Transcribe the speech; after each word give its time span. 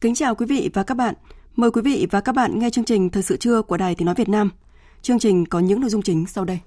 Kính 0.00 0.14
chào 0.14 0.34
quý 0.34 0.46
vị 0.46 0.70
và 0.74 0.82
các 0.82 0.94
bạn. 0.94 1.14
Mời 1.56 1.70
quý 1.70 1.82
vị 1.82 2.06
và 2.10 2.20
các 2.20 2.34
bạn 2.34 2.58
nghe 2.58 2.70
chương 2.70 2.84
trình 2.84 3.10
Thời 3.10 3.22
sự 3.22 3.36
trưa 3.36 3.62
của 3.62 3.76
Đài 3.76 3.94
Tiếng 3.94 4.06
Nói 4.06 4.14
Việt 4.14 4.28
Nam. 4.28 4.50
Chương 5.02 5.18
trình 5.18 5.46
có 5.46 5.58
những 5.58 5.80
nội 5.80 5.90
dung 5.90 6.02
chính 6.02 6.26
sau 6.26 6.44
đây. 6.44 6.58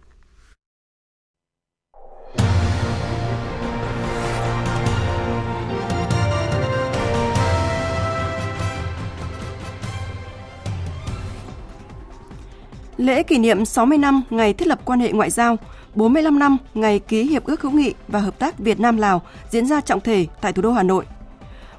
Lễ 12.98 13.24
kỷ 13.24 13.38
niệm 13.38 13.66
60 13.66 13.98
năm 13.98 14.22
ngày 14.30 14.54
thiết 14.54 14.68
lập 14.68 14.82
quan 14.86 15.00
hệ 15.00 15.12
ngoại 15.12 15.30
giao, 15.30 15.58
45 15.96 16.40
năm 16.40 16.58
ngày 16.74 17.00
ký 17.00 17.24
hiệp 17.24 17.44
ước 17.44 17.62
hữu 17.62 17.72
nghị 17.72 17.94
và 18.08 18.20
hợp 18.20 18.40
tác 18.40 18.60
Việt 18.60 18.80
Nam 18.80 18.98
Lào 18.98 19.22
diễn 19.50 19.66
ra 19.66 19.82
trọng 19.82 20.02
thể 20.02 20.28
tại 20.42 20.54
thủ 20.54 20.62
đô 20.62 20.72
Hà 20.72 20.84
Nội. 20.84 21.06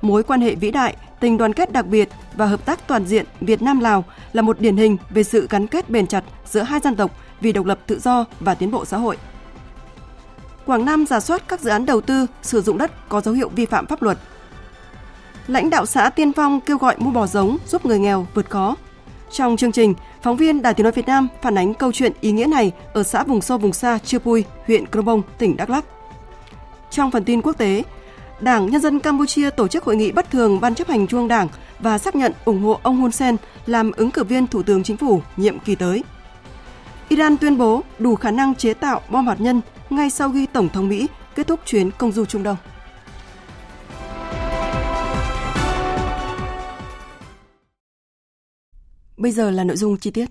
Mối 0.02 0.22
quan 0.22 0.40
hệ 0.40 0.54
vĩ 0.54 0.70
đại, 0.70 0.96
tình 1.20 1.36
đoàn 1.36 1.52
kết 1.52 1.72
đặc 1.72 1.86
biệt 1.86 2.08
và 2.34 2.46
hợp 2.46 2.64
tác 2.64 2.86
toàn 2.86 3.04
diện 3.04 3.26
Việt 3.40 3.62
Nam 3.62 3.80
Lào 3.80 4.04
là 4.32 4.42
một 4.42 4.60
điển 4.60 4.76
hình 4.76 4.96
về 5.10 5.22
sự 5.22 5.46
gắn 5.50 5.66
kết 5.66 5.90
bền 5.90 6.06
chặt 6.06 6.24
giữa 6.50 6.62
hai 6.62 6.80
dân 6.80 6.96
tộc 6.96 7.10
vì 7.40 7.52
độc 7.52 7.66
lập 7.66 7.78
tự 7.86 8.00
do 8.00 8.24
và 8.40 8.54
tiến 8.54 8.70
bộ 8.70 8.84
xã 8.84 8.96
hội. 8.96 9.16
Quảng 10.66 10.84
Nam 10.84 11.06
giả 11.06 11.20
soát 11.20 11.42
các 11.48 11.60
dự 11.60 11.70
án 11.70 11.86
đầu 11.86 12.00
tư 12.00 12.26
sử 12.42 12.60
dụng 12.60 12.78
đất 12.78 13.08
có 13.08 13.20
dấu 13.20 13.34
hiệu 13.34 13.48
vi 13.48 13.66
phạm 13.66 13.86
pháp 13.86 14.02
luật. 14.02 14.18
Lãnh 15.46 15.70
đạo 15.70 15.86
xã 15.86 16.10
Tiên 16.10 16.32
Phong 16.32 16.60
kêu 16.60 16.78
gọi 16.78 16.96
mua 16.98 17.10
bò 17.10 17.26
giống 17.26 17.58
giúp 17.68 17.86
người 17.86 17.98
nghèo 17.98 18.26
vượt 18.34 18.50
khó. 18.50 18.76
Trong 19.30 19.56
chương 19.56 19.72
trình, 19.72 19.94
phóng 20.22 20.36
viên 20.36 20.62
Đài 20.62 20.74
Tiếng 20.74 20.84
nói 20.84 20.92
Việt 20.92 21.06
Nam 21.06 21.28
phản 21.42 21.58
ánh 21.58 21.74
câu 21.74 21.92
chuyện 21.92 22.12
ý 22.20 22.32
nghĩa 22.32 22.46
này 22.46 22.72
ở 22.94 23.02
xã 23.02 23.24
vùng 23.24 23.40
sâu 23.40 23.58
vùng 23.58 23.72
xa 23.72 23.98
Chư 23.98 24.18
Pui, 24.18 24.44
huyện 24.66 24.86
Krông 24.86 25.04
Bông, 25.04 25.22
tỉnh 25.38 25.56
Đắk 25.56 25.70
Lắk. 25.70 25.84
Trong 26.90 27.10
phần 27.10 27.24
tin 27.24 27.42
quốc 27.42 27.52
tế, 27.58 27.82
Đảng, 28.42 28.70
Nhân 28.70 28.80
dân 28.80 29.00
Campuchia 29.00 29.50
tổ 29.50 29.68
chức 29.68 29.84
hội 29.84 29.96
nghị 29.96 30.12
bất 30.12 30.30
thường 30.30 30.60
Ban 30.60 30.74
chấp 30.74 30.88
hành 30.88 31.06
Trung 31.06 31.28
Đảng 31.28 31.48
và 31.78 31.98
xác 31.98 32.16
nhận 32.16 32.32
ủng 32.44 32.62
hộ 32.62 32.80
ông 32.82 32.96
Hun 33.00 33.12
Sen 33.12 33.36
làm 33.66 33.92
ứng 33.92 34.10
cử 34.10 34.24
viên 34.24 34.46
Thủ 34.46 34.62
tướng 34.62 34.82
Chính 34.82 34.96
phủ 34.96 35.22
nhiệm 35.36 35.58
kỳ 35.58 35.74
tới. 35.74 36.02
Iran 37.08 37.36
tuyên 37.36 37.58
bố 37.58 37.82
đủ 37.98 38.14
khả 38.14 38.30
năng 38.30 38.54
chế 38.54 38.74
tạo 38.74 39.00
bom 39.08 39.26
hạt 39.26 39.40
nhân 39.40 39.60
ngay 39.90 40.10
sau 40.10 40.32
khi 40.32 40.46
Tổng 40.46 40.68
thống 40.68 40.88
Mỹ 40.88 41.06
kết 41.34 41.46
thúc 41.46 41.60
chuyến 41.66 41.90
công 41.90 42.12
du 42.12 42.24
Trung 42.24 42.42
Đông. 42.42 42.56
Bây 49.16 49.32
giờ 49.32 49.50
là 49.50 49.64
nội 49.64 49.76
dung 49.76 49.96
chi 49.96 50.10
tiết. 50.10 50.26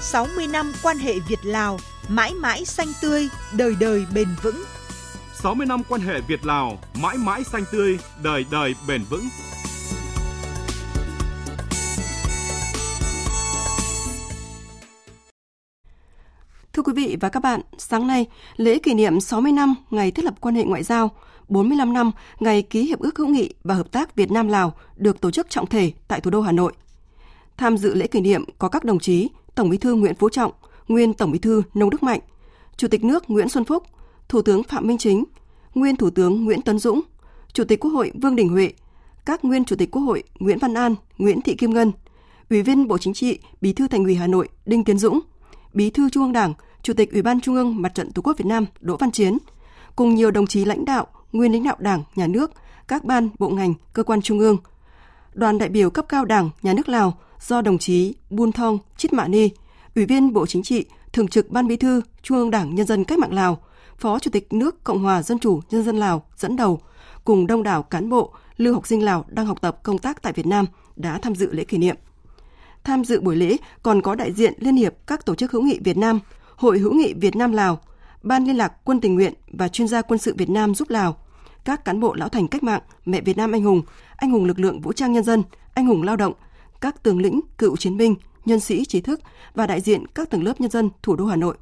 60 0.00 0.46
năm 0.46 0.72
quan 0.82 0.98
hệ 0.98 1.14
Việt-Lào 1.28 1.78
mãi 2.08 2.34
mãi 2.34 2.64
xanh 2.64 2.88
tươi, 3.02 3.28
đời 3.56 3.74
đời 3.80 4.06
bền 4.14 4.28
vững. 4.42 4.64
60 5.34 5.66
năm 5.66 5.82
quan 5.88 6.00
hệ 6.00 6.20
Việt-Lào 6.28 6.78
mãi 7.02 7.16
mãi 7.18 7.44
xanh 7.44 7.64
tươi, 7.72 7.98
đời 8.22 8.44
đời 8.50 8.74
bền 8.88 9.02
vững. 9.10 9.24
Thưa 16.72 16.82
quý 16.82 16.92
vị 16.96 17.16
và 17.20 17.28
các 17.28 17.40
bạn, 17.40 17.60
sáng 17.78 18.06
nay, 18.06 18.26
lễ 18.56 18.78
kỷ 18.78 18.94
niệm 18.94 19.20
60 19.20 19.52
năm 19.52 19.74
ngày 19.90 20.10
thiết 20.10 20.24
lập 20.24 20.34
quan 20.40 20.54
hệ 20.54 20.64
ngoại 20.64 20.82
giao, 20.82 21.10
45 21.48 21.92
năm 21.92 22.10
ngày 22.40 22.62
ký 22.62 22.82
hiệp 22.84 22.98
ước 22.98 23.18
hữu 23.18 23.28
nghị 23.28 23.54
và 23.64 23.74
hợp 23.74 23.92
tác 23.92 24.16
Việt 24.16 24.30
Nam 24.30 24.48
Lào 24.48 24.74
được 24.96 25.20
tổ 25.20 25.30
chức 25.30 25.50
trọng 25.50 25.66
thể 25.66 25.92
tại 26.08 26.20
thủ 26.20 26.30
đô 26.30 26.40
Hà 26.40 26.52
Nội. 26.52 26.72
Tham 27.56 27.76
dự 27.76 27.94
lễ 27.94 28.06
kỷ 28.06 28.20
niệm 28.20 28.44
có 28.58 28.68
các 28.68 28.84
đồng 28.84 28.98
chí 28.98 29.28
Tổng 29.54 29.68
Bí 29.70 29.78
thư 29.78 29.94
Nguyễn 29.94 30.14
Phú 30.14 30.28
Trọng, 30.28 30.52
nguyên 30.92 31.14
Tổng 31.14 31.30
Bí 31.30 31.38
thư 31.38 31.62
Nông 31.74 31.90
Đức 31.90 32.02
Mạnh, 32.02 32.20
Chủ 32.76 32.88
tịch 32.88 33.04
nước 33.04 33.30
Nguyễn 33.30 33.48
Xuân 33.48 33.64
Phúc, 33.64 33.82
Thủ 34.28 34.42
tướng 34.42 34.62
Phạm 34.62 34.86
Minh 34.86 34.98
Chính, 34.98 35.24
nguyên 35.74 35.96
Thủ 35.96 36.10
tướng 36.10 36.44
Nguyễn 36.44 36.62
Tấn 36.62 36.78
Dũng, 36.78 37.00
Chủ 37.52 37.64
tịch 37.64 37.80
Quốc 37.80 37.90
hội 37.90 38.12
Vương 38.22 38.36
Đình 38.36 38.48
Huệ, 38.48 38.72
các 39.26 39.44
nguyên 39.44 39.64
Chủ 39.64 39.76
tịch 39.76 39.90
Quốc 39.90 40.02
hội 40.02 40.22
Nguyễn 40.38 40.58
Văn 40.58 40.74
An, 40.74 40.94
Nguyễn 41.18 41.40
Thị 41.42 41.54
Kim 41.54 41.74
Ngân, 41.74 41.92
Ủy 42.50 42.62
viên 42.62 42.88
Bộ 42.88 42.98
Chính 42.98 43.14
trị, 43.14 43.38
Bí 43.60 43.72
thư 43.72 43.88
Thành 43.88 44.04
ủy 44.04 44.14
Hà 44.14 44.26
Nội 44.26 44.48
Đinh 44.66 44.84
Tiến 44.84 44.98
Dũng, 44.98 45.20
Bí 45.74 45.90
thư 45.90 46.10
Trung 46.10 46.22
ương 46.22 46.32
Đảng, 46.32 46.54
Chủ 46.82 46.92
tịch 46.94 47.12
Ủy 47.12 47.22
ban 47.22 47.40
Trung 47.40 47.54
ương 47.54 47.82
Mặt 47.82 47.94
trận 47.94 48.12
Tổ 48.12 48.22
quốc 48.22 48.38
Việt 48.38 48.46
Nam 48.46 48.66
Đỗ 48.80 48.96
Văn 48.96 49.10
Chiến, 49.10 49.38
cùng 49.96 50.14
nhiều 50.14 50.30
đồng 50.30 50.46
chí 50.46 50.64
lãnh 50.64 50.84
đạo, 50.84 51.06
nguyên 51.32 51.52
lãnh 51.52 51.64
đạo 51.64 51.76
Đảng, 51.78 52.02
Nhà 52.14 52.26
nước, 52.26 52.50
các 52.88 53.04
ban, 53.04 53.28
bộ 53.38 53.48
ngành, 53.48 53.74
cơ 53.92 54.02
quan 54.02 54.22
trung 54.22 54.38
ương. 54.38 54.56
Đoàn 55.34 55.58
đại 55.58 55.68
biểu 55.68 55.90
cấp 55.90 56.04
cao 56.08 56.24
Đảng, 56.24 56.50
Nhà 56.62 56.74
nước 56.74 56.88
Lào 56.88 57.18
do 57.40 57.60
đồng 57.60 57.78
chí 57.78 58.14
Bun 58.30 58.52
Thong 58.52 58.78
Chít 58.96 59.12
Mạ 59.12 59.28
Ni, 59.28 59.48
Ủy 59.94 60.06
viên 60.06 60.32
Bộ 60.32 60.46
Chính 60.46 60.62
trị, 60.62 60.84
Thường 61.12 61.28
trực 61.28 61.50
Ban 61.50 61.68
Bí 61.68 61.76
thư 61.76 62.00
Trung 62.22 62.38
ương 62.38 62.50
Đảng 62.50 62.74
Nhân 62.74 62.86
dân 62.86 63.04
Cách 63.04 63.18
mạng 63.18 63.34
Lào, 63.34 63.62
Phó 63.98 64.18
Chủ 64.18 64.30
tịch 64.30 64.52
nước 64.52 64.84
Cộng 64.84 65.02
hòa 65.02 65.22
Dân 65.22 65.38
chủ 65.38 65.60
Nhân 65.70 65.82
dân 65.84 65.96
Lào 65.96 66.24
dẫn 66.36 66.56
đầu, 66.56 66.80
cùng 67.24 67.46
đông 67.46 67.62
đảo 67.62 67.82
cán 67.82 68.08
bộ, 68.10 68.32
lưu 68.56 68.74
học 68.74 68.86
sinh 68.86 69.04
Lào 69.04 69.24
đang 69.28 69.46
học 69.46 69.60
tập 69.60 69.78
công 69.82 69.98
tác 69.98 70.22
tại 70.22 70.32
Việt 70.32 70.46
Nam 70.46 70.66
đã 70.96 71.18
tham 71.18 71.34
dự 71.34 71.52
lễ 71.52 71.64
kỷ 71.64 71.78
niệm. 71.78 71.96
Tham 72.84 73.04
dự 73.04 73.20
buổi 73.20 73.36
lễ 73.36 73.56
còn 73.82 74.02
có 74.02 74.14
đại 74.14 74.32
diện 74.32 74.54
Liên 74.58 74.76
hiệp 74.76 74.94
các 75.06 75.26
tổ 75.26 75.34
chức 75.34 75.52
hữu 75.52 75.62
nghị 75.62 75.78
Việt 75.84 75.96
Nam, 75.96 76.20
Hội 76.56 76.78
hữu 76.78 76.92
nghị 76.92 77.14
Việt 77.14 77.36
Nam 77.36 77.52
Lào, 77.52 77.80
Ban 78.22 78.44
liên 78.44 78.56
lạc 78.56 78.72
quân 78.84 79.00
tình 79.00 79.14
nguyện 79.14 79.34
và 79.52 79.68
chuyên 79.68 79.88
gia 79.88 80.02
quân 80.02 80.18
sự 80.18 80.34
Việt 80.38 80.50
Nam 80.50 80.74
giúp 80.74 80.90
Lào, 80.90 81.16
các 81.64 81.84
cán 81.84 82.00
bộ 82.00 82.14
lão 82.14 82.28
thành 82.28 82.48
cách 82.48 82.62
mạng, 82.62 82.82
mẹ 83.04 83.20
Việt 83.20 83.36
Nam 83.36 83.52
anh 83.52 83.62
hùng, 83.62 83.82
anh 84.16 84.30
hùng 84.30 84.44
lực 84.44 84.58
lượng 84.58 84.80
vũ 84.80 84.92
trang 84.92 85.12
nhân 85.12 85.24
dân, 85.24 85.42
anh 85.74 85.86
hùng 85.86 86.02
lao 86.02 86.16
động, 86.16 86.32
các 86.80 87.02
tướng 87.02 87.22
lĩnh, 87.22 87.40
cựu 87.58 87.76
chiến 87.76 87.96
binh, 87.96 88.14
nhân 88.44 88.60
sĩ 88.60 88.84
trí 88.84 89.00
thức 89.00 89.20
và 89.54 89.66
đại 89.66 89.80
diện 89.80 90.06
các 90.06 90.30
tầng 90.30 90.44
lớp 90.44 90.60
nhân 90.60 90.70
dân 90.70 90.90
thủ 91.02 91.16
đô 91.16 91.26
Hà 91.26 91.36
Nội. 91.36 91.56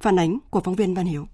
Phản 0.00 0.18
ánh 0.18 0.38
của 0.50 0.60
phóng 0.60 0.74
viên 0.74 0.94
Văn 0.94 1.06
Hiếu. 1.06 1.26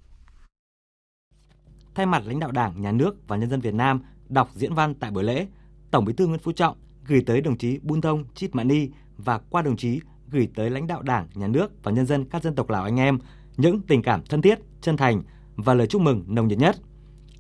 Thay 1.94 2.06
mặt 2.06 2.22
lãnh 2.26 2.40
đạo 2.40 2.52
Đảng, 2.52 2.82
Nhà 2.82 2.92
nước 2.92 3.28
và 3.28 3.36
nhân 3.36 3.50
dân 3.50 3.60
Việt 3.60 3.74
Nam 3.74 4.00
đọc 4.28 4.50
diễn 4.54 4.74
văn 4.74 4.94
tại 4.94 5.10
buổi 5.10 5.24
lễ, 5.24 5.46
Tổng 5.90 6.04
Bí 6.04 6.12
thư 6.12 6.26
Nguyễn 6.26 6.40
Phú 6.40 6.52
Trọng 6.52 6.76
gửi 7.06 7.22
tới 7.26 7.40
đồng 7.40 7.58
chí 7.58 7.78
Bun 7.82 8.00
Thông 8.00 8.24
Chít 8.34 8.54
Mani 8.54 8.88
và 9.16 9.38
qua 9.38 9.62
đồng 9.62 9.76
chí 9.76 10.00
gửi 10.30 10.48
tới 10.54 10.70
lãnh 10.70 10.86
đạo 10.86 11.02
Đảng, 11.02 11.28
Nhà 11.34 11.46
nước 11.46 11.82
và 11.82 11.92
nhân 11.92 12.06
dân 12.06 12.24
các 12.24 12.42
dân 12.42 12.54
tộc 12.54 12.70
Lào 12.70 12.84
anh 12.84 12.96
em 12.96 13.18
những 13.56 13.80
tình 13.80 14.02
cảm 14.02 14.22
thân 14.22 14.42
thiết, 14.42 14.58
chân 14.80 14.96
thành 14.96 15.22
và 15.56 15.74
lời 15.74 15.86
chúc 15.86 16.02
mừng 16.02 16.24
nồng 16.26 16.48
nhiệt 16.48 16.58
nhất. 16.58 16.76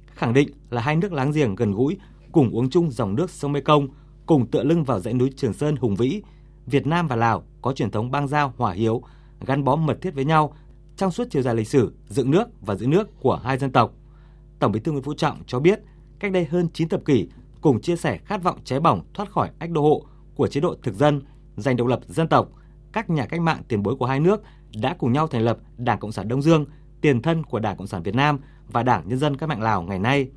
Khẳng 0.06 0.34
định 0.34 0.48
là 0.70 0.82
hai 0.82 0.96
nước 0.96 1.12
láng 1.12 1.32
giềng 1.32 1.54
gần 1.54 1.72
gũi, 1.72 1.96
cùng 2.32 2.50
uống 2.50 2.70
chung 2.70 2.90
dòng 2.90 3.14
nước 3.14 3.30
sông 3.30 3.52
Mekong, 3.52 3.88
cùng 4.26 4.46
tựa 4.46 4.62
lưng 4.62 4.84
vào 4.84 5.00
dãy 5.00 5.14
núi 5.14 5.32
Trường 5.36 5.52
Sơn 5.52 5.76
hùng 5.76 5.96
vĩ, 5.96 6.22
Việt 6.70 6.86
Nam 6.86 7.08
và 7.08 7.16
Lào 7.16 7.42
có 7.62 7.72
truyền 7.72 7.90
thống 7.90 8.10
bang 8.10 8.28
giao 8.28 8.52
hòa 8.56 8.72
hiếu, 8.72 9.02
gắn 9.46 9.64
bó 9.64 9.76
mật 9.76 9.98
thiết 10.02 10.14
với 10.14 10.24
nhau 10.24 10.54
trong 10.96 11.10
suốt 11.10 11.24
chiều 11.30 11.42
dài 11.42 11.54
lịch 11.54 11.68
sử 11.68 11.92
dựng 12.08 12.30
nước 12.30 12.44
và 12.60 12.74
giữ 12.74 12.86
nước 12.86 13.20
của 13.20 13.40
hai 13.44 13.58
dân 13.58 13.72
tộc. 13.72 13.92
Tổng 14.58 14.72
Bí 14.72 14.80
thư 14.80 14.92
Nguyễn 14.92 15.04
Phú 15.04 15.14
Trọng 15.14 15.42
cho 15.46 15.60
biết, 15.60 15.80
cách 16.18 16.32
đây 16.32 16.44
hơn 16.44 16.68
9 16.72 16.88
thập 16.88 17.04
kỷ, 17.04 17.28
cùng 17.60 17.80
chia 17.80 17.96
sẻ 17.96 18.18
khát 18.18 18.42
vọng 18.42 18.58
cháy 18.64 18.80
bỏng 18.80 19.04
thoát 19.14 19.30
khỏi 19.30 19.50
ách 19.58 19.70
đô 19.70 19.82
hộ 19.82 20.02
của 20.34 20.46
chế 20.46 20.60
độ 20.60 20.74
thực 20.82 20.94
dân, 20.94 21.22
giành 21.56 21.76
độc 21.76 21.86
lập 21.86 22.00
dân 22.06 22.28
tộc, 22.28 22.48
các 22.92 23.10
nhà 23.10 23.26
cách 23.26 23.40
mạng 23.40 23.62
tiền 23.68 23.82
bối 23.82 23.96
của 23.96 24.06
hai 24.06 24.20
nước 24.20 24.42
đã 24.74 24.96
cùng 24.98 25.12
nhau 25.12 25.26
thành 25.26 25.42
lập 25.42 25.58
Đảng 25.76 25.98
Cộng 25.98 26.12
sản 26.12 26.28
Đông 26.28 26.42
Dương, 26.42 26.64
tiền 27.00 27.22
thân 27.22 27.44
của 27.44 27.58
Đảng 27.58 27.76
Cộng 27.76 27.86
sản 27.86 28.02
Việt 28.02 28.14
Nam 28.14 28.38
và 28.68 28.82
Đảng 28.82 29.08
Nhân 29.08 29.18
dân 29.18 29.36
Cách 29.36 29.48
mạng 29.48 29.62
Lào 29.62 29.82
ngày 29.82 29.98
nay. 29.98 30.30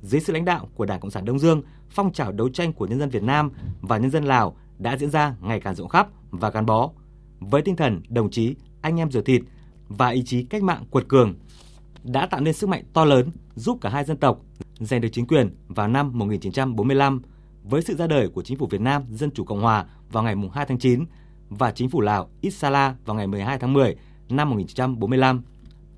Dưới 0.00 0.20
sự 0.20 0.32
lãnh 0.32 0.44
đạo 0.44 0.68
của 0.74 0.86
Đảng 0.86 1.00
Cộng 1.00 1.10
sản 1.10 1.24
Đông 1.24 1.38
Dương, 1.38 1.62
phong 1.90 2.12
trào 2.12 2.32
đấu 2.32 2.48
tranh 2.48 2.72
của 2.72 2.86
nhân 2.86 2.98
dân 2.98 3.10
Việt 3.10 3.22
Nam 3.22 3.50
và 3.80 3.98
nhân 3.98 4.10
dân 4.10 4.24
Lào 4.24 4.56
đã 4.78 4.96
diễn 4.96 5.10
ra 5.10 5.34
ngày 5.40 5.60
càng 5.60 5.74
rộng 5.74 5.88
khắp 5.88 6.08
và 6.30 6.50
gắn 6.50 6.66
bó. 6.66 6.90
Với 7.40 7.62
tinh 7.62 7.76
thần 7.76 8.02
đồng 8.08 8.30
chí, 8.30 8.54
anh 8.80 9.00
em 9.00 9.10
ruột 9.10 9.24
thịt 9.24 9.42
và 9.88 10.08
ý 10.08 10.22
chí 10.24 10.42
cách 10.42 10.62
mạng 10.62 10.84
quật 10.90 11.08
cường 11.08 11.34
đã 12.04 12.26
tạo 12.26 12.40
nên 12.40 12.54
sức 12.54 12.68
mạnh 12.68 12.84
to 12.92 13.04
lớn 13.04 13.30
giúp 13.54 13.78
cả 13.80 13.88
hai 13.88 14.04
dân 14.04 14.16
tộc 14.16 14.40
giành 14.80 15.00
được 15.00 15.08
chính 15.12 15.26
quyền 15.26 15.56
vào 15.68 15.88
năm 15.88 16.18
1945 16.18 17.22
với 17.62 17.82
sự 17.82 17.96
ra 17.96 18.06
đời 18.06 18.28
của 18.28 18.42
chính 18.42 18.58
phủ 18.58 18.66
Việt 18.66 18.80
Nam 18.80 19.02
Dân 19.10 19.30
chủ 19.30 19.44
Cộng 19.44 19.60
hòa 19.60 19.86
vào 20.10 20.22
ngày 20.22 20.34
2 20.52 20.66
tháng 20.66 20.78
9 20.78 21.04
và 21.48 21.70
chính 21.70 21.90
phủ 21.90 22.00
Lào 22.00 22.30
Isala 22.40 22.94
vào 23.04 23.16
ngày 23.16 23.26
12 23.26 23.58
tháng 23.58 23.72
10 23.72 23.96
năm 24.28 24.50
1945. 24.50 25.42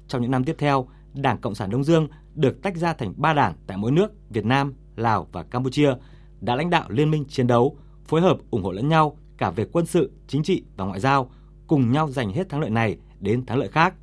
trong 0.08 0.22
những 0.22 0.30
năm 0.30 0.44
tiếp 0.44 0.56
theo, 0.58 0.88
Đảng 1.14 1.38
Cộng 1.38 1.54
sản 1.54 1.70
Đông 1.70 1.84
Dương 1.84 2.08
được 2.34 2.62
tách 2.62 2.76
ra 2.76 2.92
thành 2.92 3.14
ba 3.16 3.32
đảng 3.32 3.54
tại 3.66 3.76
mỗi 3.76 3.92
nước 3.92 4.12
Việt 4.30 4.44
Nam, 4.44 4.74
Lào 4.96 5.28
và 5.32 5.42
Campuchia 5.42 5.94
đã 6.40 6.54
lãnh 6.54 6.70
đạo 6.70 6.84
liên 6.88 7.10
minh 7.10 7.24
chiến 7.28 7.46
đấu, 7.46 7.76
phối 8.08 8.20
hợp 8.20 8.38
ủng 8.50 8.62
hộ 8.62 8.72
lẫn 8.72 8.88
nhau 8.88 9.16
cả 9.38 9.50
về 9.50 9.64
quân 9.72 9.86
sự, 9.86 10.10
chính 10.28 10.42
trị 10.42 10.62
và 10.76 10.84
ngoại 10.84 11.00
giao, 11.00 11.30
cùng 11.66 11.92
nhau 11.92 12.10
giành 12.10 12.32
hết 12.32 12.48
thắng 12.48 12.60
lợi 12.60 12.70
này 12.70 12.96
đến 13.20 13.46
thắng 13.46 13.58
lợi 13.58 13.68
khác, 13.68 13.94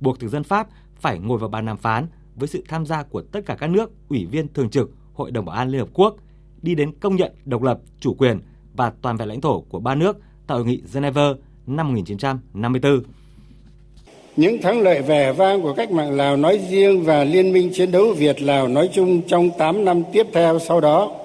buộc 0.00 0.20
thực 0.20 0.28
dân 0.28 0.44
Pháp 0.44 0.68
phải 0.96 1.18
ngồi 1.18 1.38
vào 1.38 1.48
bàn 1.48 1.66
đàm 1.66 1.76
phán 1.76 2.06
với 2.34 2.48
sự 2.48 2.64
tham 2.68 2.86
gia 2.86 3.02
của 3.02 3.22
tất 3.22 3.40
cả 3.46 3.56
các 3.60 3.70
nước 3.70 3.90
ủy 4.08 4.26
viên 4.26 4.48
thường 4.48 4.70
trực 4.70 4.90
Hội 5.14 5.30
đồng 5.30 5.44
Bảo 5.44 5.56
an 5.56 5.68
Liên 5.68 5.80
Hợp 5.80 5.88
Quốc, 5.94 6.16
đi 6.62 6.74
đến 6.74 6.92
công 7.00 7.16
nhận 7.16 7.32
độc 7.44 7.62
lập, 7.62 7.80
chủ 8.00 8.14
quyền 8.14 8.40
và 8.76 8.92
toàn 9.02 9.16
vẹn 9.16 9.28
lãnh 9.28 9.40
thổ 9.40 9.60
của 9.60 9.80
ba 9.80 9.94
nước 9.94 10.16
tại 10.46 10.56
Hội 10.56 10.66
nghị 10.66 10.82
Geneva 10.94 11.32
năm 11.66 11.88
1954. 11.88 13.02
Những 14.36 14.62
thắng 14.62 14.80
lợi 14.80 15.02
vẻ 15.02 15.32
vang 15.32 15.62
của 15.62 15.74
cách 15.74 15.90
mạng 15.90 16.16
Lào 16.16 16.36
nói 16.36 16.60
riêng 16.70 17.04
và 17.04 17.24
Liên 17.24 17.52
minh 17.52 17.70
chiến 17.74 17.92
đấu 17.92 18.14
Việt 18.18 18.42
Lào 18.42 18.68
nói 18.68 18.90
chung 18.92 19.22
trong 19.28 19.50
8 19.58 19.84
năm 19.84 20.02
tiếp 20.12 20.26
theo 20.32 20.58
sau 20.58 20.80
đó 20.80 21.19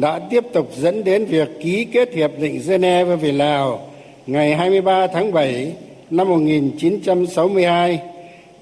đã 0.00 0.18
tiếp 0.18 0.44
tục 0.52 0.70
dẫn 0.76 1.04
đến 1.04 1.24
việc 1.24 1.48
ký 1.62 1.84
kết 1.84 2.14
Hiệp 2.14 2.30
định 2.38 2.60
Geneva 2.68 3.16
về 3.16 3.32
Lào 3.32 3.88
ngày 4.26 4.56
23 4.56 5.06
tháng 5.06 5.32
7 5.32 5.72
năm 6.10 6.28
1962 6.28 8.00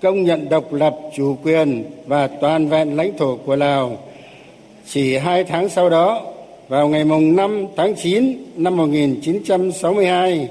công 0.03 0.23
nhận 0.23 0.49
độc 0.49 0.73
lập, 0.73 0.97
chủ 1.17 1.37
quyền 1.45 1.85
và 2.07 2.27
toàn 2.27 2.69
vẹn 2.69 2.97
lãnh 2.97 3.19
thổ 3.19 3.37
của 3.37 3.57
Lào. 3.57 3.99
Chỉ 4.87 5.17
hai 5.17 5.45
tháng 5.45 5.69
sau 5.69 5.91
đó, 5.91 6.23
vào 6.69 6.89
ngày 6.89 7.05
mùng 7.05 7.37
5 7.37 7.67
tháng 7.77 7.95
9 7.95 8.45
năm 8.57 8.77
1962, 8.77 10.49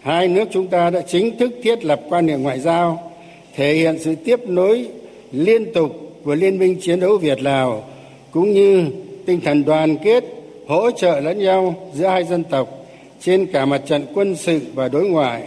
hai 0.00 0.28
nước 0.28 0.48
chúng 0.52 0.66
ta 0.66 0.90
đã 0.90 1.00
chính 1.00 1.38
thức 1.38 1.52
thiết 1.62 1.84
lập 1.84 2.00
quan 2.08 2.28
hệ 2.28 2.36
ngoại 2.36 2.60
giao, 2.60 3.12
thể 3.54 3.74
hiện 3.74 3.98
sự 3.98 4.14
tiếp 4.14 4.48
nối 4.48 4.88
liên 5.32 5.72
tục 5.72 5.92
của 6.24 6.34
Liên 6.34 6.58
minh 6.58 6.76
chiến 6.80 7.00
đấu 7.00 7.16
Việt 7.16 7.42
Lào 7.42 7.84
cũng 8.30 8.52
như 8.52 8.90
tinh 9.26 9.40
thần 9.40 9.64
đoàn 9.64 9.96
kết, 10.04 10.24
hỗ 10.66 10.90
trợ 10.90 11.20
lẫn 11.20 11.38
nhau 11.38 11.74
giữa 11.94 12.06
hai 12.06 12.24
dân 12.24 12.44
tộc 12.44 12.86
trên 13.20 13.46
cả 13.46 13.64
mặt 13.64 13.82
trận 13.86 14.06
quân 14.14 14.36
sự 14.36 14.60
và 14.74 14.88
đối 14.88 15.08
ngoại, 15.08 15.42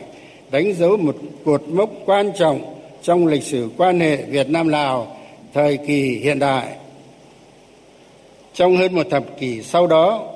đánh 0.51 0.74
dấu 0.74 0.97
một 0.97 1.15
cột 1.45 1.63
mốc 1.68 1.89
quan 2.06 2.31
trọng 2.39 2.62
trong 3.01 3.27
lịch 3.27 3.44
sử 3.44 3.69
quan 3.77 4.00
hệ 4.00 4.15
Việt 4.15 4.50
Nam 4.50 4.68
Lào 4.68 5.18
thời 5.53 5.77
kỳ 5.77 6.19
hiện 6.24 6.39
đại. 6.39 6.68
Trong 8.53 8.77
hơn 8.77 8.95
một 8.95 9.07
thập 9.09 9.39
kỷ 9.39 9.62
sau 9.62 9.88
đó, 9.88 10.33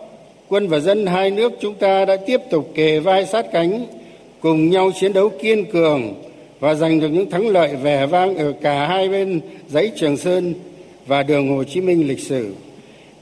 quân 0.49 0.67
và 0.67 0.79
dân 0.79 1.05
hai 1.05 1.31
nước 1.31 1.51
chúng 1.61 1.75
ta 1.75 2.05
đã 2.05 2.15
tiếp 2.15 2.41
tục 2.49 2.71
kề 2.75 2.99
vai 2.99 3.25
sát 3.25 3.45
cánh, 3.53 3.85
cùng 4.41 4.69
nhau 4.69 4.91
chiến 4.99 5.13
đấu 5.13 5.29
kiên 5.29 5.65
cường 5.65 6.13
và 6.59 6.73
giành 6.73 6.99
được 6.99 7.09
những 7.09 7.29
thắng 7.29 7.47
lợi 7.47 7.75
vẻ 7.75 8.05
vang 8.05 8.37
ở 8.37 8.53
cả 8.61 8.87
hai 8.87 9.09
bên 9.09 9.41
dãy 9.69 9.91
Trường 9.95 10.17
Sơn 10.17 10.53
và 11.05 11.23
đường 11.23 11.57
Hồ 11.57 11.63
Chí 11.63 11.81
Minh 11.81 12.07
lịch 12.07 12.19
sử, 12.19 12.53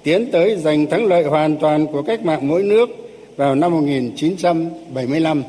tiến 0.04 0.31
tới 0.31 0.56
giành 0.56 0.88
thắng 0.88 1.06
lợi 1.06 1.24
hoàn 1.24 1.57
toàn 1.57 1.88
của 1.88 2.01
cách 2.01 2.25
mạng 2.25 2.48
mỗi 2.48 2.63
nước 2.63 2.90
vào 3.36 3.56
năm 3.56 3.72
1975. 3.72 5.44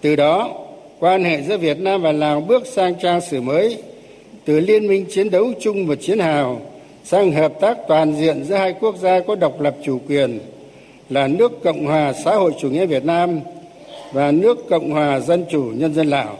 Từ 0.00 0.16
đó, 0.16 0.50
quan 0.98 1.24
hệ 1.24 1.42
giữa 1.42 1.58
Việt 1.58 1.78
Nam 1.78 2.02
và 2.02 2.12
Lào 2.12 2.40
bước 2.40 2.66
sang 2.66 2.94
trang 3.02 3.20
sử 3.20 3.40
mới, 3.40 3.82
từ 4.44 4.60
liên 4.60 4.86
minh 4.86 5.06
chiến 5.10 5.30
đấu 5.30 5.52
chung 5.60 5.86
và 5.86 5.94
chiến 5.94 6.18
hào 6.18 6.60
sang 7.04 7.32
hợp 7.32 7.52
tác 7.60 7.78
toàn 7.88 8.16
diện 8.16 8.44
giữa 8.44 8.54
hai 8.54 8.74
quốc 8.80 8.96
gia 8.96 9.20
có 9.20 9.34
độc 9.34 9.60
lập 9.60 9.76
chủ 9.84 10.00
quyền 10.08 10.38
là 11.08 11.28
nước 11.28 11.52
Cộng 11.64 11.86
hòa 11.86 12.12
xã 12.24 12.34
hội 12.36 12.52
chủ 12.60 12.70
nghĩa 12.70 12.86
Việt 12.86 13.04
Nam 13.04 13.40
và 14.12 14.32
nước 14.32 14.58
Cộng 14.70 14.90
hòa 14.90 15.20
Dân 15.20 15.44
chủ 15.50 15.62
Nhân 15.74 15.94
dân 15.94 16.06
Lào. 16.06 16.38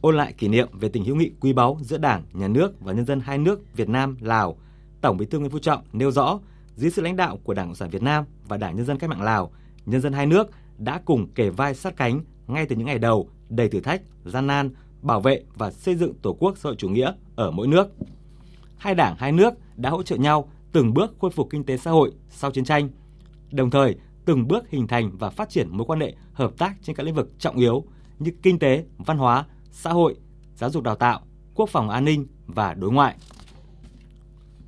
Ôn 0.00 0.16
lại 0.16 0.34
kỷ 0.38 0.48
niệm 0.48 0.68
về 0.72 0.88
tình 0.88 1.04
hữu 1.04 1.16
nghị 1.16 1.30
quý 1.40 1.52
báu 1.52 1.78
giữa 1.82 1.98
Đảng, 1.98 2.22
Nhà 2.32 2.48
nước 2.48 2.80
và 2.80 2.92
nhân 2.92 3.06
dân 3.06 3.20
hai 3.20 3.38
nước 3.38 3.60
Việt 3.76 3.88
Nam, 3.88 4.16
Lào, 4.20 4.56
Tổng 5.00 5.16
Bí 5.16 5.26
thư 5.26 5.38
Nguyễn 5.38 5.50
Phú 5.50 5.58
Trọng 5.58 5.82
nêu 5.92 6.10
rõ, 6.10 6.40
dưới 6.76 6.90
sự 6.90 7.02
lãnh 7.02 7.16
đạo 7.16 7.38
của 7.44 7.54
Đảng 7.54 7.66
Cộng 7.66 7.74
sản 7.74 7.90
Việt 7.90 8.02
Nam 8.02 8.24
và 8.48 8.56
Đảng 8.56 8.76
Nhân 8.76 8.86
dân 8.86 8.98
Cách 8.98 9.10
mạng 9.10 9.22
Lào, 9.22 9.52
nhân 9.86 10.00
dân 10.00 10.12
hai 10.12 10.26
nước 10.26 10.50
đã 10.78 11.00
cùng 11.04 11.28
kề 11.30 11.50
vai 11.50 11.74
sát 11.74 11.96
cánh 11.96 12.20
ngay 12.46 12.66
từ 12.66 12.76
những 12.76 12.86
ngày 12.86 12.98
đầu 12.98 13.28
đầy 13.48 13.68
thử 13.68 13.80
thách, 13.80 14.02
gian 14.24 14.46
nan, 14.46 14.70
bảo 15.02 15.20
vệ 15.20 15.42
và 15.54 15.70
xây 15.70 15.94
dựng 15.94 16.14
Tổ 16.22 16.36
quốc 16.40 16.58
xã 16.58 16.68
hội 16.68 16.76
chủ 16.78 16.88
nghĩa 16.88 17.12
ở 17.36 17.50
mỗi 17.50 17.66
nước. 17.66 17.88
Hai 18.76 18.94
đảng 18.94 19.16
hai 19.18 19.32
nước 19.32 19.54
đã 19.76 19.90
hỗ 19.90 20.02
trợ 20.02 20.16
nhau 20.16 20.48
từng 20.72 20.94
bước 20.94 21.14
khôi 21.20 21.30
phục 21.30 21.48
kinh 21.50 21.64
tế 21.64 21.76
xã 21.76 21.90
hội 21.90 22.12
sau 22.30 22.50
chiến 22.50 22.64
tranh, 22.64 22.88
đồng 23.50 23.70
thời 23.70 23.96
từng 24.24 24.48
bước 24.48 24.70
hình 24.70 24.86
thành 24.86 25.10
và 25.18 25.30
phát 25.30 25.50
triển 25.50 25.68
mối 25.70 25.86
quan 25.86 26.00
hệ 26.00 26.14
hợp 26.32 26.52
tác 26.58 26.74
trên 26.82 26.96
các 26.96 27.02
lĩnh 27.02 27.14
vực 27.14 27.38
trọng 27.38 27.56
yếu 27.56 27.84
như 28.18 28.30
kinh 28.42 28.58
tế, 28.58 28.84
văn 28.98 29.18
hóa, 29.18 29.44
xã 29.70 29.90
hội, 29.90 30.16
giáo 30.56 30.70
dục 30.70 30.82
đào 30.82 30.96
tạo, 30.96 31.20
quốc 31.54 31.68
phòng 31.68 31.90
an 31.90 32.04
ninh 32.04 32.26
và 32.46 32.74
đối 32.74 32.92
ngoại. 32.92 33.16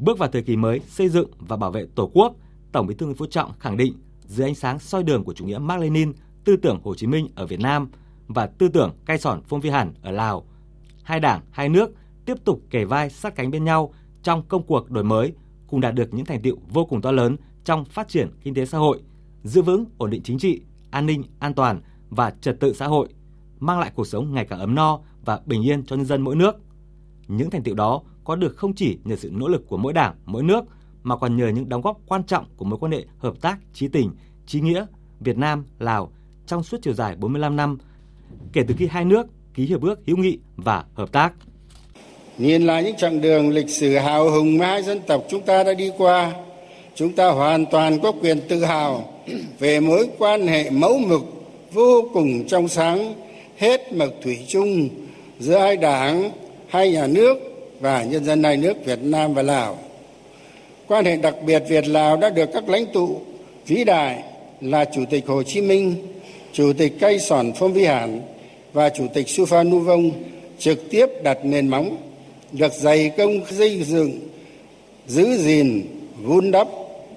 Bước 0.01 0.19
vào 0.19 0.29
thời 0.29 0.43
kỳ 0.43 0.57
mới 0.57 0.81
xây 0.81 1.09
dựng 1.09 1.31
và 1.39 1.57
bảo 1.57 1.71
vệ 1.71 1.87
Tổ 1.95 2.11
quốc, 2.15 2.35
Tổng 2.73 2.87
Bí 2.87 2.95
thư 2.95 3.07
Nguyễn 3.07 3.17
Phú 3.17 3.27
Trọng 3.27 3.53
khẳng 3.59 3.77
định 3.77 3.95
dưới 4.27 4.49
ánh 4.49 4.55
sáng 4.55 4.79
soi 4.79 5.03
đường 5.03 5.25
của 5.25 5.35
chủ 5.35 5.47
nghĩa 5.47 5.59
Mác 5.59 5.81
Lênin, 5.81 6.13
tư 6.45 6.57
tưởng 6.57 6.81
Hồ 6.85 6.95
Chí 6.95 7.07
Minh 7.07 7.29
ở 7.35 7.47
Việt 7.47 7.61
Nam 7.61 7.91
và 8.29 8.47
tư 8.47 8.69
tưởng 8.69 8.95
cai 9.05 9.19
sòn 9.19 9.43
Phong 9.49 9.61
Vi 9.61 9.71
Hàn 9.71 9.93
ở 10.03 10.11
Lào, 10.11 10.45
hai 11.03 11.21
đảng, 11.21 11.41
hai 11.51 11.69
nước 11.69 11.91
tiếp 12.25 12.35
tục 12.45 12.61
kề 12.71 12.85
vai 12.85 13.11
sát 13.11 13.35
cánh 13.35 13.51
bên 13.51 13.65
nhau 13.65 13.95
trong 14.23 14.43
công 14.49 14.63
cuộc 14.63 14.91
đổi 14.91 15.05
mới 15.05 15.33
cùng 15.67 15.81
đạt 15.81 15.95
được 15.95 16.15
những 16.15 16.27
thành 16.27 16.43
tựu 16.43 16.57
vô 16.69 16.85
cùng 16.85 17.03
to 17.03 17.13
lớn 17.13 17.37
trong 17.65 17.85
phát 17.85 18.09
triển 18.09 18.31
kinh 18.43 18.55
tế 18.55 18.67
xã 18.67 18.79
hội, 18.79 19.01
giữ 19.45 19.63
vững 19.63 19.85
ổn 19.99 20.11
định 20.11 20.23
chính 20.23 20.39
trị, 20.39 20.61
an 20.91 21.07
ninh, 21.07 21.23
an 21.39 21.55
toàn 21.55 21.81
và 22.11 22.31
trật 22.31 22.61
tự 22.61 22.73
xã 22.73 22.87
hội, 22.87 23.09
mang 23.61 23.81
lại 23.81 23.93
cuộc 23.95 24.07
sống 24.07 24.35
ngày 24.35 24.45
càng 24.45 24.61
ấm 24.61 24.75
no 24.75 25.01
và 25.25 25.41
bình 25.47 25.63
yên 25.63 25.85
cho 25.85 25.97
nhân 25.97 26.07
dân 26.07 26.23
mỗi 26.23 26.37
nước. 26.37 26.57
Những 27.29 27.51
thành 27.51 27.63
tựu 27.63 27.75
đó 27.75 28.03
có 28.25 28.37
được 28.37 28.57
không 28.57 28.75
chỉ 28.75 28.99
nhờ 29.05 29.17
sự 29.17 29.31
nỗ 29.33 29.49
lực 29.49 29.69
của 29.69 29.77
mỗi 29.77 29.93
đảng, 29.93 30.15
mỗi 30.25 30.43
nước 30.43 30.65
mà 31.03 31.17
còn 31.17 31.37
nhờ 31.37 31.49
những 31.49 31.69
đóng 31.69 31.83
góp 31.83 32.01
quan 32.07 32.25
trọng 32.25 32.45
của 32.57 32.65
mối 32.65 32.79
quan 32.79 32.93
hệ 32.93 33.05
hợp 33.19 33.35
tác 33.41 33.59
trí 33.73 33.89
tình, 33.89 34.11
trí 34.47 34.61
nghĩa 34.61 34.87
Việt 35.21 35.39
Nam 35.39 35.65
Lào 35.79 36.13
trong 36.47 36.63
suốt 36.63 36.79
chiều 36.83 36.95
dài 36.95 37.17
45 37.17 37.57
năm 37.57 37.79
kể 38.53 38.63
từ 38.69 38.75
khi 38.79 38.87
hai 38.87 39.05
nước 39.05 39.27
ký 39.55 39.67
hiệp 39.67 39.83
ước 39.83 40.01
hữu 40.07 40.17
nghị 40.17 40.39
và 40.57 40.85
hợp 40.95 41.13
tác. 41.13 41.33
Nhìn 42.39 42.63
lại 42.63 42.85
những 42.85 42.97
chặng 42.97 43.21
đường 43.21 43.51
lịch 43.51 43.71
sử 43.71 43.97
hào 43.97 44.31
hùng 44.31 44.59
mà 44.59 44.67
hai 44.67 44.83
dân 44.83 45.01
tộc 45.07 45.25
chúng 45.31 45.43
ta 45.43 45.65
đã 45.65 45.75
đi 45.75 45.91
qua, 45.99 46.33
chúng 46.95 47.13
ta 47.13 47.31
hoàn 47.31 47.67
toàn 47.67 48.01
có 48.01 48.13
quyền 48.13 48.41
tự 48.49 48.65
hào 48.65 49.13
về 49.59 49.81
mối 49.81 50.09
quan 50.19 50.47
hệ 50.47 50.71
mẫu 50.71 50.99
mực 50.99 51.23
vô 51.73 52.11
cùng 52.13 52.45
trong 52.49 52.69
sáng, 52.69 53.15
hết 53.57 53.93
mực 53.93 54.15
thủy 54.23 54.39
chung 54.49 54.89
giữa 55.39 55.59
hai 55.59 55.77
đảng, 55.77 56.31
hai 56.69 56.93
nhà 56.93 57.07
nước 57.07 57.50
và 57.81 58.05
nhân 58.05 58.25
dân 58.25 58.43
hai 58.43 58.57
nước 58.57 58.85
Việt 58.85 58.99
Nam 59.03 59.35
và 59.35 59.43
Lào. 59.43 59.79
Quan 60.87 61.05
hệ 61.05 61.17
đặc 61.17 61.35
biệt 61.47 61.63
Việt 61.69 61.89
Lào 61.89 62.17
đã 62.17 62.31
được 62.31 62.51
các 62.53 62.69
lãnh 62.69 62.87
tụ 62.87 63.21
vĩ 63.67 63.85
đại 63.85 64.23
là 64.61 64.85
Chủ 64.85 65.05
tịch 65.11 65.27
Hồ 65.27 65.43
Chí 65.43 65.61
Minh, 65.61 65.97
Chủ 66.53 66.73
tịch 66.79 66.93
Cây 67.01 67.19
Sòn 67.19 67.53
Phong 67.57 67.73
Vi 67.73 67.85
Hàn 67.85 68.21
và 68.73 68.89
Chủ 68.89 69.07
tịch 69.15 69.29
Supha 69.29 69.63
Nu 69.63 69.79
Vong 69.79 70.11
trực 70.59 70.91
tiếp 70.91 71.07
đặt 71.23 71.39
nền 71.45 71.69
móng, 71.69 71.97
được 72.53 72.73
dày 72.73 73.09
công 73.09 73.41
xây 73.51 73.83
dựng, 73.83 74.21
giữ 75.07 75.37
gìn, 75.37 75.87
vun 76.23 76.51
đắp 76.51 76.69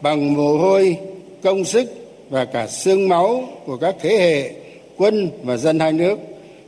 bằng 0.02 0.34
mồ 0.34 0.58
hôi, 0.58 0.98
công 1.44 1.66
sức 1.66 1.90
và 2.30 2.46
cả 2.46 2.68
xương 2.68 3.10
máu 3.10 3.44
của 3.66 3.78
các 3.78 3.96
thế 4.02 4.18
hệ 4.18 4.52
quân 4.98 5.30
và 5.44 5.58
dân 5.58 5.80
hai 5.80 5.94
nước 5.94 6.20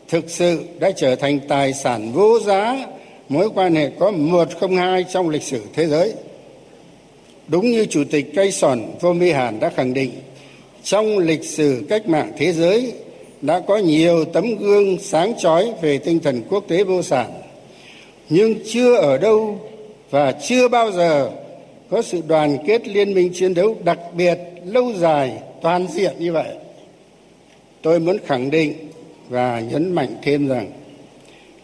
thực 0.08 0.30
sự 0.30 0.64
đã 0.80 0.92
trở 0.92 1.16
thành 1.16 1.40
tài 1.48 1.74
sản 1.74 2.12
vô 2.14 2.40
giá 2.40 2.88
mối 3.30 3.50
quan 3.56 3.76
hệ 3.76 3.90
có 4.00 4.12
một 4.12 4.48
không 4.60 4.76
hai 4.76 5.06
trong 5.10 5.30
lịch 5.30 5.44
sử 5.44 5.62
thế 5.74 5.88
giới. 5.88 6.14
Đúng 7.48 7.72
như 7.72 7.86
Chủ 7.86 8.04
tịch 8.12 8.32
Cây 8.36 8.52
Sòn 8.52 8.82
Vô 9.02 9.14
Mi 9.14 9.32
Hàn 9.32 9.60
đã 9.60 9.70
khẳng 9.70 9.94
định, 9.94 10.12
trong 10.84 11.18
lịch 11.18 11.44
sử 11.44 11.86
cách 11.90 12.10
mạng 12.10 12.32
thế 12.38 12.54
giới 12.54 12.94
đã 13.42 13.60
có 13.60 13.78
nhiều 13.78 14.26
tấm 14.26 14.56
gương 14.56 14.98
sáng 15.00 15.34
chói 15.38 15.74
về 15.82 15.98
tinh 15.98 16.20
thần 16.20 16.42
quốc 16.50 16.64
tế 16.68 16.84
vô 16.84 17.02
sản 17.02 17.32
nhưng 18.30 18.56
chưa 18.66 18.96
ở 18.96 19.18
đâu 19.18 19.60
và 20.10 20.32
chưa 20.32 20.68
bao 20.68 20.92
giờ 20.92 21.30
có 21.90 22.02
sự 22.02 22.22
đoàn 22.28 22.58
kết 22.68 22.88
liên 22.88 23.14
minh 23.14 23.32
chiến 23.34 23.54
đấu 23.54 23.76
đặc 23.84 24.00
biệt 24.18 24.38
lâu 24.66 24.94
dài 24.94 25.34
toàn 25.62 25.88
diện 25.88 26.16
như 26.20 26.32
vậy 26.32 26.56
tôi 27.82 28.00
muốn 28.00 28.18
khẳng 28.26 28.52
định 28.52 28.74
và 29.30 29.60
nhấn 29.60 29.92
mạnh 29.96 30.16
thêm 30.24 30.48
rằng 30.48 30.72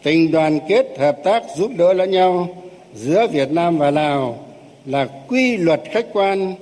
tình 0.03 0.31
đoàn 0.31 0.59
kết 0.69 0.85
hợp 0.99 1.17
tác 1.23 1.43
giúp 1.57 1.71
đỡ 1.77 1.93
lẫn 1.93 2.11
nhau 2.11 2.47
giữa 2.95 3.27
việt 3.27 3.51
nam 3.51 3.77
và 3.77 3.91
lào 3.91 4.37
là 4.85 5.07
quy 5.27 5.57
luật 5.57 5.81
khách 5.91 6.05
quan, 6.13 6.53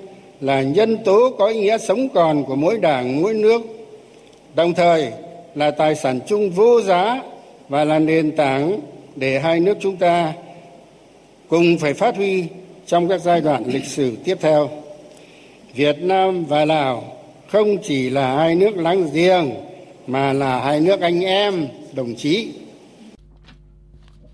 là 0.41 0.61
nhân 0.61 0.97
tố 0.97 1.29
có 1.37 1.47
ý 1.47 1.59
nghĩa 1.59 1.77
sống 1.77 2.09
còn 2.09 2.43
của 2.43 2.55
mỗi 2.55 2.77
đảng, 2.77 3.21
mỗi 3.21 3.33
nước. 3.33 3.61
Đồng 4.55 4.73
thời 4.73 5.07
là 5.55 5.71
tài 5.71 5.95
sản 5.95 6.19
chung 6.27 6.49
vô 6.49 6.81
giá 6.81 7.21
và 7.69 7.83
là 7.83 7.99
nền 7.99 8.35
tảng 8.35 8.79
để 9.15 9.39
hai 9.39 9.59
nước 9.59 9.77
chúng 9.79 9.97
ta 9.97 10.33
cùng 11.47 11.77
phải 11.77 11.93
phát 11.93 12.15
huy 12.15 12.43
trong 12.87 13.07
các 13.07 13.21
giai 13.21 13.41
đoạn 13.41 13.63
lịch 13.67 13.85
sử 13.85 14.15
tiếp 14.23 14.37
theo. 14.41 14.69
Việt 15.75 16.01
nam 16.01 16.45
và 16.45 16.65
lào 16.65 17.03
không 17.47 17.77
chỉ 17.77 18.09
là 18.09 18.35
hai 18.35 18.55
nước 18.55 18.77
láng 18.77 19.09
giềng 19.13 19.51
mà 20.07 20.33
là 20.33 20.59
hai 20.59 20.79
nước 20.79 21.01
anh 21.01 21.25
em, 21.25 21.67
đồng 21.93 22.15
chí. 22.15 22.47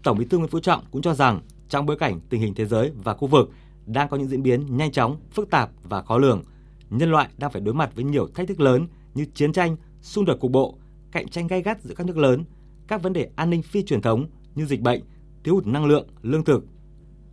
Tổng 0.06 0.18
Bí 0.18 0.26
thư 0.26 0.38
Nguyễn 0.38 0.50
Phú 0.50 0.60
Trọng 0.60 0.84
cũng 0.92 1.02
cho 1.02 1.14
rằng 1.14 1.42
trong 1.70 1.86
bối 1.86 1.98
cảnh 1.98 2.20
tình 2.30 2.42
hình 2.42 2.54
thế 2.54 2.66
giới 2.66 2.92
và 3.04 3.14
khu 3.14 3.28
vực 3.28 3.52
đang 3.86 4.10
có 4.10 4.18
những 4.18 4.28
diễn 4.28 4.44
biến 4.44 4.78
nhanh 4.78 4.92
chóng, 4.92 5.18
phức 5.32 5.50
tạp 5.50 5.70
và 5.84 6.02
khó 6.02 6.18
lường, 6.18 6.44
nhân 6.90 7.12
loại 7.12 7.30
đang 7.38 7.52
phải 7.52 7.62
đối 7.62 7.74
mặt 7.74 7.96
với 7.96 8.04
nhiều 8.04 8.28
thách 8.28 8.48
thức 8.48 8.60
lớn 8.60 8.88
như 9.14 9.26
chiến 9.34 9.54
tranh, 9.54 9.78
xung 10.02 10.26
đột 10.26 10.38
cục 10.40 10.52
bộ, 10.52 10.78
cạnh 11.12 11.28
tranh 11.28 11.48
gay 11.48 11.62
gắt 11.62 11.82
giữa 11.82 11.96
các 11.96 12.08
nước 12.08 12.18
lớn, 12.18 12.44
các 12.88 13.04
vấn 13.04 13.14
đề 13.14 13.30
an 13.36 13.50
ninh 13.50 13.62
phi 13.62 13.84
truyền 13.84 14.02
thống 14.02 14.26
như 14.56 14.66
dịch 14.66 14.82
bệnh, 14.82 15.02
thiếu 15.44 15.56
hụt 15.56 15.66
năng 15.66 15.86
lượng, 15.86 16.08
lương 16.22 16.44
thực. 16.44 16.66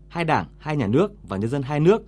Hai 0.08 0.24
đảng, 0.24 0.46
hai 0.58 0.76
nhà 0.76 0.86
nước 0.86 1.12
và 1.28 1.36
nhân 1.36 1.50
dân 1.50 1.62
hai 1.62 1.80
nước 1.80 2.02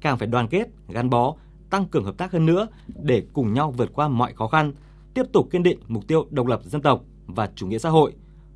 càng 0.00 0.18
phải 0.18 0.28
đoàn 0.28 0.48
kết, 0.48 0.68
gắn 0.88 1.10
bó, 1.10 1.36
tăng 1.70 1.86
cường 1.86 2.04
hợp 2.04 2.18
tác 2.18 2.32
hơn 2.32 2.46
nữa 2.46 2.66
để 3.02 3.22
cùng 3.32 3.52
nhau 3.52 3.70
vượt 3.70 3.90
qua 3.92 4.08
mọi 4.08 4.32
khó 4.32 4.46
khăn, 4.48 4.72
tiếp 5.14 5.24
tục 5.32 5.48
kiên 5.50 5.62
định 5.62 5.78
mục 5.88 6.06
tiêu 6.06 6.26
độc 6.30 6.46
lập 6.46 6.60
dân 6.64 6.82
tộc 6.82 7.04
và 7.26 7.50
chủ 7.54 7.66
nghĩa 7.66 7.78
xã 7.78 7.88
hội, 7.88 8.12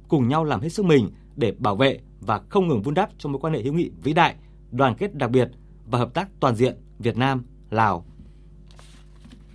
cùng 0.09 0.29
nhau 0.29 0.45
làm 0.45 0.61
hết 0.61 0.69
sức 0.69 0.87
mình 0.87 1.11
để 1.37 1.52
bảo 1.58 1.76
vệ 1.76 1.99
và 2.20 2.40
không 2.49 2.68
ngừng 2.68 2.82
vun 2.82 2.94
đắp 2.94 3.10
cho 3.18 3.28
mối 3.28 3.40
quan 3.40 3.54
hệ 3.54 3.62
hữu 3.62 3.72
nghị 3.72 3.90
vĩ 4.02 4.12
đại, 4.12 4.34
đoàn 4.70 4.94
kết 4.94 5.14
đặc 5.14 5.30
biệt 5.30 5.50
và 5.87 5.99
hợp 5.99 6.14
tác 6.14 6.28
toàn 6.40 6.56
diện 6.56 6.76
Việt 6.99 7.16
Nam 7.16 7.44
Lào. 7.70 8.04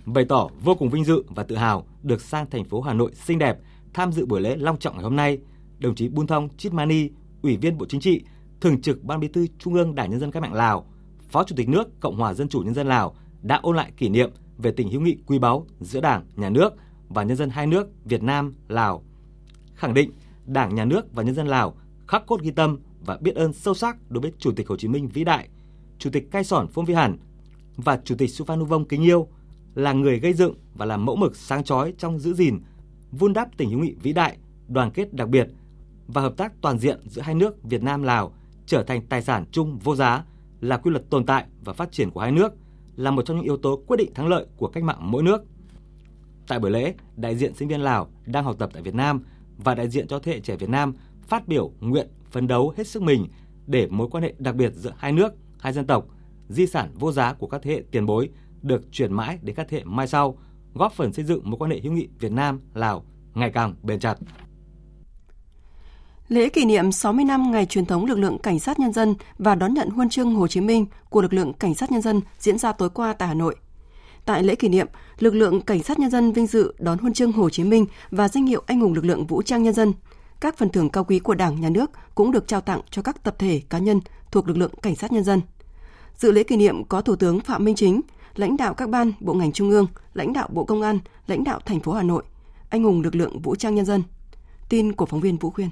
Bày 0.06 0.24
tỏ 0.24 0.48
vô 0.62 0.74
cùng 0.74 0.90
vinh 0.90 1.04
dự 1.04 1.22
và 1.28 1.42
tự 1.42 1.56
hào 1.56 1.86
được 2.02 2.20
sang 2.20 2.50
thành 2.50 2.64
phố 2.64 2.80
Hà 2.80 2.92
Nội 2.92 3.12
xinh 3.14 3.38
đẹp 3.38 3.58
tham 3.94 4.12
dự 4.12 4.26
buổi 4.26 4.40
lễ 4.40 4.56
long 4.56 4.78
trọng 4.78 4.94
ngày 4.94 5.02
hôm 5.02 5.16
nay, 5.16 5.38
đồng 5.78 5.94
chí 5.94 6.08
Bun 6.08 6.26
Thong 6.26 6.48
Chit 6.56 6.72
Mani, 6.72 7.08
Ủy 7.42 7.56
viên 7.56 7.78
Bộ 7.78 7.86
Chính 7.88 8.00
trị, 8.00 8.22
Thường 8.60 8.80
trực 8.82 9.04
Ban 9.04 9.20
Bí 9.20 9.28
thư 9.28 9.46
Trung 9.58 9.74
ương 9.74 9.94
Đảng 9.94 10.10
Nhân 10.10 10.20
dân 10.20 10.30
Cách 10.30 10.42
mạng 10.42 10.54
Lào, 10.54 10.86
Phó 11.28 11.44
Chủ 11.44 11.56
tịch 11.56 11.68
nước 11.68 12.00
Cộng 12.00 12.16
hòa 12.16 12.34
Dân 12.34 12.48
chủ 12.48 12.60
Nhân 12.60 12.74
dân 12.74 12.86
Lào 12.86 13.14
đã 13.42 13.60
ôn 13.62 13.76
lại 13.76 13.92
kỷ 13.96 14.08
niệm 14.08 14.30
về 14.58 14.72
tình 14.72 14.90
hữu 14.90 15.00
nghị 15.00 15.16
quý 15.26 15.38
báu 15.38 15.66
giữa 15.80 16.00
Đảng, 16.00 16.24
Nhà 16.36 16.50
nước 16.50 16.74
và 17.08 17.22
nhân 17.22 17.36
dân 17.36 17.50
hai 17.50 17.66
nước 17.66 17.88
Việt 18.04 18.22
Nam, 18.22 18.54
Lào. 18.68 19.02
Khẳng 19.74 19.94
định 19.94 20.10
Đảng, 20.46 20.74
Nhà 20.74 20.84
nước 20.84 21.14
và 21.14 21.22
nhân 21.22 21.34
dân 21.34 21.46
Lào 21.46 21.76
khắc 22.08 22.26
cốt 22.26 22.42
ghi 22.42 22.50
tâm 22.50 22.78
và 23.06 23.18
biết 23.20 23.34
ơn 23.34 23.52
sâu 23.52 23.74
sắc 23.74 23.96
đối 24.10 24.20
với 24.20 24.32
Chủ 24.38 24.52
tịch 24.52 24.68
Hồ 24.68 24.76
Chí 24.76 24.88
Minh 24.88 25.08
vĩ 25.08 25.24
đại, 25.24 25.48
Chủ 25.98 26.10
tịch 26.10 26.30
Cai 26.30 26.44
Sòn 26.44 26.66
Phong 26.68 26.84
Vi 26.84 26.94
Hẳn 26.94 27.16
và 27.76 28.00
Chủ 28.04 28.14
tịch 28.14 28.30
Suphanuvong 28.30 28.84
kính 28.84 29.02
yêu 29.02 29.28
là 29.74 29.92
người 29.92 30.18
gây 30.18 30.32
dựng 30.32 30.54
và 30.74 30.86
làm 30.86 31.04
mẫu 31.04 31.16
mực 31.16 31.36
sáng 31.36 31.64
chói 31.64 31.94
trong 31.98 32.18
giữ 32.18 32.34
gìn, 32.34 32.60
vun 33.12 33.32
đắp 33.32 33.48
tình 33.56 33.70
hữu 33.70 33.78
nghị 33.78 33.94
vĩ 34.02 34.12
đại, 34.12 34.36
đoàn 34.68 34.90
kết 34.90 35.14
đặc 35.14 35.28
biệt 35.28 35.48
và 36.08 36.22
hợp 36.22 36.36
tác 36.36 36.52
toàn 36.60 36.78
diện 36.78 37.00
giữa 37.08 37.22
hai 37.22 37.34
nước 37.34 37.62
Việt 37.62 37.82
Nam 37.82 38.02
Lào 38.02 38.32
trở 38.66 38.82
thành 38.82 39.06
tài 39.06 39.22
sản 39.22 39.44
chung 39.50 39.78
vô 39.78 39.96
giá, 39.96 40.24
là 40.60 40.76
quy 40.76 40.90
luật 40.90 41.10
tồn 41.10 41.26
tại 41.26 41.46
và 41.64 41.72
phát 41.72 41.92
triển 41.92 42.10
của 42.10 42.20
hai 42.20 42.32
nước, 42.32 42.52
là 42.96 43.10
một 43.10 43.22
trong 43.22 43.36
những 43.36 43.44
yếu 43.44 43.56
tố 43.56 43.82
quyết 43.86 43.96
định 43.96 44.14
thắng 44.14 44.28
lợi 44.28 44.46
của 44.56 44.68
cách 44.68 44.84
mạng 44.84 44.98
mỗi 45.00 45.22
nước. 45.22 45.44
Tại 46.48 46.58
buổi 46.58 46.70
lễ, 46.70 46.94
đại 47.16 47.36
diện 47.36 47.54
sinh 47.54 47.68
viên 47.68 47.80
Lào 47.80 48.08
đang 48.26 48.44
học 48.44 48.56
tập 48.58 48.70
tại 48.72 48.82
Việt 48.82 48.94
Nam 48.94 49.20
và 49.58 49.74
đại 49.74 49.88
diện 49.88 50.06
cho 50.08 50.18
thế 50.18 50.32
hệ 50.32 50.40
trẻ 50.40 50.56
Việt 50.56 50.68
Nam 50.68 50.94
phát 51.22 51.48
biểu 51.48 51.72
nguyện 51.80 52.08
phấn 52.30 52.46
đấu 52.46 52.74
hết 52.76 52.86
sức 52.86 53.02
mình 53.02 53.26
để 53.66 53.86
mối 53.86 54.08
quan 54.10 54.22
hệ 54.22 54.34
đặc 54.38 54.54
biệt 54.54 54.72
giữa 54.74 54.92
hai 54.96 55.12
nước, 55.12 55.32
hai 55.58 55.72
dân 55.72 55.86
tộc, 55.86 56.06
di 56.48 56.66
sản 56.66 56.90
vô 56.94 57.12
giá 57.12 57.32
của 57.32 57.46
các 57.46 57.60
thế 57.62 57.70
hệ 57.70 57.82
tiền 57.90 58.06
bối 58.06 58.28
được 58.62 58.92
truyền 58.92 59.12
mãi 59.12 59.38
đến 59.42 59.56
các 59.56 59.66
thế 59.68 59.78
hệ 59.78 59.84
mai 59.84 60.08
sau, 60.08 60.38
góp 60.74 60.92
phần 60.92 61.12
xây 61.12 61.24
dựng 61.24 61.40
mối 61.44 61.58
quan 61.58 61.70
hệ 61.70 61.80
hữu 61.80 61.92
nghị 61.92 62.08
Việt 62.20 62.32
Nam 62.32 62.60
Lào 62.74 63.04
ngày 63.34 63.50
càng 63.50 63.74
bền 63.82 64.00
chặt. 64.00 64.18
Lễ 66.28 66.48
kỷ 66.48 66.64
niệm 66.64 66.92
60 66.92 67.24
năm 67.24 67.52
ngày 67.52 67.66
truyền 67.66 67.86
thống 67.86 68.04
lực 68.04 68.18
lượng 68.18 68.38
cảnh 68.38 68.60
sát 68.60 68.78
nhân 68.78 68.92
dân 68.92 69.14
và 69.38 69.54
đón 69.54 69.74
nhận 69.74 69.90
huân 69.90 70.08
chương 70.08 70.34
Hồ 70.34 70.48
Chí 70.48 70.60
Minh 70.60 70.86
của 71.10 71.22
lực 71.22 71.32
lượng 71.32 71.52
cảnh 71.52 71.74
sát 71.74 71.92
nhân 71.92 72.02
dân 72.02 72.20
diễn 72.38 72.58
ra 72.58 72.72
tối 72.72 72.90
qua 72.90 73.12
tại 73.12 73.28
Hà 73.28 73.34
Nội. 73.34 73.56
Tại 74.26 74.42
lễ 74.42 74.54
kỷ 74.54 74.68
niệm, 74.68 74.86
lực 75.18 75.34
lượng 75.34 75.60
cảnh 75.60 75.82
sát 75.82 75.98
nhân 75.98 76.10
dân 76.10 76.32
vinh 76.32 76.46
dự 76.46 76.74
đón 76.78 76.98
huân 76.98 77.12
chương 77.12 77.32
Hồ 77.32 77.50
Chí 77.50 77.64
Minh 77.64 77.86
và 78.10 78.28
danh 78.28 78.46
hiệu 78.46 78.62
anh 78.66 78.80
hùng 78.80 78.94
lực 78.94 79.04
lượng 79.04 79.26
vũ 79.26 79.42
trang 79.42 79.62
nhân 79.62 79.74
dân. 79.74 79.92
Các 80.40 80.58
phần 80.58 80.70
thưởng 80.70 80.90
cao 80.90 81.04
quý 81.04 81.18
của 81.18 81.34
Đảng, 81.34 81.60
Nhà 81.60 81.70
nước 81.70 81.90
cũng 82.14 82.32
được 82.32 82.48
trao 82.48 82.60
tặng 82.60 82.80
cho 82.90 83.02
các 83.02 83.22
tập 83.22 83.36
thể 83.38 83.62
cá 83.68 83.78
nhân 83.78 84.00
thuộc 84.30 84.48
lực 84.48 84.56
lượng 84.56 84.70
cảnh 84.82 84.96
sát 84.96 85.12
nhân 85.12 85.24
dân. 85.24 85.40
Dự 86.16 86.32
lễ 86.32 86.42
kỷ 86.42 86.56
niệm 86.56 86.84
có 86.84 87.02
Thủ 87.02 87.16
tướng 87.16 87.40
Phạm 87.40 87.64
Minh 87.64 87.74
Chính, 87.74 88.00
lãnh 88.34 88.56
đạo 88.56 88.74
các 88.74 88.88
ban, 88.88 89.12
bộ 89.20 89.34
ngành 89.34 89.52
trung 89.52 89.70
ương, 89.70 89.86
lãnh 90.14 90.32
đạo 90.32 90.48
Bộ 90.52 90.64
Công 90.64 90.82
an, 90.82 90.98
lãnh 91.26 91.44
đạo 91.44 91.60
thành 91.64 91.80
phố 91.80 91.92
Hà 91.92 92.02
Nội, 92.02 92.22
anh 92.70 92.84
hùng 92.84 93.02
lực 93.02 93.14
lượng 93.14 93.40
vũ 93.40 93.56
trang 93.56 93.74
nhân 93.74 93.84
dân. 93.84 94.02
Tin 94.68 94.92
của 94.92 95.06
phóng 95.06 95.20
viên 95.20 95.36
Vũ 95.36 95.50
Khuyên. 95.50 95.68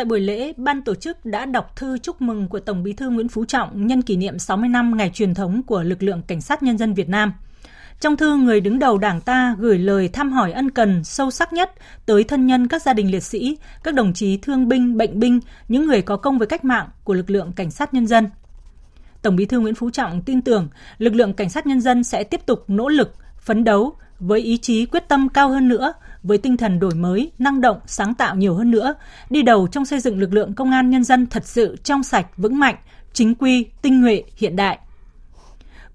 Tại 0.00 0.04
buổi 0.04 0.20
lễ, 0.20 0.52
ban 0.56 0.82
tổ 0.82 0.94
chức 0.94 1.24
đã 1.24 1.46
đọc 1.46 1.76
thư 1.76 1.98
chúc 1.98 2.22
mừng 2.22 2.48
của 2.48 2.60
Tổng 2.60 2.82
Bí 2.82 2.92
thư 2.92 3.10
Nguyễn 3.10 3.28
Phú 3.28 3.44
Trọng 3.44 3.86
nhân 3.86 4.02
kỷ 4.02 4.16
niệm 4.16 4.38
60 4.38 4.68
năm 4.68 4.96
ngày 4.96 5.10
truyền 5.14 5.34
thống 5.34 5.62
của 5.62 5.82
lực 5.82 6.02
lượng 6.02 6.22
cảnh 6.26 6.40
sát 6.40 6.62
nhân 6.62 6.78
dân 6.78 6.94
Việt 6.94 7.08
Nam. 7.08 7.32
Trong 8.00 8.16
thư, 8.16 8.36
người 8.36 8.60
đứng 8.60 8.78
đầu 8.78 8.98
Đảng 8.98 9.20
ta 9.20 9.56
gửi 9.58 9.78
lời 9.78 10.08
thăm 10.08 10.32
hỏi 10.32 10.52
ân 10.52 10.70
cần 10.70 11.04
sâu 11.04 11.30
sắc 11.30 11.52
nhất 11.52 11.72
tới 12.06 12.24
thân 12.24 12.46
nhân 12.46 12.68
các 12.68 12.82
gia 12.82 12.92
đình 12.92 13.10
liệt 13.10 13.22
sĩ, 13.22 13.58
các 13.84 13.94
đồng 13.94 14.12
chí 14.12 14.36
thương 14.36 14.68
binh, 14.68 14.96
bệnh 14.96 15.20
binh, 15.20 15.40
những 15.68 15.86
người 15.86 16.02
có 16.02 16.16
công 16.16 16.38
với 16.38 16.46
cách 16.46 16.64
mạng 16.64 16.88
của 17.04 17.14
lực 17.14 17.30
lượng 17.30 17.52
cảnh 17.52 17.70
sát 17.70 17.94
nhân 17.94 18.06
dân. 18.06 18.30
Tổng 19.22 19.36
Bí 19.36 19.44
thư 19.46 19.60
Nguyễn 19.60 19.74
Phú 19.74 19.90
Trọng 19.90 20.22
tin 20.22 20.42
tưởng 20.42 20.68
lực 20.98 21.14
lượng 21.14 21.34
cảnh 21.34 21.50
sát 21.50 21.66
nhân 21.66 21.80
dân 21.80 22.04
sẽ 22.04 22.24
tiếp 22.24 22.46
tục 22.46 22.64
nỗ 22.68 22.88
lực, 22.88 23.14
phấn 23.40 23.64
đấu 23.64 23.94
với 24.20 24.40
ý 24.40 24.56
chí 24.56 24.86
quyết 24.86 25.08
tâm 25.08 25.28
cao 25.28 25.48
hơn 25.48 25.68
nữa, 25.68 25.92
với 26.22 26.38
tinh 26.38 26.56
thần 26.56 26.78
đổi 26.80 26.94
mới, 26.94 27.32
năng 27.38 27.60
động, 27.60 27.80
sáng 27.86 28.14
tạo 28.14 28.36
nhiều 28.36 28.54
hơn 28.54 28.70
nữa, 28.70 28.94
đi 29.30 29.42
đầu 29.42 29.66
trong 29.66 29.84
xây 29.84 30.00
dựng 30.00 30.18
lực 30.18 30.32
lượng 30.32 30.54
công 30.54 30.70
an 30.70 30.90
nhân 30.90 31.04
dân 31.04 31.26
thật 31.26 31.46
sự 31.46 31.76
trong 31.84 32.02
sạch, 32.02 32.26
vững 32.36 32.58
mạnh, 32.58 32.76
chính 33.12 33.34
quy, 33.34 33.66
tinh 33.82 34.00
nhuệ, 34.00 34.22
hiện 34.36 34.56
đại. 34.56 34.78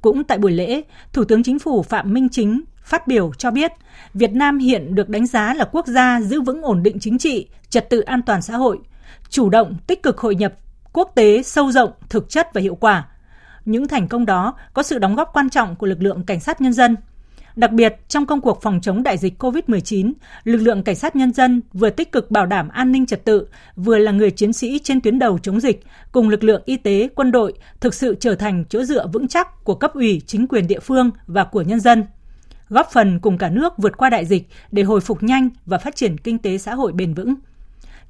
Cũng 0.02 0.24
tại 0.24 0.38
buổi 0.38 0.52
lễ, 0.52 0.82
Thủ 1.14 1.24
tướng 1.24 1.44
Chính 1.44 1.60
phủ 1.60 1.84
Phạm 1.84 2.14
Minh 2.14 2.30
Chính 2.30 2.62
phát 2.84 3.08
biểu 3.08 3.32
cho 3.38 3.52
biết, 3.52 3.72
Việt 4.14 4.32
Nam 4.32 4.58
hiện 4.58 4.96
được 4.96 5.10
đánh 5.10 5.26
giá 5.28 5.54
là 5.54 5.66
quốc 5.72 5.88
gia 5.88 6.22
giữ 6.22 6.42
vững 6.42 6.62
ổn 6.62 6.84
định 6.84 7.00
chính 7.00 7.18
trị, 7.18 7.48
trật 7.70 7.90
tự 7.90 8.00
an 8.00 8.22
toàn 8.22 8.42
xã 8.42 8.58
hội, 8.58 8.80
chủ 9.30 9.50
động 9.50 9.76
tích 9.88 10.04
cực 10.04 10.18
hội 10.18 10.36
nhập 10.36 10.54
quốc 10.94 11.12
tế 11.16 11.44
sâu 11.44 11.72
rộng, 11.72 11.92
thực 12.10 12.30
chất 12.30 12.54
và 12.54 12.62
hiệu 12.62 12.76
quả. 12.76 13.08
Những 13.66 13.88
thành 13.88 14.08
công 14.08 14.26
đó 14.26 14.56
có 14.74 14.84
sự 14.84 15.00
đóng 15.00 15.16
góp 15.16 15.30
quan 15.34 15.50
trọng 15.50 15.76
của 15.76 15.88
lực 15.88 16.02
lượng 16.02 16.24
cảnh 16.26 16.40
sát 16.40 16.62
nhân 16.62 16.74
dân– 16.74 16.96
Đặc 17.56 17.72
biệt, 17.72 17.96
trong 18.08 18.26
công 18.26 18.42
cuộc 18.42 18.62
phòng 18.62 18.80
chống 18.82 19.04
đại 19.04 19.18
dịch 19.18 19.44
COVID-19, 19.44 20.14
lực 20.44 20.58
lượng 20.58 20.84
cảnh 20.84 20.96
sát 20.96 21.16
nhân 21.16 21.34
dân 21.34 21.62
vừa 21.74 21.90
tích 21.90 22.12
cực 22.12 22.32
bảo 22.32 22.46
đảm 22.46 22.70
an 22.70 22.92
ninh 22.92 23.06
trật 23.06 23.26
tự, 23.26 23.48
vừa 23.76 23.98
là 23.98 24.12
người 24.12 24.32
chiến 24.32 24.54
sĩ 24.54 24.80
trên 24.84 25.02
tuyến 25.02 25.20
đầu 25.20 25.40
chống 25.40 25.60
dịch, 25.60 25.84
cùng 26.12 26.30
lực 26.30 26.44
lượng 26.44 26.62
y 26.66 26.78
tế, 26.78 27.10
quân 27.16 27.32
đội 27.32 27.54
thực 27.80 27.94
sự 27.94 28.16
trở 28.20 28.36
thành 28.36 28.66
chỗ 28.70 28.84
dựa 28.84 29.08
vững 29.08 29.28
chắc 29.28 29.64
của 29.64 29.76
cấp 29.76 29.94
ủy, 29.94 30.22
chính 30.26 30.48
quyền 30.48 30.68
địa 30.68 30.80
phương 30.80 31.12
và 31.28 31.44
của 31.44 31.62
nhân 31.62 31.80
dân 31.80 32.04
góp 32.70 32.92
phần 32.92 33.20
cùng 33.20 33.38
cả 33.38 33.50
nước 33.50 33.74
vượt 33.78 33.98
qua 33.98 34.10
đại 34.10 34.26
dịch 34.26 34.48
để 34.72 34.84
hồi 34.84 35.02
phục 35.02 35.24
nhanh 35.24 35.50
và 35.66 35.78
phát 35.78 35.96
triển 35.96 36.18
kinh 36.18 36.38
tế 36.38 36.58
xã 36.58 36.74
hội 36.74 36.92
bền 36.92 37.14
vững. 37.14 37.36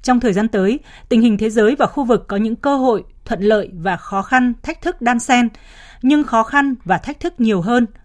Trong 0.02 0.20
thời 0.20 0.32
gian 0.32 0.48
tới, 0.48 0.80
tình 1.08 1.20
hình 1.20 1.38
thế 1.38 1.50
giới 1.50 1.76
và 1.78 1.86
khu 1.86 2.04
vực 2.04 2.24
có 2.28 2.36
những 2.36 2.56
cơ 2.56 2.76
hội, 2.76 3.04
thuận 3.24 3.40
lợi 3.40 3.70
và 3.72 3.96
khó 3.96 4.22
khăn, 4.22 4.52
thách 4.62 4.82
thức 4.82 5.02
đan 5.02 5.20
xen, 5.20 5.48
nhưng 6.02 6.24
khó 6.24 6.42
khăn 6.42 6.74
và 6.84 6.98
thách 6.98 7.20
thức 7.20 7.40
nhiều 7.40 7.60
hơn– 7.60 7.86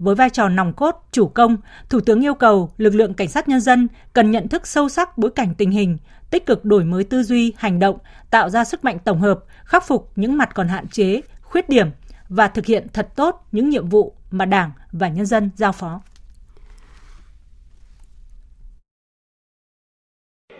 với 0.00 0.14
vai 0.14 0.30
trò 0.30 0.48
nòng 0.48 0.72
cốt, 0.72 0.96
chủ 1.12 1.28
công, 1.28 1.56
Thủ 1.88 2.00
tướng 2.00 2.24
yêu 2.24 2.34
cầu 2.34 2.70
lực 2.78 2.94
lượng 2.94 3.14
cảnh 3.14 3.28
sát 3.28 3.48
nhân 3.48 3.60
dân 3.60 3.88
cần 4.12 4.30
nhận 4.30 4.48
thức 4.48 4.66
sâu 4.66 4.88
sắc 4.88 5.18
bối 5.18 5.30
cảnh 5.30 5.54
tình 5.58 5.70
hình, 5.70 5.98
tích 6.30 6.46
cực 6.46 6.64
đổi 6.64 6.84
mới 6.84 7.04
tư 7.04 7.22
duy, 7.22 7.54
hành 7.56 7.78
động, 7.78 7.98
tạo 8.30 8.50
ra 8.50 8.64
sức 8.64 8.84
mạnh 8.84 8.98
tổng 9.04 9.20
hợp, 9.20 9.38
khắc 9.64 9.86
phục 9.86 10.10
những 10.16 10.38
mặt 10.38 10.50
còn 10.54 10.68
hạn 10.68 10.88
chế, 10.88 11.20
khuyết 11.42 11.68
điểm 11.68 11.90
và 12.28 12.48
thực 12.48 12.66
hiện 12.66 12.86
thật 12.92 13.08
tốt 13.16 13.46
những 13.52 13.70
nhiệm 13.70 13.88
vụ 13.88 14.14
mà 14.30 14.44
Đảng 14.44 14.70
và 14.92 15.08
nhân 15.08 15.26
dân 15.26 15.50
giao 15.56 15.72
phó. 15.72 16.00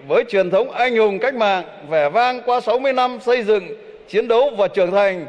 Với 0.06 0.24
truyền 0.28 0.50
thống 0.50 0.70
anh 0.70 0.96
hùng 0.96 1.18
cách 1.22 1.34
mạng 1.34 1.86
vẻ 1.88 2.10
vang 2.10 2.40
qua 2.46 2.60
60 2.60 2.92
năm 2.92 3.18
xây 3.20 3.42
dựng, 3.42 3.64
chiến 4.08 4.28
đấu 4.28 4.50
và 4.58 4.68
trưởng 4.68 4.90
thành, 4.90 5.26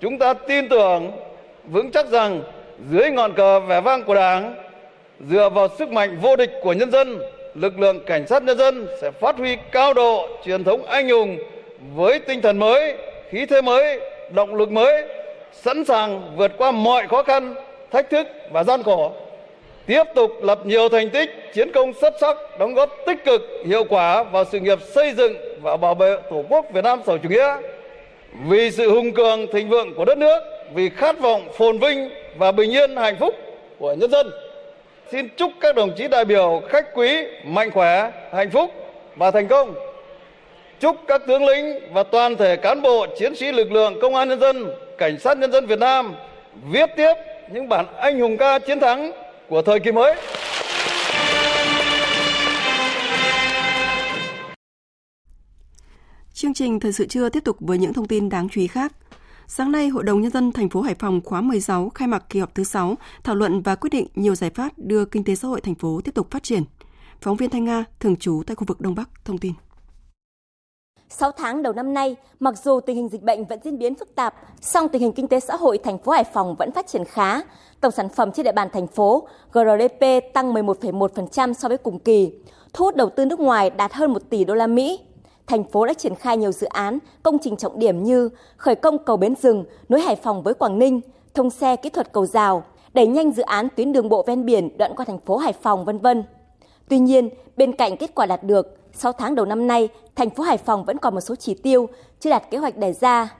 chúng 0.00 0.18
ta 0.18 0.34
tin 0.34 0.68
tưởng 0.68 1.10
vững 1.64 1.90
chắc 1.92 2.08
rằng 2.08 2.42
dưới 2.90 3.10
ngọn 3.10 3.32
cờ 3.34 3.60
vẻ 3.60 3.80
vang 3.80 4.04
của 4.04 4.14
Đảng, 4.14 4.54
dựa 5.30 5.48
vào 5.48 5.68
sức 5.78 5.88
mạnh 5.88 6.18
vô 6.22 6.36
địch 6.36 6.50
của 6.62 6.72
nhân 6.72 6.90
dân, 6.90 7.18
lực 7.54 7.80
lượng 7.80 8.00
cảnh 8.06 8.26
sát 8.26 8.42
nhân 8.42 8.58
dân 8.58 8.88
sẽ 9.00 9.10
phát 9.10 9.36
huy 9.36 9.56
cao 9.72 9.94
độ 9.94 10.28
truyền 10.44 10.64
thống 10.64 10.84
anh 10.84 11.08
hùng 11.08 11.38
với 11.94 12.18
tinh 12.18 12.42
thần 12.42 12.58
mới, 12.58 12.94
khí 13.30 13.46
thế 13.46 13.60
mới, 13.60 14.00
động 14.30 14.54
lực 14.54 14.70
mới, 14.70 15.04
sẵn 15.52 15.84
sàng 15.84 16.36
vượt 16.36 16.52
qua 16.58 16.70
mọi 16.70 17.06
khó 17.06 17.22
khăn, 17.22 17.54
thách 17.90 18.10
thức 18.10 18.26
và 18.50 18.64
gian 18.64 18.82
khổ. 18.82 19.12
Tiếp 19.86 20.04
tục 20.14 20.30
lập 20.42 20.66
nhiều 20.66 20.88
thành 20.88 21.10
tích, 21.10 21.30
chiến 21.54 21.72
công 21.72 21.92
xuất 21.92 22.14
sắc, 22.20 22.36
đóng 22.58 22.74
góp 22.74 22.90
tích 23.06 23.24
cực, 23.24 23.42
hiệu 23.66 23.84
quả 23.84 24.22
vào 24.22 24.44
sự 24.44 24.60
nghiệp 24.60 24.78
xây 24.82 25.12
dựng 25.12 25.34
và 25.62 25.76
bảo 25.76 25.94
vệ 25.94 26.16
Tổ 26.30 26.44
quốc 26.48 26.66
Việt 26.72 26.84
Nam 26.84 27.00
xã 27.06 27.12
hội 27.12 27.20
chủ 27.22 27.28
nghĩa. 27.28 27.56
Vì 28.48 28.70
sự 28.70 28.90
hùng 28.90 29.12
cường, 29.12 29.46
thịnh 29.52 29.68
vượng 29.68 29.94
của 29.94 30.04
đất 30.04 30.18
nước, 30.18 30.40
vì 30.74 30.88
khát 30.88 31.18
vọng 31.18 31.48
phồn 31.56 31.78
vinh 31.78 32.10
và 32.38 32.52
bình 32.52 32.70
yên 32.70 32.96
hạnh 32.96 33.16
phúc 33.20 33.34
của 33.78 33.94
nhân 33.94 34.10
dân. 34.10 34.30
Xin 35.12 35.28
chúc 35.36 35.52
các 35.60 35.74
đồng 35.76 35.90
chí 35.96 36.08
đại 36.08 36.24
biểu 36.24 36.62
khách 36.68 36.94
quý 36.94 37.24
mạnh 37.44 37.70
khỏe, 37.70 38.10
hạnh 38.32 38.50
phúc 38.50 38.70
và 39.16 39.30
thành 39.30 39.48
công. 39.48 39.74
Chúc 40.80 40.96
các 41.06 41.22
tướng 41.26 41.44
lĩnh 41.44 41.92
và 41.92 42.02
toàn 42.02 42.36
thể 42.36 42.56
cán 42.56 42.82
bộ 42.82 43.06
chiến 43.18 43.36
sĩ 43.36 43.52
lực 43.52 43.72
lượng 43.72 43.98
công 44.02 44.14
an 44.14 44.28
nhân 44.28 44.40
dân, 44.40 44.66
cảnh 44.98 45.18
sát 45.18 45.38
nhân 45.38 45.52
dân 45.52 45.66
Việt 45.66 45.78
Nam 45.78 46.14
viết 46.70 46.90
tiếp 46.96 47.14
những 47.52 47.68
bản 47.68 47.86
anh 47.96 48.20
hùng 48.20 48.36
ca 48.36 48.58
chiến 48.58 48.80
thắng 48.80 49.12
của 49.48 49.62
thời 49.62 49.80
kỳ 49.80 49.92
mới. 49.92 50.14
Chương 56.34 56.54
trình 56.54 56.80
Thời 56.80 56.92
sự 56.92 57.06
trưa 57.06 57.28
tiếp 57.28 57.44
tục 57.44 57.56
với 57.60 57.78
những 57.78 57.92
thông 57.92 58.08
tin 58.08 58.28
đáng 58.28 58.48
chú 58.52 58.60
ý 58.60 58.66
khác. 58.66 58.92
Sáng 59.50 59.72
nay, 59.72 59.88
Hội 59.88 60.04
đồng 60.04 60.20
Nhân 60.20 60.30
dân 60.30 60.52
thành 60.52 60.68
phố 60.68 60.80
Hải 60.80 60.94
Phòng 60.94 61.20
khóa 61.24 61.40
16 61.40 61.90
khai 61.94 62.08
mạc 62.08 62.24
kỳ 62.30 62.40
họp 62.40 62.54
thứ 62.54 62.64
6, 62.64 62.94
thảo 63.24 63.34
luận 63.34 63.62
và 63.62 63.74
quyết 63.74 63.90
định 63.90 64.06
nhiều 64.14 64.34
giải 64.34 64.50
pháp 64.50 64.72
đưa 64.76 65.04
kinh 65.04 65.24
tế 65.24 65.34
xã 65.34 65.48
hội 65.48 65.60
thành 65.60 65.74
phố 65.74 66.00
tiếp 66.04 66.14
tục 66.14 66.30
phát 66.30 66.42
triển. 66.42 66.62
Phóng 67.20 67.36
viên 67.36 67.50
Thanh 67.50 67.64
Nga, 67.64 67.84
thường 68.00 68.16
trú 68.16 68.42
tại 68.46 68.56
khu 68.56 68.64
vực 68.66 68.80
Đông 68.80 68.94
Bắc, 68.94 69.08
thông 69.24 69.38
tin. 69.38 69.52
6 71.08 71.32
tháng 71.32 71.62
đầu 71.62 71.72
năm 71.72 71.94
nay, 71.94 72.16
mặc 72.40 72.54
dù 72.64 72.80
tình 72.80 72.96
hình 72.96 73.08
dịch 73.08 73.22
bệnh 73.22 73.44
vẫn 73.44 73.58
diễn 73.64 73.78
biến 73.78 73.94
phức 73.94 74.14
tạp, 74.14 74.34
song 74.60 74.88
tình 74.88 75.02
hình 75.02 75.12
kinh 75.12 75.28
tế 75.28 75.40
xã 75.40 75.56
hội 75.56 75.78
thành 75.78 75.98
phố 75.98 76.12
Hải 76.12 76.24
Phòng 76.24 76.54
vẫn 76.58 76.72
phát 76.72 76.86
triển 76.86 77.04
khá. 77.04 77.40
Tổng 77.80 77.92
sản 77.92 78.08
phẩm 78.08 78.32
trên 78.32 78.44
địa 78.44 78.52
bàn 78.52 78.68
thành 78.72 78.86
phố 78.86 79.28
GRDP 79.52 80.34
tăng 80.34 80.54
11,1% 80.54 81.52
so 81.52 81.68
với 81.68 81.78
cùng 81.78 81.98
kỳ, 81.98 82.32
thu 82.72 82.84
hút 82.84 82.96
đầu 82.96 83.10
tư 83.16 83.24
nước 83.24 83.40
ngoài 83.40 83.70
đạt 83.70 83.92
hơn 83.92 84.12
1 84.12 84.30
tỷ 84.30 84.44
đô 84.44 84.54
la 84.54 84.66
Mỹ. 84.66 85.00
Thành 85.48 85.64
phố 85.64 85.86
đã 85.86 85.94
triển 85.94 86.14
khai 86.14 86.36
nhiều 86.36 86.52
dự 86.52 86.66
án, 86.66 86.98
công 87.22 87.38
trình 87.38 87.56
trọng 87.56 87.78
điểm 87.78 88.02
như 88.02 88.28
khởi 88.56 88.74
công 88.74 88.98
cầu 88.98 89.16
Bến 89.16 89.34
Rừng 89.42 89.64
nối 89.88 90.00
Hải 90.00 90.16
Phòng 90.16 90.42
với 90.42 90.54
Quảng 90.54 90.78
Ninh, 90.78 91.00
thông 91.34 91.50
xe 91.50 91.76
kỹ 91.76 91.90
thuật 91.90 92.12
cầu 92.12 92.26
rào, 92.26 92.62
đẩy 92.94 93.06
nhanh 93.06 93.32
dự 93.32 93.42
án 93.42 93.68
tuyến 93.76 93.92
đường 93.92 94.08
bộ 94.08 94.24
ven 94.26 94.44
biển 94.44 94.78
đoạn 94.78 94.92
qua 94.96 95.04
thành 95.04 95.18
phố 95.18 95.36
Hải 95.36 95.52
Phòng 95.52 95.84
vân 95.84 95.98
vân. 95.98 96.24
Tuy 96.88 96.98
nhiên, 96.98 97.28
bên 97.56 97.72
cạnh 97.72 97.96
kết 97.96 98.14
quả 98.14 98.26
đạt 98.26 98.42
được, 98.42 98.78
6 98.92 99.12
tháng 99.12 99.34
đầu 99.34 99.46
năm 99.46 99.66
nay, 99.66 99.88
thành 100.14 100.30
phố 100.30 100.42
Hải 100.42 100.56
Phòng 100.56 100.84
vẫn 100.84 100.98
còn 100.98 101.14
một 101.14 101.20
số 101.20 101.34
chỉ 101.34 101.54
tiêu 101.54 101.88
chưa 102.20 102.30
đạt 102.30 102.50
kế 102.50 102.58
hoạch 102.58 102.76
đề 102.76 102.92
ra. 102.92 103.34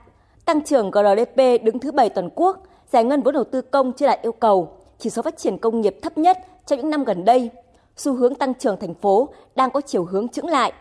Tăng 0.45 0.63
trưởng 0.63 0.91
GRDP 0.91 1.63
đứng 1.63 1.79
thứ 1.79 1.91
7 1.91 2.09
toàn 2.09 2.29
quốc, 2.35 2.57
giải 2.91 3.03
ngân 3.03 3.21
vốn 3.21 3.33
đầu 3.33 3.43
tư 3.43 3.61
công 3.61 3.93
chưa 3.93 4.07
đạt 4.07 4.21
yêu 4.21 4.31
cầu, 4.31 4.71
chỉ 4.99 5.09
số 5.09 5.21
phát 5.21 5.37
triển 5.37 5.57
công 5.57 5.81
nghiệp 5.81 5.95
thấp 6.01 6.17
nhất 6.17 6.37
trong 6.65 6.79
những 6.79 6.89
năm 6.89 7.03
gần 7.03 7.25
đây. 7.25 7.49
Xu 7.97 8.13
hướng 8.13 8.35
tăng 8.35 8.53
trưởng 8.53 8.77
thành 8.79 8.93
phố 8.93 9.29
đang 9.55 9.71
có 9.71 9.81
chiều 9.81 10.05
hướng 10.05 10.29
chững 10.29 10.47
lại. 10.47 10.73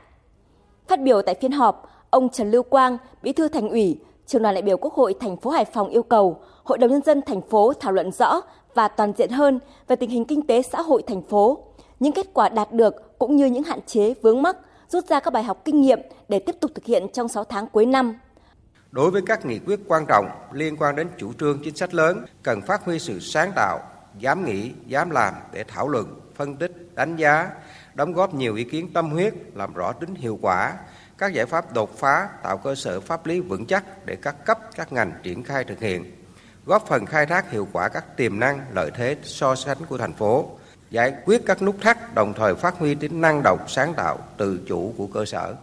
Phát 0.89 1.01
biểu 1.03 1.23
tại 1.23 1.35
phiên 1.41 1.53
họp, 1.53 1.91
ông 2.11 2.29
Trần 2.29 2.51
Lưu 2.51 2.63
Quang, 2.63 2.99
Bí 3.23 3.33
thư 3.33 3.49
Thành 3.49 3.69
ủy, 3.69 4.01
Trường 4.27 4.43
đoàn 4.43 4.55
đại 4.55 4.63
biểu 4.63 4.77
Quốc 4.77 4.95
hội 4.95 5.15
thành 5.21 5.37
phố 5.37 5.51
Hải 5.51 5.65
Phòng 5.65 5.89
yêu 5.89 6.03
cầu 6.03 6.41
Hội 6.65 6.79
đồng 6.79 6.91
nhân 6.91 7.03
dân 7.03 7.23
thành 7.27 7.41
phố 7.41 7.73
thảo 7.73 7.93
luận 7.93 8.13
rõ 8.13 8.41
và 8.75 8.89
toàn 8.89 9.13
diện 9.17 9.31
hơn 9.31 9.61
về 9.89 9.97
tình 9.97 10.11
hình 10.11 10.25
kinh 10.25 10.47
tế 10.47 10.63
xã 10.63 10.83
hội 10.83 11.03
thành 11.07 11.23
phố, 11.23 11.65
những 12.01 12.13
kết 12.13 12.27
quả 12.35 12.49
đạt 12.49 12.73
được 12.73 13.19
cũng 13.19 13.37
như 13.37 13.47
những 13.47 13.63
hạn 13.63 13.81
chế 13.87 14.15
vướng 14.23 14.43
mắc, 14.43 14.57
rút 14.89 15.07
ra 15.09 15.21
các 15.21 15.33
bài 15.33 15.43
học 15.43 15.63
kinh 15.65 15.81
nghiệm 15.81 16.01
để 16.29 16.39
tiếp 16.39 16.57
tục 16.61 16.71
thực 16.75 16.85
hiện 16.85 17.07
trong 17.13 17.29
6 17.29 17.45
tháng 17.45 17.67
cuối 17.67 17.87
năm. 17.87 18.19
Đối 18.91 19.11
với 19.11 19.23
các 19.27 19.47
nghị 19.47 19.59
quyết 19.59 19.81
quan 19.89 20.07
trọng 20.09 20.27
liên 20.53 20.77
quan 20.77 20.97
đến 20.97 21.09
chủ 21.19 21.33
trương 21.33 21.59
chính 21.65 21.77
sách 21.77 21.95
lớn, 21.95 22.25
cần 22.43 22.61
phát 22.63 22.85
huy 22.85 22.99
sự 22.99 23.21
sáng 23.21 23.53
tạo, 23.57 23.81
dám 24.19 24.45
nghĩ, 24.45 24.73
dám 24.87 25.11
làm 25.11 25.35
để 25.53 25.65
thảo 25.69 25.89
luận, 25.89 26.21
phân 26.35 26.57
tích, 26.57 26.95
đánh 26.95 27.17
giá, 27.17 27.51
đóng 27.99 28.13
góp 28.13 28.35
nhiều 28.35 28.55
ý 28.55 28.65
kiến 28.65 28.93
tâm 28.93 29.11
huyết, 29.11 29.35
làm 29.55 29.75
rõ 29.75 29.93
tính 29.93 30.15
hiệu 30.15 30.39
quả, 30.43 30.73
các 31.19 31.33
giải 31.33 31.47
pháp 31.47 31.75
đột 31.75 31.99
phá 31.99 32.29
tạo 32.43 32.59
cơ 32.59 32.75
sở 32.75 33.01
pháp 33.01 33.27
lý 33.27 33.41
vững 33.41 33.67
chắc 33.67 34.07
để 34.07 34.17
các 34.17 34.45
cấp, 34.47 34.59
các 34.77 34.93
ngành 34.93 35.13
triển 35.23 35.43
khai 35.43 35.65
thực 35.65 35.81
hiện, 35.81 36.05
góp 36.67 36.87
phần 36.89 37.07
khai 37.07 37.27
thác 37.27 37.51
hiệu 37.51 37.69
quả 37.73 37.89
các 37.89 38.17
tiềm 38.17 38.41
năng, 38.41 38.61
lợi 38.75 38.91
thế 38.95 39.17
so 39.23 39.55
sánh 39.55 39.77
của 39.89 39.99
thành 39.99 40.13
phố, 40.13 40.49
giải 40.91 41.15
quyết 41.25 41.43
các 41.47 41.63
nút 41.63 41.77
thắt 41.81 42.15
đồng 42.15 42.33
thời 42.37 42.55
phát 42.55 42.79
huy 42.79 42.95
tính 42.95 43.21
năng 43.21 43.43
động, 43.43 43.59
sáng 43.69 43.95
tạo, 43.95 44.19
tự 44.37 44.61
chủ 44.69 44.95
của 44.97 45.07
cơ 45.07 45.25
sở. 45.25 45.57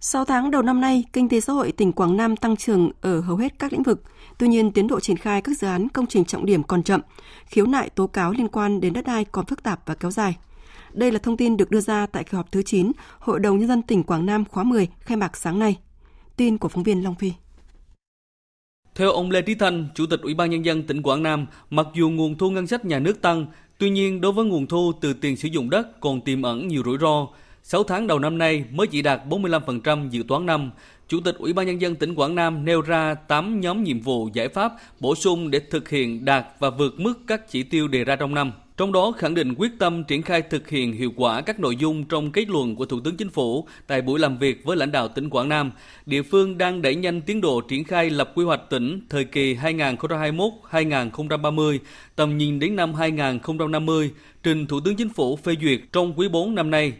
6 0.00 0.24
tháng 0.24 0.50
đầu 0.50 0.62
năm 0.62 0.80
nay, 0.80 1.04
kinh 1.12 1.28
tế 1.28 1.40
xã 1.40 1.52
hội 1.52 1.72
tỉnh 1.72 1.92
Quảng 1.92 2.16
Nam 2.16 2.36
tăng 2.36 2.56
trưởng 2.56 2.90
ở 3.00 3.20
hầu 3.20 3.36
hết 3.36 3.58
các 3.58 3.72
lĩnh 3.72 3.82
vực. 3.82 4.02
Tuy 4.38 4.48
nhiên, 4.48 4.72
tiến 4.72 4.88
độ 4.88 5.00
triển 5.00 5.16
khai 5.16 5.42
các 5.42 5.58
dự 5.58 5.66
án 5.66 5.88
công 5.88 6.06
trình 6.06 6.24
trọng 6.24 6.46
điểm 6.46 6.62
còn 6.62 6.82
chậm, 6.82 7.00
khiếu 7.46 7.66
nại 7.66 7.90
tố 7.90 8.06
cáo 8.06 8.32
liên 8.32 8.48
quan 8.48 8.80
đến 8.80 8.92
đất 8.92 9.04
đai 9.04 9.24
còn 9.24 9.46
phức 9.46 9.62
tạp 9.62 9.80
và 9.86 9.94
kéo 9.94 10.10
dài. 10.10 10.36
Đây 10.92 11.12
là 11.12 11.18
thông 11.18 11.36
tin 11.36 11.56
được 11.56 11.70
đưa 11.70 11.80
ra 11.80 12.06
tại 12.06 12.24
kỳ 12.24 12.36
họp 12.36 12.52
thứ 12.52 12.62
9 12.62 12.92
Hội 13.18 13.40
đồng 13.40 13.58
Nhân 13.58 13.68
dân 13.68 13.82
tỉnh 13.82 14.02
Quảng 14.02 14.26
Nam 14.26 14.44
khóa 14.44 14.64
10 14.64 14.88
khai 15.00 15.16
mạc 15.16 15.36
sáng 15.36 15.58
nay. 15.58 15.76
Tin 16.36 16.58
của 16.58 16.68
phóng 16.68 16.82
viên 16.82 17.04
Long 17.04 17.14
Phi. 17.14 17.32
Theo 18.94 19.12
ông 19.12 19.30
Lê 19.30 19.42
Trí 19.42 19.54
Thanh, 19.54 19.88
Chủ 19.94 20.06
tịch 20.06 20.20
Ủy 20.22 20.34
ban 20.34 20.50
Nhân 20.50 20.64
dân 20.64 20.82
tỉnh 20.82 21.02
Quảng 21.02 21.22
Nam, 21.22 21.46
mặc 21.70 21.86
dù 21.94 22.10
nguồn 22.10 22.38
thu 22.38 22.50
ngân 22.50 22.66
sách 22.66 22.84
nhà 22.84 22.98
nước 22.98 23.22
tăng, 23.22 23.46
tuy 23.78 23.90
nhiên 23.90 24.20
đối 24.20 24.32
với 24.32 24.44
nguồn 24.44 24.66
thu 24.66 24.92
từ 25.00 25.12
tiền 25.12 25.36
sử 25.36 25.48
dụng 25.48 25.70
đất 25.70 26.00
còn 26.00 26.20
tiềm 26.20 26.42
ẩn 26.42 26.68
nhiều 26.68 26.82
rủi 26.84 26.98
ro. 26.98 27.26
6 27.62 27.84
tháng 27.84 28.06
đầu 28.06 28.18
năm 28.18 28.38
nay 28.38 28.64
mới 28.70 28.86
chỉ 28.86 29.02
đạt 29.02 29.20
45% 29.28 30.08
dự 30.08 30.22
toán 30.28 30.46
năm. 30.46 30.70
Chủ 31.08 31.20
tịch 31.20 31.34
Ủy 31.38 31.52
ban 31.52 31.66
Nhân 31.66 31.80
dân 31.80 31.96
tỉnh 31.96 32.14
Quảng 32.14 32.34
Nam 32.34 32.64
nêu 32.64 32.80
ra 32.80 33.14
8 33.14 33.60
nhóm 33.60 33.84
nhiệm 33.84 34.00
vụ 34.00 34.28
giải 34.32 34.48
pháp 34.48 34.72
bổ 35.00 35.14
sung 35.14 35.50
để 35.50 35.60
thực 35.70 35.88
hiện 35.88 36.24
đạt 36.24 36.46
và 36.58 36.70
vượt 36.70 37.00
mức 37.00 37.14
các 37.26 37.48
chỉ 37.48 37.62
tiêu 37.62 37.88
đề 37.88 38.04
ra 38.04 38.16
trong 38.16 38.34
năm. 38.34 38.52
Trong 38.80 38.92
đó 38.92 39.12
khẳng 39.18 39.34
định 39.34 39.54
quyết 39.54 39.72
tâm 39.78 40.04
triển 40.04 40.22
khai 40.22 40.42
thực 40.42 40.68
hiện 40.68 40.92
hiệu 40.92 41.12
quả 41.16 41.40
các 41.40 41.60
nội 41.60 41.76
dung 41.76 42.04
trong 42.04 42.32
kết 42.32 42.48
luận 42.48 42.76
của 42.76 42.86
Thủ 42.86 43.00
tướng 43.00 43.16
Chính 43.16 43.30
phủ 43.30 43.66
tại 43.86 44.02
buổi 44.02 44.18
làm 44.18 44.38
việc 44.38 44.64
với 44.64 44.76
lãnh 44.76 44.92
đạo 44.92 45.08
tỉnh 45.08 45.30
Quảng 45.30 45.48
Nam. 45.48 45.72
Địa 46.06 46.22
phương 46.22 46.58
đang 46.58 46.82
đẩy 46.82 46.94
nhanh 46.94 47.20
tiến 47.20 47.40
độ 47.40 47.60
triển 47.60 47.84
khai 47.84 48.10
lập 48.10 48.32
quy 48.34 48.44
hoạch 48.44 48.60
tỉnh 48.70 49.00
thời 49.08 49.24
kỳ 49.24 49.54
2021-2030, 49.54 51.78
tầm 52.16 52.38
nhìn 52.38 52.58
đến 52.58 52.76
năm 52.76 52.94
2050, 52.94 54.10
trình 54.42 54.66
Thủ 54.66 54.80
tướng 54.80 54.96
Chính 54.96 55.08
phủ 55.08 55.36
phê 55.36 55.54
duyệt 55.62 55.80
trong 55.92 56.12
quý 56.16 56.28
4 56.28 56.54
năm 56.54 56.70
nay. 56.70 56.92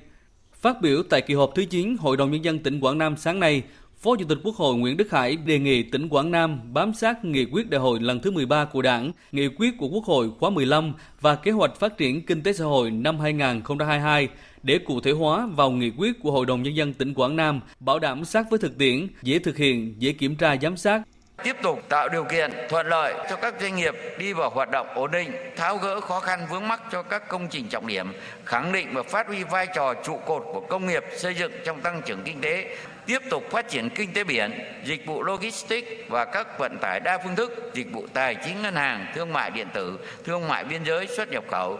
Phát 0.60 0.82
biểu 0.82 1.02
tại 1.02 1.20
kỳ 1.20 1.34
họp 1.34 1.50
thứ 1.54 1.64
9 1.64 1.96
Hội 1.96 2.16
đồng 2.16 2.30
Nhân 2.30 2.44
dân 2.44 2.58
tỉnh 2.58 2.80
Quảng 2.80 2.98
Nam 2.98 3.16
sáng 3.16 3.40
nay, 3.40 3.62
Phó 4.02 4.16
Chủ 4.16 4.24
tịch 4.28 4.38
Quốc 4.44 4.54
hội 4.56 4.76
Nguyễn 4.76 4.96
Đức 4.96 5.10
Hải 5.10 5.36
đề 5.36 5.58
nghị 5.58 5.82
tỉnh 5.82 6.08
Quảng 6.08 6.30
Nam 6.30 6.60
bám 6.72 6.94
sát 6.94 7.24
nghị 7.24 7.44
quyết 7.44 7.70
đại 7.70 7.80
hội 7.80 8.00
lần 8.00 8.20
thứ 8.20 8.30
13 8.30 8.64
của 8.64 8.82
Đảng, 8.82 9.12
nghị 9.32 9.48
quyết 9.48 9.70
của 9.78 9.88
Quốc 9.88 10.04
hội 10.04 10.30
khóa 10.38 10.50
15 10.50 10.92
và 11.20 11.34
kế 11.34 11.50
hoạch 11.50 11.76
phát 11.76 11.96
triển 11.96 12.26
kinh 12.26 12.42
tế 12.42 12.52
xã 12.52 12.64
hội 12.64 12.90
năm 12.90 13.20
2022 13.20 14.28
để 14.62 14.78
cụ 14.78 15.00
thể 15.00 15.10
hóa 15.10 15.48
vào 15.56 15.70
nghị 15.70 15.90
quyết 15.96 16.12
của 16.22 16.30
Hội 16.30 16.46
đồng 16.46 16.62
Nhân 16.62 16.76
dân 16.76 16.92
tỉnh 16.92 17.14
Quảng 17.14 17.36
Nam, 17.36 17.60
bảo 17.80 17.98
đảm 17.98 18.24
sát 18.24 18.50
với 18.50 18.58
thực 18.58 18.78
tiễn, 18.78 19.06
dễ 19.22 19.38
thực 19.38 19.56
hiện, 19.56 19.94
dễ 19.98 20.12
kiểm 20.12 20.36
tra 20.36 20.56
giám 20.62 20.76
sát, 20.76 21.02
tiếp 21.42 21.56
tục 21.62 21.78
tạo 21.88 22.08
điều 22.08 22.24
kiện 22.24 22.50
thuận 22.68 22.86
lợi 22.86 23.14
cho 23.30 23.36
các 23.36 23.54
doanh 23.60 23.76
nghiệp 23.76 23.94
đi 24.18 24.32
vào 24.32 24.50
hoạt 24.50 24.70
động 24.70 24.86
ổn 24.94 25.10
định, 25.10 25.32
tháo 25.56 25.76
gỡ 25.76 26.00
khó 26.00 26.20
khăn 26.20 26.46
vướng 26.50 26.68
mắc 26.68 26.82
cho 26.92 27.02
các 27.02 27.28
công 27.28 27.48
trình 27.48 27.68
trọng 27.68 27.86
điểm, 27.86 28.12
khẳng 28.44 28.72
định 28.72 28.88
và 28.92 29.02
phát 29.02 29.26
huy 29.26 29.44
vai 29.44 29.66
trò 29.74 29.94
trụ 29.94 30.16
cột 30.26 30.42
của 30.52 30.60
công 30.60 30.86
nghiệp 30.86 31.04
xây 31.16 31.34
dựng 31.34 31.52
trong 31.64 31.80
tăng 31.80 32.02
trưởng 32.06 32.22
kinh 32.24 32.40
tế, 32.40 32.76
tiếp 33.10 33.22
tục 33.30 33.42
phát 33.50 33.68
triển 33.68 33.88
kinh 33.94 34.12
tế 34.12 34.24
biển, 34.24 34.50
dịch 34.84 35.06
vụ 35.06 35.22
logistics 35.22 35.88
và 36.08 36.24
các 36.24 36.46
vận 36.58 36.78
tải 36.82 37.00
đa 37.00 37.18
phương 37.24 37.36
thức, 37.36 37.70
dịch 37.74 37.92
vụ 37.92 38.06
tài 38.12 38.36
chính 38.44 38.62
ngân 38.62 38.74
hàng, 38.74 39.06
thương 39.14 39.32
mại 39.32 39.50
điện 39.50 39.68
tử, 39.74 39.98
thương 40.24 40.48
mại 40.48 40.64
biên 40.64 40.84
giới 40.84 41.06
xuất 41.16 41.28
nhập 41.30 41.44
khẩu. 41.50 41.78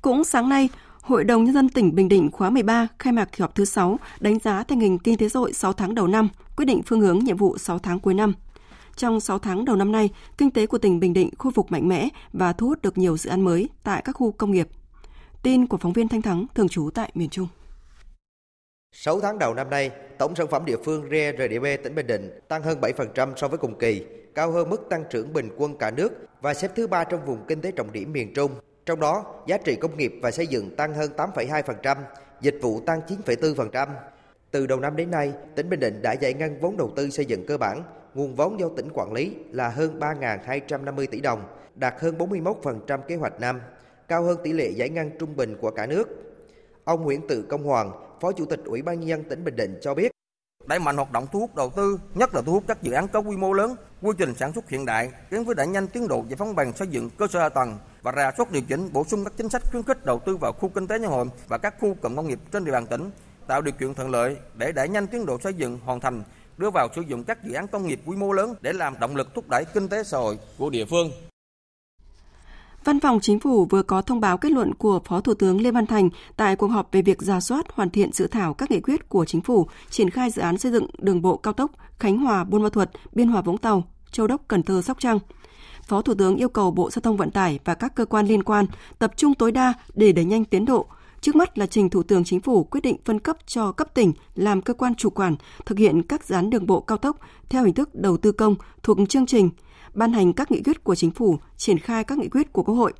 Cũng 0.00 0.24
sáng 0.24 0.48
nay, 0.48 0.68
Hội 1.00 1.24
đồng 1.24 1.44
Nhân 1.44 1.54
dân 1.54 1.68
tỉnh 1.68 1.94
Bình 1.94 2.08
Định 2.08 2.30
khóa 2.30 2.50
13 2.50 2.88
khai 2.98 3.12
mạc 3.12 3.32
kỳ 3.32 3.42
họp 3.42 3.54
thứ 3.54 3.64
6 3.64 3.98
đánh 4.20 4.38
giá 4.38 4.64
tình 4.64 4.80
hình 4.80 4.98
kinh 4.98 5.16
tế 5.16 5.28
xã 5.28 5.40
hội 5.40 5.52
6 5.52 5.72
tháng 5.72 5.94
đầu 5.94 6.06
năm, 6.06 6.28
quyết 6.56 6.64
định 6.64 6.82
phương 6.86 7.00
hướng 7.00 7.18
nhiệm 7.18 7.36
vụ 7.36 7.58
6 7.58 7.78
tháng 7.78 8.00
cuối 8.00 8.14
năm. 8.14 8.34
Trong 8.96 9.20
6 9.20 9.38
tháng 9.38 9.64
đầu 9.64 9.76
năm 9.76 9.92
nay, 9.92 10.10
kinh 10.38 10.50
tế 10.50 10.66
của 10.66 10.78
tỉnh 10.78 11.00
Bình 11.00 11.12
Định 11.12 11.30
khôi 11.38 11.52
phục 11.52 11.72
mạnh 11.72 11.88
mẽ 11.88 12.08
và 12.32 12.52
thu 12.52 12.66
hút 12.66 12.82
được 12.82 12.98
nhiều 12.98 13.16
dự 13.16 13.30
án 13.30 13.40
mới 13.40 13.68
tại 13.82 14.02
các 14.04 14.12
khu 14.12 14.32
công 14.32 14.50
nghiệp. 14.50 14.68
Tin 15.42 15.66
của 15.66 15.76
phóng 15.76 15.92
viên 15.92 16.08
Thanh 16.08 16.22
Thắng 16.22 16.46
thường 16.54 16.68
trú 16.68 16.90
tại 16.94 17.10
miền 17.14 17.28
Trung. 17.28 17.48
6 18.92 19.20
tháng 19.20 19.38
đầu 19.38 19.54
năm 19.54 19.70
nay, 19.70 19.90
tổng 20.18 20.34
sản 20.34 20.46
phẩm 20.46 20.64
địa 20.64 20.76
phương 20.84 21.02
GRDP 21.02 21.82
tỉnh 21.82 21.94
Bình 21.94 22.06
Định 22.06 22.40
tăng 22.48 22.62
hơn 22.62 22.80
7% 22.80 23.32
so 23.36 23.48
với 23.48 23.58
cùng 23.58 23.78
kỳ, 23.78 24.04
cao 24.34 24.50
hơn 24.50 24.70
mức 24.70 24.86
tăng 24.90 25.04
trưởng 25.10 25.32
bình 25.32 25.48
quân 25.56 25.78
cả 25.78 25.90
nước 25.90 26.12
và 26.40 26.54
xếp 26.54 26.70
thứ 26.76 26.86
ba 26.86 27.04
trong 27.04 27.24
vùng 27.24 27.44
kinh 27.48 27.60
tế 27.60 27.70
trọng 27.70 27.92
điểm 27.92 28.12
miền 28.12 28.34
Trung. 28.34 28.50
Trong 28.86 29.00
đó, 29.00 29.24
giá 29.46 29.58
trị 29.58 29.76
công 29.76 29.96
nghiệp 29.96 30.12
và 30.22 30.30
xây 30.30 30.46
dựng 30.46 30.76
tăng 30.76 30.94
hơn 30.94 31.10
8,2%, 31.16 31.96
dịch 32.40 32.58
vụ 32.62 32.80
tăng 32.80 33.00
9,4%. 33.26 33.88
Từ 34.50 34.66
đầu 34.66 34.80
năm 34.80 34.96
đến 34.96 35.10
nay, 35.10 35.32
tỉnh 35.54 35.68
Bình 35.70 35.80
Định 35.80 36.02
đã 36.02 36.12
giải 36.12 36.34
ngân 36.34 36.58
vốn 36.60 36.76
đầu 36.76 36.92
tư 36.96 37.10
xây 37.10 37.26
dựng 37.26 37.46
cơ 37.46 37.58
bản, 37.58 37.82
nguồn 38.14 38.34
vốn 38.34 38.60
do 38.60 38.68
tỉnh 38.76 38.88
quản 38.94 39.12
lý 39.12 39.32
là 39.50 39.68
hơn 39.68 40.00
3.250 40.00 41.06
tỷ 41.10 41.20
đồng, 41.20 41.44
đạt 41.74 41.94
hơn 41.98 42.18
41% 42.18 42.98
kế 42.98 43.16
hoạch 43.16 43.40
năm, 43.40 43.60
cao 44.08 44.22
hơn 44.22 44.38
tỷ 44.44 44.52
lệ 44.52 44.68
giải 44.68 44.88
ngân 44.88 45.10
trung 45.18 45.36
bình 45.36 45.56
của 45.60 45.70
cả 45.70 45.86
nước. 45.86 46.08
Ông 46.84 47.02
Nguyễn 47.02 47.28
Tự 47.28 47.42
Công 47.42 47.64
Hoàng, 47.64 47.92
Phó 48.22 48.32
Chủ 48.32 48.44
tịch 48.44 48.60
Ủy 48.64 48.82
ban 48.82 49.00
nhân 49.00 49.08
dân 49.08 49.24
tỉnh 49.24 49.44
Bình 49.44 49.56
Định 49.56 49.78
cho 49.82 49.94
biết, 49.94 50.12
đẩy 50.66 50.78
mạnh 50.78 50.96
hoạt 50.96 51.12
động 51.12 51.26
thu 51.32 51.40
hút 51.40 51.54
đầu 51.54 51.70
tư, 51.76 51.98
nhất 52.14 52.34
là 52.34 52.42
thu 52.42 52.52
hút 52.52 52.64
các 52.68 52.82
dự 52.82 52.92
án 52.92 53.08
có 53.08 53.20
quy 53.20 53.36
mô 53.36 53.52
lớn, 53.52 53.76
quy 54.02 54.12
trình 54.18 54.34
sản 54.34 54.52
xuất 54.52 54.68
hiện 54.68 54.86
đại, 54.86 55.10
gắn 55.30 55.44
với 55.44 55.54
đẩy 55.54 55.66
nhanh 55.66 55.88
tiến 55.88 56.08
độ 56.08 56.24
giải 56.28 56.36
phóng 56.36 56.54
bằng 56.54 56.72
xây 56.72 56.88
dựng 56.88 57.10
cơ 57.10 57.26
sở 57.26 57.40
hạ 57.40 57.48
tầng 57.48 57.78
và 58.02 58.12
rà 58.16 58.32
soát 58.36 58.52
điều 58.52 58.62
chỉnh 58.62 58.92
bổ 58.92 59.04
sung 59.04 59.24
các 59.24 59.32
chính 59.36 59.48
sách 59.48 59.62
khuyến 59.70 59.82
khích 59.82 60.04
đầu 60.04 60.20
tư 60.26 60.36
vào 60.36 60.52
khu 60.52 60.68
kinh 60.68 60.86
tế 60.86 60.98
nhân 60.98 61.10
hội 61.10 61.26
và 61.48 61.58
các 61.58 61.74
khu 61.80 61.94
cụm 61.94 62.16
công 62.16 62.28
nghiệp 62.28 62.38
trên 62.52 62.64
địa 62.64 62.72
bàn 62.72 62.86
tỉnh, 62.86 63.10
tạo 63.46 63.62
điều 63.62 63.74
kiện 63.80 63.94
thuận 63.94 64.10
lợi 64.10 64.36
để 64.54 64.72
đẩy 64.72 64.88
nhanh 64.88 65.06
tiến 65.06 65.26
độ 65.26 65.38
xây 65.40 65.54
dựng 65.54 65.78
hoàn 65.84 66.00
thành, 66.00 66.22
đưa 66.58 66.70
vào 66.70 66.88
sử 66.94 67.00
dụng 67.00 67.24
các 67.24 67.44
dự 67.44 67.54
án 67.54 67.68
công 67.68 67.86
nghiệp 67.86 68.00
quy 68.06 68.16
mô 68.16 68.32
lớn 68.32 68.54
để 68.60 68.72
làm 68.72 68.94
động 69.00 69.16
lực 69.16 69.34
thúc 69.34 69.48
đẩy 69.48 69.64
kinh 69.64 69.88
tế 69.88 70.04
xã 70.04 70.18
hội 70.18 70.38
của 70.58 70.70
địa 70.70 70.84
phương. 70.84 71.10
Văn 72.84 73.00
phòng 73.00 73.20
Chính 73.20 73.38
phủ 73.38 73.64
vừa 73.64 73.82
có 73.82 74.02
thông 74.02 74.20
báo 74.20 74.38
kết 74.38 74.52
luận 74.52 74.74
của 74.74 75.00
Phó 75.04 75.20
Thủ 75.20 75.34
tướng 75.34 75.60
Lê 75.60 75.70
Văn 75.70 75.86
Thành 75.86 76.10
tại 76.36 76.56
cuộc 76.56 76.66
họp 76.66 76.92
về 76.92 77.02
việc 77.02 77.22
ra 77.22 77.40
soát 77.40 77.66
hoàn 77.72 77.90
thiện 77.90 78.12
dự 78.12 78.26
thảo 78.26 78.54
các 78.54 78.70
nghị 78.70 78.80
quyết 78.80 79.08
của 79.08 79.24
Chính 79.24 79.40
phủ 79.40 79.68
triển 79.90 80.10
khai 80.10 80.30
dự 80.30 80.42
án 80.42 80.58
xây 80.58 80.72
dựng 80.72 80.86
đường 80.98 81.22
bộ 81.22 81.36
cao 81.36 81.52
tốc 81.52 81.70
Khánh 81.98 82.18
Hòa 82.18 82.44
Buôn 82.44 82.62
Ma 82.62 82.68
Thuột, 82.68 82.88
Biên 83.12 83.28
Hòa 83.28 83.42
Vũng 83.42 83.58
Tàu, 83.58 83.84
Châu 84.10 84.26
Đốc 84.26 84.42
Cần 84.48 84.62
Thơ 84.62 84.82
Sóc 84.82 84.96
Trăng. 85.00 85.18
Phó 85.82 86.02
Thủ 86.02 86.14
tướng 86.14 86.36
yêu 86.36 86.48
cầu 86.48 86.70
Bộ 86.70 86.90
Giao 86.90 87.00
thông 87.00 87.16
Vận 87.16 87.30
tải 87.30 87.58
và 87.64 87.74
các 87.74 87.94
cơ 87.94 88.04
quan 88.04 88.26
liên 88.26 88.42
quan 88.42 88.66
tập 88.98 89.12
trung 89.16 89.34
tối 89.34 89.52
đa 89.52 89.74
để 89.94 90.12
đẩy 90.12 90.24
nhanh 90.24 90.44
tiến 90.44 90.64
độ, 90.64 90.86
Trước 91.20 91.36
mắt 91.36 91.58
là 91.58 91.66
trình 91.66 91.90
Thủ 91.90 92.02
tướng 92.02 92.24
Chính 92.24 92.40
phủ 92.40 92.64
quyết 92.64 92.80
định 92.80 92.96
phân 93.04 93.20
cấp 93.20 93.36
cho 93.46 93.72
cấp 93.72 93.94
tỉnh 93.94 94.12
làm 94.34 94.62
cơ 94.62 94.74
quan 94.74 94.94
chủ 94.94 95.10
quản 95.10 95.36
thực 95.66 95.78
hiện 95.78 96.02
các 96.02 96.24
dự 96.24 96.34
án 96.34 96.50
đường 96.50 96.66
bộ 96.66 96.80
cao 96.80 96.98
tốc 96.98 97.16
theo 97.48 97.64
hình 97.64 97.74
thức 97.74 97.94
đầu 97.94 98.16
tư 98.16 98.32
công 98.32 98.54
thuộc 98.82 98.98
chương 99.08 99.26
trình, 99.26 99.50
ban 99.94 100.12
hành 100.12 100.32
các 100.32 100.50
nghị 100.50 100.62
quyết 100.62 100.84
của 100.84 100.94
Chính 100.94 101.10
phủ, 101.10 101.38
triển 101.56 101.78
khai 101.78 102.04
các 102.04 102.18
nghị 102.18 102.28
quyết 102.28 102.52
của 102.52 102.62
Quốc 102.62 102.74
hội. 102.74 102.92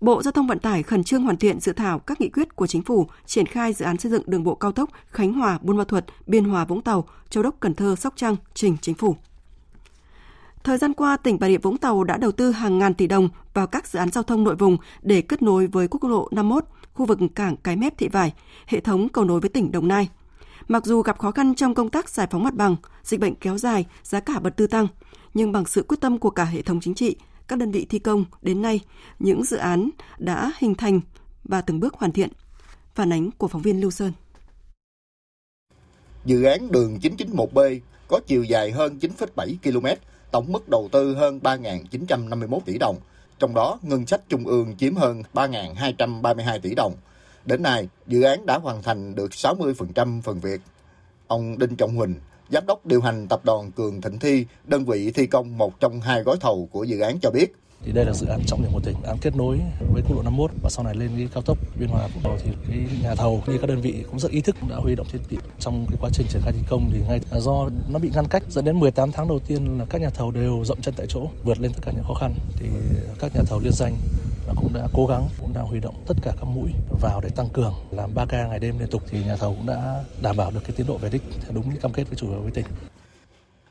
Bộ 0.00 0.22
Giao 0.22 0.32
thông 0.32 0.46
Vận 0.46 0.58
tải 0.58 0.82
khẩn 0.82 1.04
trương 1.04 1.22
hoàn 1.22 1.36
thiện 1.36 1.60
dự 1.60 1.72
thảo 1.72 1.98
các 1.98 2.20
nghị 2.20 2.28
quyết 2.28 2.56
của 2.56 2.66
Chính 2.66 2.82
phủ 2.82 3.06
triển 3.26 3.46
khai 3.46 3.72
dự 3.72 3.84
án 3.84 3.98
xây 3.98 4.12
dựng 4.12 4.22
đường 4.26 4.44
bộ 4.44 4.54
cao 4.54 4.72
tốc 4.72 4.90
Khánh 5.10 5.32
Hòa, 5.32 5.58
Buôn 5.62 5.76
Ma 5.76 5.84
Thuột, 5.84 6.04
Biên 6.26 6.44
Hòa, 6.44 6.64
Vũng 6.64 6.82
Tàu, 6.82 7.04
Châu 7.30 7.42
Đốc, 7.42 7.60
Cần 7.60 7.74
Thơ, 7.74 7.96
Sóc 7.96 8.12
Trăng 8.16 8.36
trình 8.54 8.76
Chính 8.80 8.94
phủ. 8.94 9.16
Thời 10.64 10.78
gian 10.78 10.92
qua, 10.92 11.16
tỉnh 11.16 11.38
Bà 11.40 11.48
Rịa 11.48 11.58
Vũng 11.58 11.78
Tàu 11.78 12.04
đã 12.04 12.16
đầu 12.16 12.32
tư 12.32 12.50
hàng 12.50 12.78
ngàn 12.78 12.94
tỷ 12.94 13.06
đồng 13.06 13.28
vào 13.54 13.66
các 13.66 13.86
dự 13.86 13.98
án 13.98 14.10
giao 14.10 14.22
thông 14.22 14.44
nội 14.44 14.56
vùng 14.56 14.76
để 15.02 15.22
kết 15.22 15.42
nối 15.42 15.66
với 15.66 15.88
quốc 15.88 16.04
lộ 16.04 16.28
51, 16.30 16.64
khu 16.92 17.06
vực 17.06 17.18
cảng 17.34 17.56
Cái 17.56 17.76
Mép 17.76 17.98
Thị 17.98 18.08
Vải, 18.08 18.32
hệ 18.66 18.80
thống 18.80 19.08
cầu 19.08 19.24
nối 19.24 19.40
với 19.40 19.50
tỉnh 19.50 19.72
Đồng 19.72 19.88
Nai. 19.88 20.08
Mặc 20.68 20.84
dù 20.84 21.02
gặp 21.02 21.18
khó 21.18 21.30
khăn 21.30 21.54
trong 21.54 21.74
công 21.74 21.90
tác 21.90 22.08
giải 22.08 22.26
phóng 22.30 22.44
mặt 22.44 22.54
bằng, 22.54 22.76
dịch 23.02 23.20
bệnh 23.20 23.34
kéo 23.34 23.58
dài, 23.58 23.86
giá 24.02 24.20
cả 24.20 24.38
vật 24.38 24.56
tư 24.56 24.66
tăng, 24.66 24.86
nhưng 25.36 25.52
bằng 25.52 25.66
sự 25.66 25.82
quyết 25.88 26.00
tâm 26.00 26.18
của 26.18 26.30
cả 26.30 26.44
hệ 26.44 26.62
thống 26.62 26.80
chính 26.80 26.94
trị, 26.94 27.16
các 27.48 27.58
đơn 27.58 27.70
vị 27.70 27.86
thi 27.90 27.98
công 27.98 28.24
đến 28.42 28.62
nay, 28.62 28.80
những 29.18 29.44
dự 29.44 29.56
án 29.56 29.90
đã 30.18 30.52
hình 30.58 30.74
thành 30.74 31.00
và 31.44 31.60
từng 31.60 31.80
bước 31.80 31.94
hoàn 31.94 32.12
thiện. 32.12 32.28
Phản 32.94 33.12
ánh 33.12 33.30
của 33.30 33.48
phóng 33.48 33.62
viên 33.62 33.80
Lưu 33.80 33.90
Sơn. 33.90 34.12
Dự 36.24 36.42
án 36.42 36.72
đường 36.72 36.98
991B 37.02 37.80
có 38.08 38.20
chiều 38.26 38.42
dài 38.44 38.70
hơn 38.70 38.98
9,7 39.00 39.56
km, 39.62 39.86
tổng 40.30 40.52
mức 40.52 40.68
đầu 40.68 40.88
tư 40.92 41.14
hơn 41.14 41.40
3.951 41.42 42.60
tỷ 42.60 42.78
đồng, 42.78 42.96
trong 43.38 43.54
đó 43.54 43.78
ngân 43.82 44.06
sách 44.06 44.20
trung 44.28 44.46
ương 44.46 44.76
chiếm 44.78 44.96
hơn 44.96 45.22
3.232 45.34 46.60
tỷ 46.60 46.74
đồng. 46.74 46.94
Đến 47.44 47.62
nay, 47.62 47.88
dự 48.06 48.22
án 48.22 48.46
đã 48.46 48.58
hoàn 48.58 48.82
thành 48.82 49.14
được 49.14 49.30
60% 49.30 50.22
phần 50.22 50.40
việc. 50.40 50.60
Ông 51.26 51.58
Đinh 51.58 51.76
Trọng 51.76 51.96
Huỳnh, 51.96 52.14
Giám 52.50 52.66
đốc 52.66 52.86
điều 52.86 53.00
hành 53.00 53.28
tập 53.28 53.40
đoàn 53.44 53.72
Cường 53.72 54.00
Thịnh 54.00 54.18
Thi, 54.18 54.46
đơn 54.64 54.84
vị 54.84 55.10
thi 55.10 55.26
công 55.26 55.58
một 55.58 55.80
trong 55.80 56.00
hai 56.00 56.22
gói 56.22 56.36
thầu 56.40 56.68
của 56.72 56.84
dự 56.84 57.00
án 57.00 57.18
cho 57.22 57.30
biết. 57.30 57.52
Thì 57.84 57.92
đây 57.92 58.04
là 58.04 58.12
dự 58.12 58.26
án 58.26 58.40
trọng 58.46 58.62
điểm 58.62 58.70
của 58.72 58.80
tỉnh, 58.80 58.96
án 59.06 59.16
kết 59.20 59.36
nối 59.36 59.60
với 59.92 60.02
quốc 60.02 60.16
lộ 60.16 60.22
51 60.22 60.50
và 60.62 60.70
sau 60.70 60.84
này 60.84 60.94
lên 60.94 61.10
cái 61.16 61.28
cao 61.34 61.42
tốc 61.42 61.58
Biên 61.80 61.88
Hòa 61.88 62.08
Vũng 62.14 62.22
Tàu 62.22 62.38
thì 62.44 62.50
cái 62.68 62.78
nhà 63.02 63.14
thầu 63.14 63.42
như 63.46 63.58
các 63.58 63.66
đơn 63.66 63.80
vị 63.80 64.04
cũng 64.10 64.18
rất 64.18 64.30
ý 64.30 64.40
thức 64.40 64.56
đã 64.70 64.76
huy 64.76 64.94
động 64.94 65.06
thiết 65.12 65.18
bị 65.30 65.36
trong 65.58 65.86
cái 65.88 65.98
quá 66.00 66.10
trình 66.12 66.26
triển 66.30 66.42
khai 66.44 66.52
thi 66.52 66.62
công 66.68 66.90
thì 66.92 67.00
ngay 67.08 67.20
do 67.40 67.68
nó 67.88 67.98
bị 67.98 68.10
ngăn 68.14 68.28
cách 68.28 68.42
dẫn 68.48 68.64
đến 68.64 68.80
18 68.80 69.12
tháng 69.12 69.28
đầu 69.28 69.38
tiên 69.38 69.78
là 69.78 69.84
các 69.84 70.00
nhà 70.00 70.10
thầu 70.10 70.30
đều 70.30 70.64
rộng 70.64 70.80
chân 70.80 70.94
tại 70.96 71.06
chỗ 71.08 71.26
vượt 71.44 71.60
lên 71.60 71.72
tất 71.72 71.80
cả 71.82 71.92
những 71.94 72.04
khó 72.04 72.14
khăn 72.14 72.34
thì 72.56 72.66
các 73.18 73.34
nhà 73.34 73.42
thầu 73.46 73.60
liên 73.60 73.72
danh 73.72 73.96
và 74.46 74.54
cũng 74.56 74.72
đã 74.74 74.88
cố 74.92 75.06
gắng 75.06 75.28
cũng 75.40 75.52
đã 75.54 75.60
huy 75.60 75.80
động 75.80 75.94
tất 76.06 76.14
cả 76.22 76.32
các 76.40 76.44
mũi 76.44 76.70
vào 77.00 77.20
để 77.20 77.28
tăng 77.28 77.48
cường 77.48 77.74
làm 77.90 78.14
3 78.14 78.26
ca 78.28 78.46
ngày 78.46 78.58
đêm 78.58 78.78
liên 78.78 78.88
tục 78.88 79.02
thì 79.06 79.24
nhà 79.24 79.36
thầu 79.36 79.54
cũng 79.54 79.66
đã 79.66 80.04
đảm 80.22 80.36
bảo 80.36 80.50
được 80.50 80.60
cái 80.64 80.72
tiến 80.76 80.86
độ 80.86 80.96
về 80.96 81.08
đích 81.12 81.22
theo 81.40 81.52
đúng 81.52 81.70
như 81.70 81.76
cam 81.80 81.92
kết 81.92 82.04
với 82.08 82.16
chủ 82.16 82.32
đầu 82.32 82.40
với 82.40 82.50
tỉnh. 82.50 82.66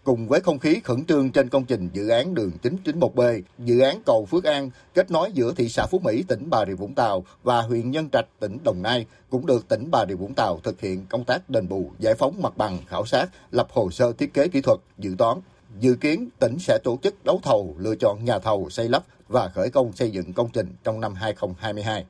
Cùng 0.04 0.28
với 0.28 0.40
không 0.40 0.60
khí 0.60 0.80
khẩn 0.84 1.06
trương 1.06 1.32
trên 1.32 1.50
công 1.50 1.66
trình 1.66 1.90
dự 1.94 2.10
án 2.10 2.34
đường 2.34 2.52
991B, 2.64 3.42
dự 3.60 3.80
án 3.80 4.02
cầu 4.06 4.26
Phước 4.26 4.44
An 4.44 4.70
kết 4.94 5.12
nối 5.12 5.32
giữa 5.32 5.54
thị 5.54 5.70
xã 5.70 5.86
Phú 5.86 6.00
Mỹ, 6.00 6.24
tỉnh 6.28 6.50
Bà 6.50 6.66
Rịa 6.66 6.74
Vũng 6.74 6.96
Tàu 6.96 7.24
và 7.44 7.62
huyện 7.62 7.92
Nhân 7.92 8.10
Trạch, 8.10 8.26
tỉnh 8.40 8.58
Đồng 8.64 8.82
Nai 8.82 9.06
cũng 9.30 9.46
được 9.46 9.68
tỉnh 9.68 9.92
Bà 9.92 10.06
Rịa 10.06 10.16
Vũng 10.16 10.34
Tàu 10.34 10.60
thực 10.64 10.82
hiện 10.82 11.06
công 11.10 11.24
tác 11.24 11.50
đền 11.50 11.70
bù, 11.70 11.92
giải 12.00 12.14
phóng 12.16 12.42
mặt 12.42 12.58
bằng, 12.58 12.78
khảo 12.88 13.06
sát, 13.06 13.30
lập 13.52 13.68
hồ 13.74 13.92
sơ 13.92 14.14
thiết 14.14 14.34
kế 14.34 14.48
kỹ 14.48 14.62
thuật, 14.62 14.80
dự 14.98 15.16
toán. 15.18 15.38
Dự 15.80 15.96
kiến 15.96 16.30
tỉnh 16.40 16.60
sẽ 16.60 16.80
tổ 16.84 16.98
chức 17.04 17.26
đấu 17.26 17.40
thầu 17.44 17.76
lựa 17.78 17.96
chọn 17.96 18.26
nhà 18.26 18.40
thầu 18.40 18.70
xây 18.70 18.90
lắp 18.90 19.04
và 19.28 19.48
khởi 19.48 19.70
công 19.70 19.94
xây 19.94 20.12
dựng 20.12 20.34
công 20.34 20.50
trình 20.54 20.76
trong 20.84 21.00
năm 21.00 21.14
2022. 21.14 22.06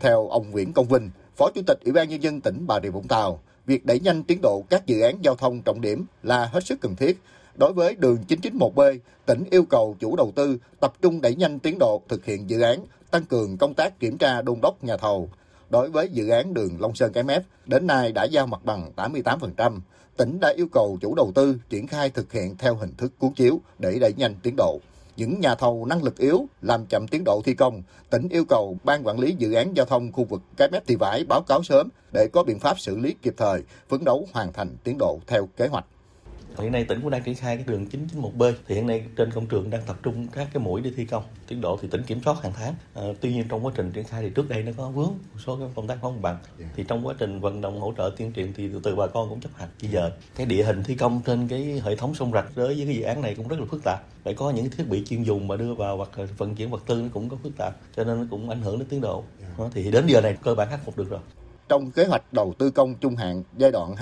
Theo 0.00 0.28
ông 0.28 0.50
Nguyễn 0.50 0.72
Công 0.72 0.88
Vinh, 0.88 1.10
Phó 1.36 1.50
Chủ 1.54 1.60
tịch 1.66 1.78
Ủy 1.84 1.92
ban 1.92 2.08
Nhân 2.08 2.22
dân 2.22 2.40
tỉnh 2.40 2.64
Bà 2.66 2.80
Rịa 2.80 2.90
Vũng 2.90 3.08
Tàu, 3.08 3.40
việc 3.66 3.86
đẩy 3.86 4.00
nhanh 4.00 4.22
tiến 4.22 4.38
độ 4.42 4.64
các 4.70 4.86
dự 4.86 5.00
án 5.00 5.24
giao 5.24 5.34
thông 5.34 5.62
trọng 5.62 5.80
điểm 5.80 6.06
là 6.22 6.46
hết 6.46 6.66
sức 6.66 6.80
cần 6.80 6.96
thiết. 6.96 7.20
Đối 7.54 7.72
với 7.72 7.94
đường 7.94 8.18
991B, 8.28 8.98
tỉnh 9.26 9.44
yêu 9.50 9.64
cầu 9.64 9.96
chủ 10.00 10.16
đầu 10.16 10.32
tư 10.36 10.58
tập 10.80 10.92
trung 11.02 11.20
đẩy 11.20 11.34
nhanh 11.34 11.58
tiến 11.58 11.76
độ 11.78 12.02
thực 12.08 12.24
hiện 12.24 12.50
dự 12.50 12.60
án, 12.60 12.86
tăng 13.10 13.24
cường 13.24 13.56
công 13.56 13.74
tác 13.74 14.00
kiểm 14.00 14.18
tra 14.18 14.42
đôn 14.42 14.58
đốc 14.62 14.84
nhà 14.84 14.96
thầu. 14.96 15.30
Đối 15.70 15.90
với 15.90 16.08
dự 16.08 16.28
án 16.28 16.54
đường 16.54 16.80
Long 16.80 16.94
Sơn 16.94 17.12
Cái 17.12 17.24
Mép, 17.24 17.42
đến 17.66 17.86
nay 17.86 18.12
đã 18.12 18.24
giao 18.24 18.46
mặt 18.46 18.64
bằng 18.64 18.92
88%. 18.96 19.80
Tỉnh 20.16 20.40
đã 20.40 20.52
yêu 20.56 20.66
cầu 20.72 20.98
chủ 21.00 21.14
đầu 21.14 21.32
tư 21.34 21.56
triển 21.68 21.86
khai 21.86 22.10
thực 22.10 22.32
hiện 22.32 22.56
theo 22.58 22.74
hình 22.74 22.94
thức 22.96 23.12
cuốn 23.18 23.32
chiếu 23.32 23.60
để 23.78 23.98
đẩy 24.00 24.12
nhanh 24.16 24.34
tiến 24.42 24.54
độ 24.56 24.80
những 25.16 25.40
nhà 25.40 25.54
thầu 25.54 25.86
năng 25.86 26.02
lực 26.02 26.18
yếu 26.18 26.46
làm 26.62 26.86
chậm 26.86 27.06
tiến 27.08 27.22
độ 27.24 27.42
thi 27.44 27.54
công, 27.54 27.82
tỉnh 28.10 28.28
yêu 28.28 28.44
cầu 28.48 28.76
ban 28.84 29.06
quản 29.06 29.18
lý 29.18 29.34
dự 29.38 29.52
án 29.52 29.76
giao 29.76 29.86
thông 29.86 30.12
khu 30.12 30.24
vực 30.24 30.42
cái 30.56 30.68
mép 30.72 30.86
thị 30.86 30.96
vải 30.96 31.24
báo 31.28 31.42
cáo 31.48 31.62
sớm 31.62 31.88
để 32.12 32.28
có 32.32 32.42
biện 32.42 32.58
pháp 32.58 32.80
xử 32.80 32.98
lý 32.98 33.14
kịp 33.22 33.34
thời, 33.36 33.62
phấn 33.88 34.04
đấu 34.04 34.26
hoàn 34.32 34.52
thành 34.52 34.76
tiến 34.84 34.98
độ 34.98 35.20
theo 35.26 35.48
kế 35.56 35.66
hoạch. 35.66 35.84
Hiện 36.58 36.72
nay 36.72 36.84
tỉnh 36.84 37.00
cũng 37.00 37.10
đang 37.10 37.22
triển 37.22 37.34
khai 37.34 37.56
cái 37.56 37.64
đường 37.68 37.86
991B 37.86 38.52
thì 38.68 38.74
hiện 38.74 38.86
nay 38.86 39.04
trên 39.16 39.30
công 39.30 39.46
trường 39.46 39.70
đang 39.70 39.82
tập 39.86 39.96
trung 40.02 40.26
các 40.32 40.48
cái 40.52 40.62
mũi 40.62 40.80
để 40.80 40.90
thi 40.96 41.04
công. 41.04 41.22
Tiến 41.48 41.60
độ 41.60 41.78
thì 41.82 41.88
tỉnh 41.88 42.02
kiểm 42.02 42.20
soát 42.24 42.42
hàng 42.42 42.52
tháng. 42.56 42.74
À, 42.94 43.02
tuy 43.20 43.32
nhiên 43.32 43.44
trong 43.48 43.66
quá 43.66 43.72
trình 43.76 43.92
triển 43.92 44.04
khai 44.04 44.22
thì 44.22 44.30
trước 44.30 44.48
đây 44.48 44.62
nó 44.62 44.72
có 44.76 44.88
vướng 44.88 45.06
một 45.06 45.40
số 45.46 45.56
cái 45.56 45.68
công 45.74 45.86
tác 45.86 45.98
không 46.02 46.22
bằng. 46.22 46.38
Thì 46.76 46.84
trong 46.88 47.06
quá 47.06 47.14
trình 47.18 47.40
vận 47.40 47.60
động 47.60 47.80
hỗ 47.80 47.92
trợ 47.96 48.10
tuyên 48.16 48.32
truyền 48.32 48.52
thì 48.52 48.68
từ 48.72 48.80
từ 48.82 48.96
bà 48.96 49.06
con 49.06 49.28
cũng 49.28 49.40
chấp 49.40 49.50
hành. 49.54 49.68
Bây 49.82 49.90
giờ 49.90 50.10
cái 50.36 50.46
địa 50.46 50.64
hình 50.64 50.82
thi 50.82 50.94
công 50.94 51.20
trên 51.26 51.48
cái 51.48 51.82
hệ 51.84 51.96
thống 51.96 52.14
sông 52.14 52.32
rạch 52.32 52.46
đối 52.56 52.66
với 52.66 52.86
cái 52.86 52.96
dự 52.96 53.02
án 53.02 53.22
này 53.22 53.34
cũng 53.34 53.48
rất 53.48 53.60
là 53.60 53.66
phức 53.70 53.84
tạp. 53.84 54.04
Phải 54.24 54.34
có 54.34 54.50
những 54.50 54.70
thiết 54.70 54.88
bị 54.88 55.04
chuyên 55.04 55.22
dùng 55.22 55.48
mà 55.48 55.56
đưa 55.56 55.74
vào 55.74 55.96
hoặc 55.96 56.10
vận 56.38 56.54
chuyển 56.54 56.70
vật 56.70 56.82
tư 56.86 57.02
nó 57.02 57.08
cũng 57.12 57.28
có 57.28 57.36
phức 57.42 57.56
tạp 57.56 57.76
cho 57.96 58.04
nên 58.04 58.20
nó 58.20 58.26
cũng 58.30 58.50
ảnh 58.50 58.62
hưởng 58.62 58.78
đến 58.78 58.88
tiến 58.88 59.00
độ. 59.00 59.24
Đó, 59.58 59.70
thì 59.74 59.90
đến 59.90 60.06
giờ 60.06 60.20
này 60.20 60.36
cơ 60.42 60.54
bản 60.54 60.68
khắc 60.70 60.84
phục 60.84 60.96
được 60.96 61.10
rồi. 61.10 61.20
Trong 61.68 61.90
kế 61.90 62.04
hoạch 62.04 62.32
đầu 62.32 62.54
tư 62.58 62.70
công 62.70 62.94
trung 62.94 63.16
hạn 63.16 63.42
giai 63.56 63.70
đoạn 63.70 63.94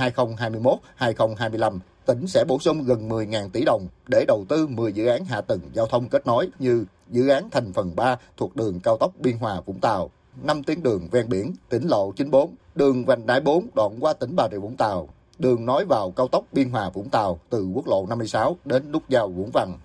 2021-2025, 0.99 1.79
tỉnh 2.07 2.27
sẽ 2.27 2.45
bổ 2.45 2.59
sung 2.59 2.85
gần 2.85 3.09
10.000 3.09 3.51
tỷ 3.51 3.64
đồng 3.64 3.87
để 4.09 4.25
đầu 4.29 4.45
tư 4.49 4.67
10 4.67 4.93
dự 4.93 5.07
án 5.07 5.25
hạ 5.25 5.40
tầng 5.40 5.61
giao 5.73 5.87
thông 5.87 6.09
kết 6.09 6.27
nối 6.27 6.49
như 6.59 6.85
dự 7.11 7.29
án 7.29 7.51
thành 7.51 7.73
phần 7.73 7.97
3 7.97 8.17
thuộc 8.37 8.57
đường 8.57 8.81
cao 8.81 8.97
tốc 8.97 9.12
Biên 9.19 9.37
Hòa 9.38 9.61
Vũng 9.61 9.81
Tàu, 9.81 10.11
5 10.43 10.62
tuyến 10.62 10.83
đường 10.83 11.09
ven 11.11 11.29
biển, 11.29 11.55
tỉnh 11.69 11.88
lộ 11.88 12.12
94, 12.12 12.55
đường 12.75 13.05
vành 13.05 13.27
đai 13.27 13.40
4 13.40 13.67
đoạn 13.75 13.97
qua 14.01 14.12
tỉnh 14.12 14.37
Bà 14.37 14.49
Rịa 14.51 14.59
Vũng 14.59 14.77
Tàu, 14.77 15.09
đường 15.38 15.67
nối 15.67 15.85
vào 15.85 16.11
cao 16.11 16.29
tốc 16.29 16.45
Biên 16.53 16.71
Hòa 16.71 16.90
Vũng 16.90 17.09
Tàu 17.09 17.38
từ 17.51 17.67
quốc 17.75 17.87
lộ 17.87 18.07
56 18.07 18.57
đến 18.64 18.93
nút 18.93 19.03
giao 19.09 19.29
Vũng 19.29 19.51
Vằng, 19.53 19.79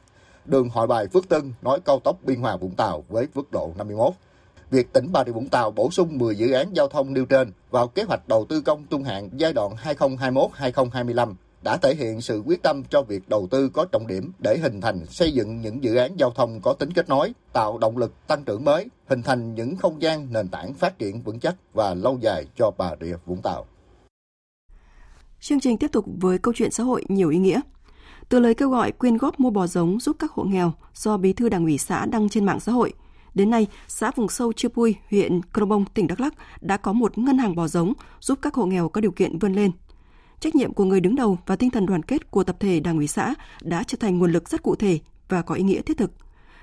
đường 0.45 0.69
Hội 0.69 0.87
Bài 0.87 1.07
Phước 1.07 1.29
Tân 1.29 1.53
nối 1.61 1.79
cao 1.79 1.99
tốc 1.99 2.17
Biên 2.23 2.41
Hòa 2.41 2.57
Vũng 2.57 2.75
Tàu 2.75 3.03
với 3.09 3.27
quốc 3.35 3.53
lộ 3.53 3.71
51. 3.77 4.13
Việc 4.71 4.93
tỉnh 4.93 5.07
Bà 5.11 5.23
Rịa 5.25 5.31
Vũng 5.31 5.49
Tàu 5.49 5.71
bổ 5.71 5.91
sung 5.91 6.17
10 6.17 6.35
dự 6.35 6.51
án 6.51 6.75
giao 6.75 6.87
thông 6.87 7.13
nêu 7.13 7.25
trên 7.25 7.51
vào 7.69 7.87
kế 7.87 8.03
hoạch 8.03 8.27
đầu 8.27 8.45
tư 8.49 8.61
công 8.61 8.85
trung 8.85 9.03
hạn 9.03 9.29
giai 9.33 9.53
đoạn 9.53 9.71
2021-2025 9.83 11.33
đã 11.61 11.77
thể 11.77 11.95
hiện 11.95 12.21
sự 12.21 12.43
quyết 12.45 12.63
tâm 12.63 12.83
cho 12.89 13.01
việc 13.01 13.29
đầu 13.29 13.47
tư 13.51 13.69
có 13.69 13.85
trọng 13.85 14.07
điểm 14.07 14.31
để 14.43 14.57
hình 14.61 14.81
thành 14.81 15.05
xây 15.05 15.31
dựng 15.31 15.61
những 15.61 15.83
dự 15.83 15.95
án 15.95 16.19
giao 16.19 16.31
thông 16.31 16.61
có 16.61 16.73
tính 16.73 16.91
kết 16.91 17.09
nối, 17.09 17.33
tạo 17.53 17.77
động 17.77 17.97
lực 17.97 18.27
tăng 18.27 18.43
trưởng 18.43 18.65
mới, 18.65 18.87
hình 19.07 19.21
thành 19.21 19.55
những 19.55 19.75
không 19.75 20.01
gian 20.01 20.27
nền 20.33 20.47
tảng 20.47 20.73
phát 20.73 20.99
triển 20.99 21.21
vững 21.21 21.39
chắc 21.39 21.55
và 21.73 21.93
lâu 21.93 22.17
dài 22.21 22.45
cho 22.55 22.71
Bà 22.77 22.91
Rịa 23.01 23.15
Vũng 23.25 23.41
Tàu. 23.41 23.65
Chương 25.39 25.59
trình 25.59 25.77
tiếp 25.77 25.91
tục 25.91 26.05
với 26.21 26.37
câu 26.37 26.53
chuyện 26.53 26.71
xã 26.71 26.83
hội 26.83 27.05
nhiều 27.07 27.29
ý 27.29 27.37
nghĩa. 27.37 27.61
Từ 28.29 28.39
lời 28.39 28.53
kêu 28.53 28.69
gọi 28.69 28.91
quyên 28.91 29.17
góp 29.17 29.39
mua 29.39 29.49
bò 29.49 29.67
giống 29.67 29.99
giúp 29.99 30.15
các 30.19 30.31
hộ 30.31 30.43
nghèo 30.43 30.73
do 30.93 31.17
Bí 31.17 31.33
thư 31.33 31.49
Đảng 31.49 31.65
ủy 31.65 31.77
xã 31.77 32.05
đăng 32.05 32.29
trên 32.29 32.45
mạng 32.45 32.59
xã 32.59 32.71
hội, 32.71 32.93
Đến 33.33 33.49
nay, 33.49 33.67
xã 33.87 34.11
vùng 34.15 34.29
sâu 34.29 34.53
Chư 34.53 34.69
Pui, 34.69 34.95
huyện 35.09 35.41
Krobong, 35.53 35.85
tỉnh 35.93 36.07
Đắk 36.07 36.19
Lắk 36.19 36.33
đã 36.61 36.77
có 36.77 36.93
một 36.93 37.17
ngân 37.17 37.37
hàng 37.37 37.55
bò 37.55 37.67
giống 37.67 37.93
giúp 38.19 38.39
các 38.41 38.53
hộ 38.53 38.65
nghèo 38.65 38.89
có 38.89 39.01
điều 39.01 39.11
kiện 39.11 39.39
vươn 39.39 39.53
lên. 39.53 39.71
Trách 40.39 40.55
nhiệm 40.55 40.73
của 40.73 40.83
người 40.83 40.99
đứng 40.99 41.15
đầu 41.15 41.37
và 41.45 41.55
tinh 41.55 41.69
thần 41.69 41.85
đoàn 41.85 42.03
kết 42.03 42.31
của 42.31 42.43
tập 42.43 42.55
thể 42.59 42.79
Đảng 42.79 42.97
ủy 42.97 43.07
xã 43.07 43.33
đã 43.61 43.83
trở 43.83 43.97
thành 44.01 44.17
nguồn 44.17 44.31
lực 44.31 44.49
rất 44.49 44.63
cụ 44.63 44.75
thể 44.75 44.99
và 45.29 45.41
có 45.41 45.55
ý 45.55 45.63
nghĩa 45.63 45.81
thiết 45.81 45.97
thực. 45.97 46.11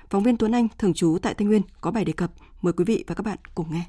Phóng 0.09 0.23
viên 0.23 0.37
Tuấn 0.37 0.51
Anh, 0.51 0.67
thường 0.77 0.93
trú 0.93 1.17
tại 1.21 1.33
Tây 1.33 1.47
Nguyên, 1.47 1.61
có 1.81 1.91
bài 1.91 2.05
đề 2.05 2.13
cập. 2.13 2.31
Mời 2.61 2.73
quý 2.73 2.83
vị 2.83 3.03
và 3.07 3.15
các 3.15 3.25
bạn 3.25 3.37
cùng 3.55 3.71
nghe. 3.71 3.83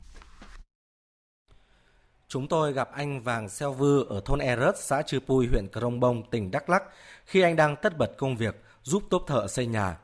Chúng 2.29 2.49
tôi 2.49 2.73
gặp 2.73 2.91
anh 2.93 3.23
Vàng 3.23 3.49
Xeo 3.49 3.73
Vư 3.73 4.05
ở 4.05 4.21
thôn 4.25 4.39
Erớt, 4.39 4.79
xã 4.79 5.03
Chư 5.03 5.21
Pui, 5.21 5.47
huyện 5.47 5.69
Krông 5.73 6.01
Bông, 6.01 6.31
tỉnh 6.31 6.51
Đắk 6.51 6.71
Lắk 6.71 6.83
khi 7.25 7.41
anh 7.41 7.57
đang 7.57 7.77
tất 7.83 7.99
bật 7.99 8.11
công 8.19 8.37
việc 8.37 8.63
giúp 8.83 9.03
tốp 9.11 9.25
thợ 9.27 9.47
xây 9.49 9.67
nhà. 9.67 9.97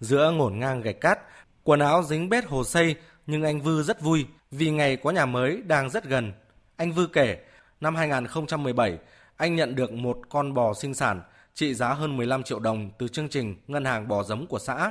Giữa 0.00 0.30
ngổn 0.30 0.58
ngang 0.58 0.80
gạch 0.80 1.00
cát, 1.00 1.18
quần 1.62 1.80
áo 1.80 2.02
dính 2.02 2.28
bết 2.28 2.44
hồ 2.44 2.64
xây 2.64 2.96
nhưng 3.26 3.42
anh 3.42 3.60
Vư 3.60 3.82
rất 3.82 4.00
vui 4.00 4.26
vì 4.50 4.70
ngày 4.70 4.96
có 4.96 5.10
nhà 5.10 5.26
mới 5.26 5.62
đang 5.66 5.90
rất 5.90 6.04
gần. 6.04 6.32
Anh 6.76 6.92
Vư 6.92 7.06
kể, 7.06 7.38
năm 7.80 7.96
2017, 7.96 8.98
anh 9.36 9.56
nhận 9.56 9.74
được 9.74 9.92
một 9.92 10.18
con 10.28 10.54
bò 10.54 10.74
sinh 10.74 10.94
sản 10.94 11.22
trị 11.54 11.74
giá 11.74 11.88
hơn 11.88 12.16
15 12.16 12.42
triệu 12.42 12.58
đồng 12.58 12.90
từ 12.98 13.08
chương 13.08 13.28
trình 13.28 13.56
Ngân 13.66 13.84
hàng 13.84 14.08
bò 14.08 14.22
giống 14.22 14.46
của 14.46 14.58
xã. 14.58 14.90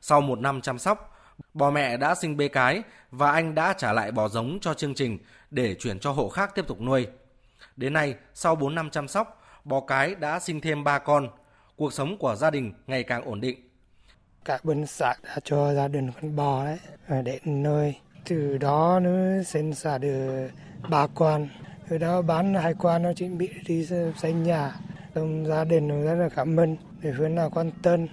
Sau 0.00 0.20
một 0.20 0.38
năm 0.38 0.60
chăm 0.60 0.78
sóc, 0.78 1.16
bò 1.54 1.70
mẹ 1.70 1.96
đã 1.96 2.14
sinh 2.14 2.36
bê 2.36 2.48
cái 2.48 2.82
và 3.10 3.32
anh 3.32 3.54
đã 3.54 3.72
trả 3.72 3.92
lại 3.92 4.12
bò 4.12 4.28
giống 4.28 4.58
cho 4.60 4.74
chương 4.74 4.94
trình 4.94 5.18
để 5.50 5.74
chuyển 5.74 5.98
cho 5.98 6.12
hộ 6.12 6.28
khác 6.28 6.54
tiếp 6.54 6.66
tục 6.66 6.80
nuôi. 6.80 7.06
Đến 7.76 7.92
nay, 7.92 8.14
sau 8.34 8.56
4 8.56 8.74
năm 8.74 8.90
chăm 8.90 9.08
sóc, 9.08 9.42
bò 9.64 9.80
cái 9.80 10.14
đã 10.14 10.40
sinh 10.40 10.60
thêm 10.60 10.84
3 10.84 10.98
con. 10.98 11.28
Cuộc 11.76 11.92
sống 11.92 12.18
của 12.18 12.36
gia 12.36 12.50
đình 12.50 12.72
ngày 12.86 13.02
càng 13.02 13.24
ổn 13.24 13.40
định. 13.40 13.68
Cả 14.44 14.58
bên 14.62 14.86
xã 14.86 15.14
đã 15.22 15.38
cho 15.44 15.74
gia 15.74 15.88
đình 15.88 16.10
con 16.20 16.36
bò 16.36 16.64
đấy 16.64 17.22
để 17.22 17.40
nuôi 17.44 17.94
Từ 18.24 18.58
đó 18.58 19.00
nó 19.02 19.42
sinh 19.42 19.72
ra 19.72 19.98
được 19.98 20.48
ba 20.90 21.06
con. 21.14 21.48
Từ 21.90 21.98
đó 21.98 22.22
bán 22.22 22.54
hai 22.54 22.74
quan 22.74 23.02
nó 23.02 23.12
chuẩn 23.12 23.38
bị 23.38 23.48
đi 23.66 23.86
xây 24.16 24.32
nhà. 24.32 24.74
Trong 25.14 25.46
gia 25.46 25.64
đình 25.64 25.88
nó 25.88 25.94
rất 25.94 26.14
là 26.14 26.28
cảm 26.28 26.60
ơn 26.60 26.76
để 27.02 27.10
hướng 27.10 27.34
nào 27.34 27.50
quan 27.50 27.70
tâm. 27.82 28.06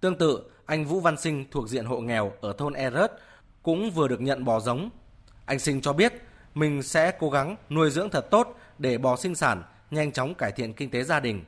Tương 0.00 0.18
tự, 0.18 0.50
anh 0.66 0.84
Vũ 0.84 1.00
Văn 1.00 1.16
Sinh 1.16 1.44
thuộc 1.50 1.68
diện 1.68 1.84
hộ 1.84 2.00
nghèo 2.00 2.32
ở 2.40 2.52
thôn 2.58 2.72
E 2.72 2.90
Rớt 2.90 3.12
cũng 3.62 3.90
vừa 3.90 4.08
được 4.08 4.20
nhận 4.20 4.44
bò 4.44 4.60
giống. 4.60 4.90
Anh 5.46 5.58
Sinh 5.58 5.80
cho 5.80 5.92
biết 5.92 6.12
mình 6.54 6.82
sẽ 6.82 7.12
cố 7.18 7.30
gắng 7.30 7.56
nuôi 7.70 7.90
dưỡng 7.90 8.10
thật 8.10 8.30
tốt 8.30 8.56
để 8.78 8.98
bò 8.98 9.16
sinh 9.16 9.34
sản, 9.34 9.62
nhanh 9.90 10.12
chóng 10.12 10.34
cải 10.34 10.52
thiện 10.52 10.72
kinh 10.72 10.90
tế 10.90 11.02
gia 11.02 11.20
đình. 11.20 11.44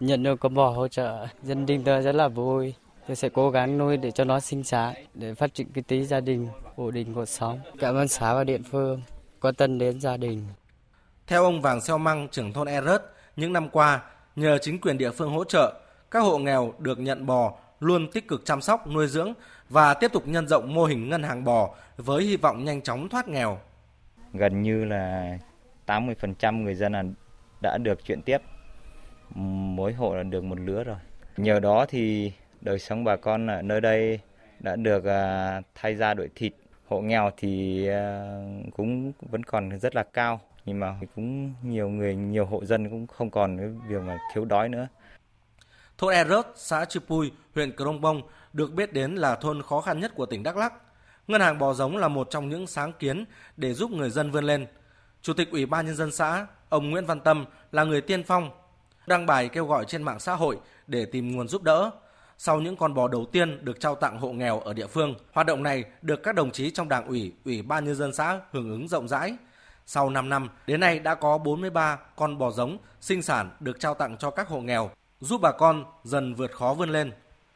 Nhận 0.00 0.22
được 0.22 0.40
con 0.40 0.54
bò 0.54 0.70
hỗ 0.70 0.88
trợ, 0.88 1.26
gia 1.42 1.54
đình 1.54 1.84
tôi 1.84 2.02
rất 2.02 2.14
là 2.14 2.28
vui. 2.28 2.74
Tôi 3.06 3.16
sẽ 3.16 3.28
cố 3.28 3.50
gắng 3.50 3.78
nuôi 3.78 3.96
để 3.96 4.10
cho 4.10 4.24
nó 4.24 4.40
sinh 4.40 4.64
sản, 4.64 4.94
để 5.14 5.34
phát 5.34 5.54
triển 5.54 5.66
kinh 5.74 5.84
tế 5.84 6.02
gia 6.04 6.20
đình, 6.20 6.48
ổn 6.76 6.94
định 6.94 7.14
cuộc 7.14 7.28
sống. 7.28 7.60
Cảm 7.78 7.94
ơn 7.94 8.08
xã 8.08 8.34
và 8.34 8.44
địa 8.44 8.60
phương 8.70 9.02
quan 9.40 9.54
tâm 9.54 9.78
đến 9.78 10.00
gia 10.00 10.16
đình. 10.16 10.46
Theo 11.26 11.44
ông 11.44 11.60
Vàng 11.60 11.80
Xeo 11.80 11.98
Măng, 11.98 12.28
trưởng 12.28 12.52
thôn 12.52 12.68
E 12.68 12.80
Rớt, 12.82 13.02
những 13.36 13.52
năm 13.52 13.68
qua, 13.68 14.02
nhờ 14.36 14.58
chính 14.58 14.80
quyền 14.80 14.98
địa 14.98 15.10
phương 15.10 15.30
hỗ 15.30 15.44
trợ, 15.44 15.74
các 16.10 16.20
hộ 16.20 16.38
nghèo 16.38 16.74
được 16.78 16.98
nhận 16.98 17.26
bò 17.26 17.52
luôn 17.80 18.10
tích 18.12 18.28
cực 18.28 18.44
chăm 18.44 18.60
sóc, 18.60 18.86
nuôi 18.86 19.06
dưỡng 19.06 19.32
và 19.68 19.94
tiếp 19.94 20.12
tục 20.12 20.28
nhân 20.28 20.48
rộng 20.48 20.74
mô 20.74 20.84
hình 20.84 21.08
ngân 21.08 21.22
hàng 21.22 21.44
bò 21.44 21.74
với 21.96 22.24
hy 22.24 22.36
vọng 22.36 22.64
nhanh 22.64 22.82
chóng 22.82 23.08
thoát 23.08 23.28
nghèo. 23.28 23.58
Gần 24.32 24.62
như 24.62 24.84
là 24.84 25.38
80% 25.86 26.62
người 26.62 26.74
dân 26.74 26.92
là 26.92 27.02
đã 27.60 27.78
được 27.78 28.04
chuyển 28.04 28.22
tiếp. 28.22 28.38
Mỗi 29.74 29.92
hộ 29.92 30.14
là 30.16 30.22
được 30.22 30.44
một 30.44 30.60
lứa 30.60 30.84
rồi. 30.84 30.96
Nhờ 31.36 31.60
đó 31.60 31.86
thì 31.88 32.32
đời 32.60 32.78
sống 32.78 33.04
bà 33.04 33.16
con 33.16 33.46
ở 33.46 33.62
nơi 33.62 33.80
đây 33.80 34.20
đã 34.60 34.76
được 34.76 35.04
à, 35.04 35.60
thay 35.74 35.94
ra 35.94 36.14
đổi 36.14 36.30
thịt. 36.34 36.52
Hộ 36.86 37.00
nghèo 37.00 37.30
thì 37.36 37.86
à, 37.88 38.24
cũng 38.76 39.12
vẫn 39.20 39.44
còn 39.44 39.78
rất 39.78 39.94
là 39.96 40.02
cao 40.02 40.40
nhưng 40.64 40.80
mà 40.80 40.96
cũng 41.14 41.54
nhiều 41.62 41.88
người 41.88 42.14
nhiều 42.14 42.46
hộ 42.46 42.64
dân 42.64 42.90
cũng 42.90 43.06
không 43.06 43.30
còn 43.30 43.58
cái 43.58 43.68
việc 43.88 44.02
mà 44.06 44.18
thiếu 44.34 44.44
đói 44.44 44.68
nữa. 44.68 44.86
Thôn 45.98 46.14
Erot, 46.14 46.46
xã 46.56 46.84
Chư 46.84 47.00
Pui, 47.00 47.32
huyện 47.54 47.76
Crong 47.76 48.00
Bông 48.00 48.22
được 48.52 48.72
biết 48.72 48.92
đến 48.92 49.14
là 49.14 49.34
thôn 49.36 49.62
khó 49.62 49.80
khăn 49.80 50.00
nhất 50.00 50.12
của 50.14 50.26
tỉnh 50.26 50.42
Đắk 50.42 50.56
Lắk. 50.56 50.72
Ngân 51.28 51.40
hàng 51.40 51.58
bò 51.58 51.74
giống 51.74 51.96
là 51.96 52.08
một 52.08 52.26
trong 52.30 52.48
những 52.48 52.66
sáng 52.66 52.92
kiến 52.92 53.24
để 53.56 53.74
giúp 53.74 53.90
người 53.90 54.10
dân 54.10 54.30
vươn 54.30 54.44
lên. 54.44 54.66
Chủ 55.22 55.32
tịch 55.32 55.50
Ủy 55.50 55.66
ban 55.66 55.86
nhân 55.86 55.96
dân 55.96 56.12
xã, 56.12 56.46
ông 56.68 56.90
Nguyễn 56.90 57.06
Văn 57.06 57.20
Tâm 57.20 57.46
là 57.72 57.84
người 57.84 58.00
tiên 58.00 58.22
phong 58.22 58.50
đăng 59.06 59.26
bài 59.26 59.48
kêu 59.48 59.66
gọi 59.66 59.84
trên 59.84 60.02
mạng 60.02 60.20
xã 60.20 60.34
hội 60.34 60.58
để 60.86 61.04
tìm 61.04 61.36
nguồn 61.36 61.48
giúp 61.48 61.62
đỡ. 61.62 61.90
Sau 62.38 62.60
những 62.60 62.76
con 62.76 62.94
bò 62.94 63.08
đầu 63.08 63.24
tiên 63.24 63.64
được 63.64 63.80
trao 63.80 63.94
tặng 63.94 64.18
hộ 64.18 64.32
nghèo 64.32 64.60
ở 64.60 64.72
địa 64.72 64.86
phương, 64.86 65.14
hoạt 65.32 65.46
động 65.46 65.62
này 65.62 65.84
được 66.02 66.22
các 66.22 66.34
đồng 66.34 66.50
chí 66.50 66.70
trong 66.70 66.88
Đảng 66.88 67.06
ủy, 67.06 67.32
Ủy 67.44 67.62
ban 67.62 67.84
nhân 67.84 67.94
dân 67.94 68.12
xã 68.12 68.40
hưởng 68.50 68.70
ứng 68.70 68.88
rộng 68.88 69.08
rãi. 69.08 69.36
Sau 69.86 70.10
5 70.10 70.28
năm, 70.28 70.48
đến 70.66 70.80
nay 70.80 70.98
đã 70.98 71.14
có 71.14 71.38
43 71.38 71.98
con 72.16 72.38
bò 72.38 72.50
giống 72.50 72.78
sinh 73.00 73.22
sản 73.22 73.50
được 73.60 73.80
trao 73.80 73.94
tặng 73.94 74.16
cho 74.16 74.30
các 74.30 74.48
hộ 74.48 74.60
nghèo, 74.60 74.90
giúp 75.20 75.40
bà 75.40 75.52
con 75.52 75.84
dần 76.04 76.34
vượt 76.34 76.52
khó 76.52 76.74
vươn 76.74 76.90
lên. 76.90 77.12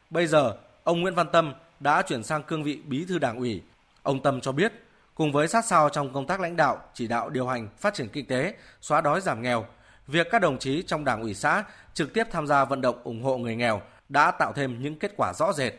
Bây 0.09 0.27
giờ, 0.27 0.57
ông 0.83 1.01
Nguyễn 1.01 1.15
Văn 1.15 1.27
Tâm 1.31 1.53
đã 1.79 2.01
chuyển 2.01 2.23
sang 2.23 2.43
cương 2.43 2.63
vị 2.63 2.81
bí 2.85 3.05
thư 3.05 3.19
đảng 3.19 3.37
ủy. 3.37 3.61
Ông 4.03 4.23
Tâm 4.23 4.41
cho 4.41 4.51
biết, 4.51 4.73
cùng 5.15 5.31
với 5.31 5.47
sát 5.47 5.65
sao 5.65 5.89
trong 5.89 6.13
công 6.13 6.27
tác 6.27 6.39
lãnh 6.39 6.55
đạo, 6.55 6.81
chỉ 6.93 7.07
đạo 7.07 7.29
điều 7.29 7.47
hành, 7.47 7.69
phát 7.77 7.93
triển 7.93 8.09
kinh 8.09 8.25
tế, 8.25 8.53
xóa 8.81 9.01
đói 9.01 9.21
giảm 9.21 9.41
nghèo, 9.41 9.65
việc 10.07 10.27
các 10.31 10.41
đồng 10.41 10.59
chí 10.59 10.83
trong 10.87 11.05
đảng 11.05 11.21
ủy 11.21 11.33
xã 11.33 11.63
trực 11.93 12.13
tiếp 12.13 12.27
tham 12.31 12.47
gia 12.47 12.65
vận 12.65 12.81
động 12.81 13.01
ủng 13.03 13.23
hộ 13.23 13.37
người 13.37 13.55
nghèo 13.55 13.81
đã 14.09 14.31
tạo 14.31 14.53
thêm 14.53 14.81
những 14.81 14.99
kết 14.99 15.13
quả 15.17 15.33
rõ 15.33 15.53
rệt. 15.53 15.73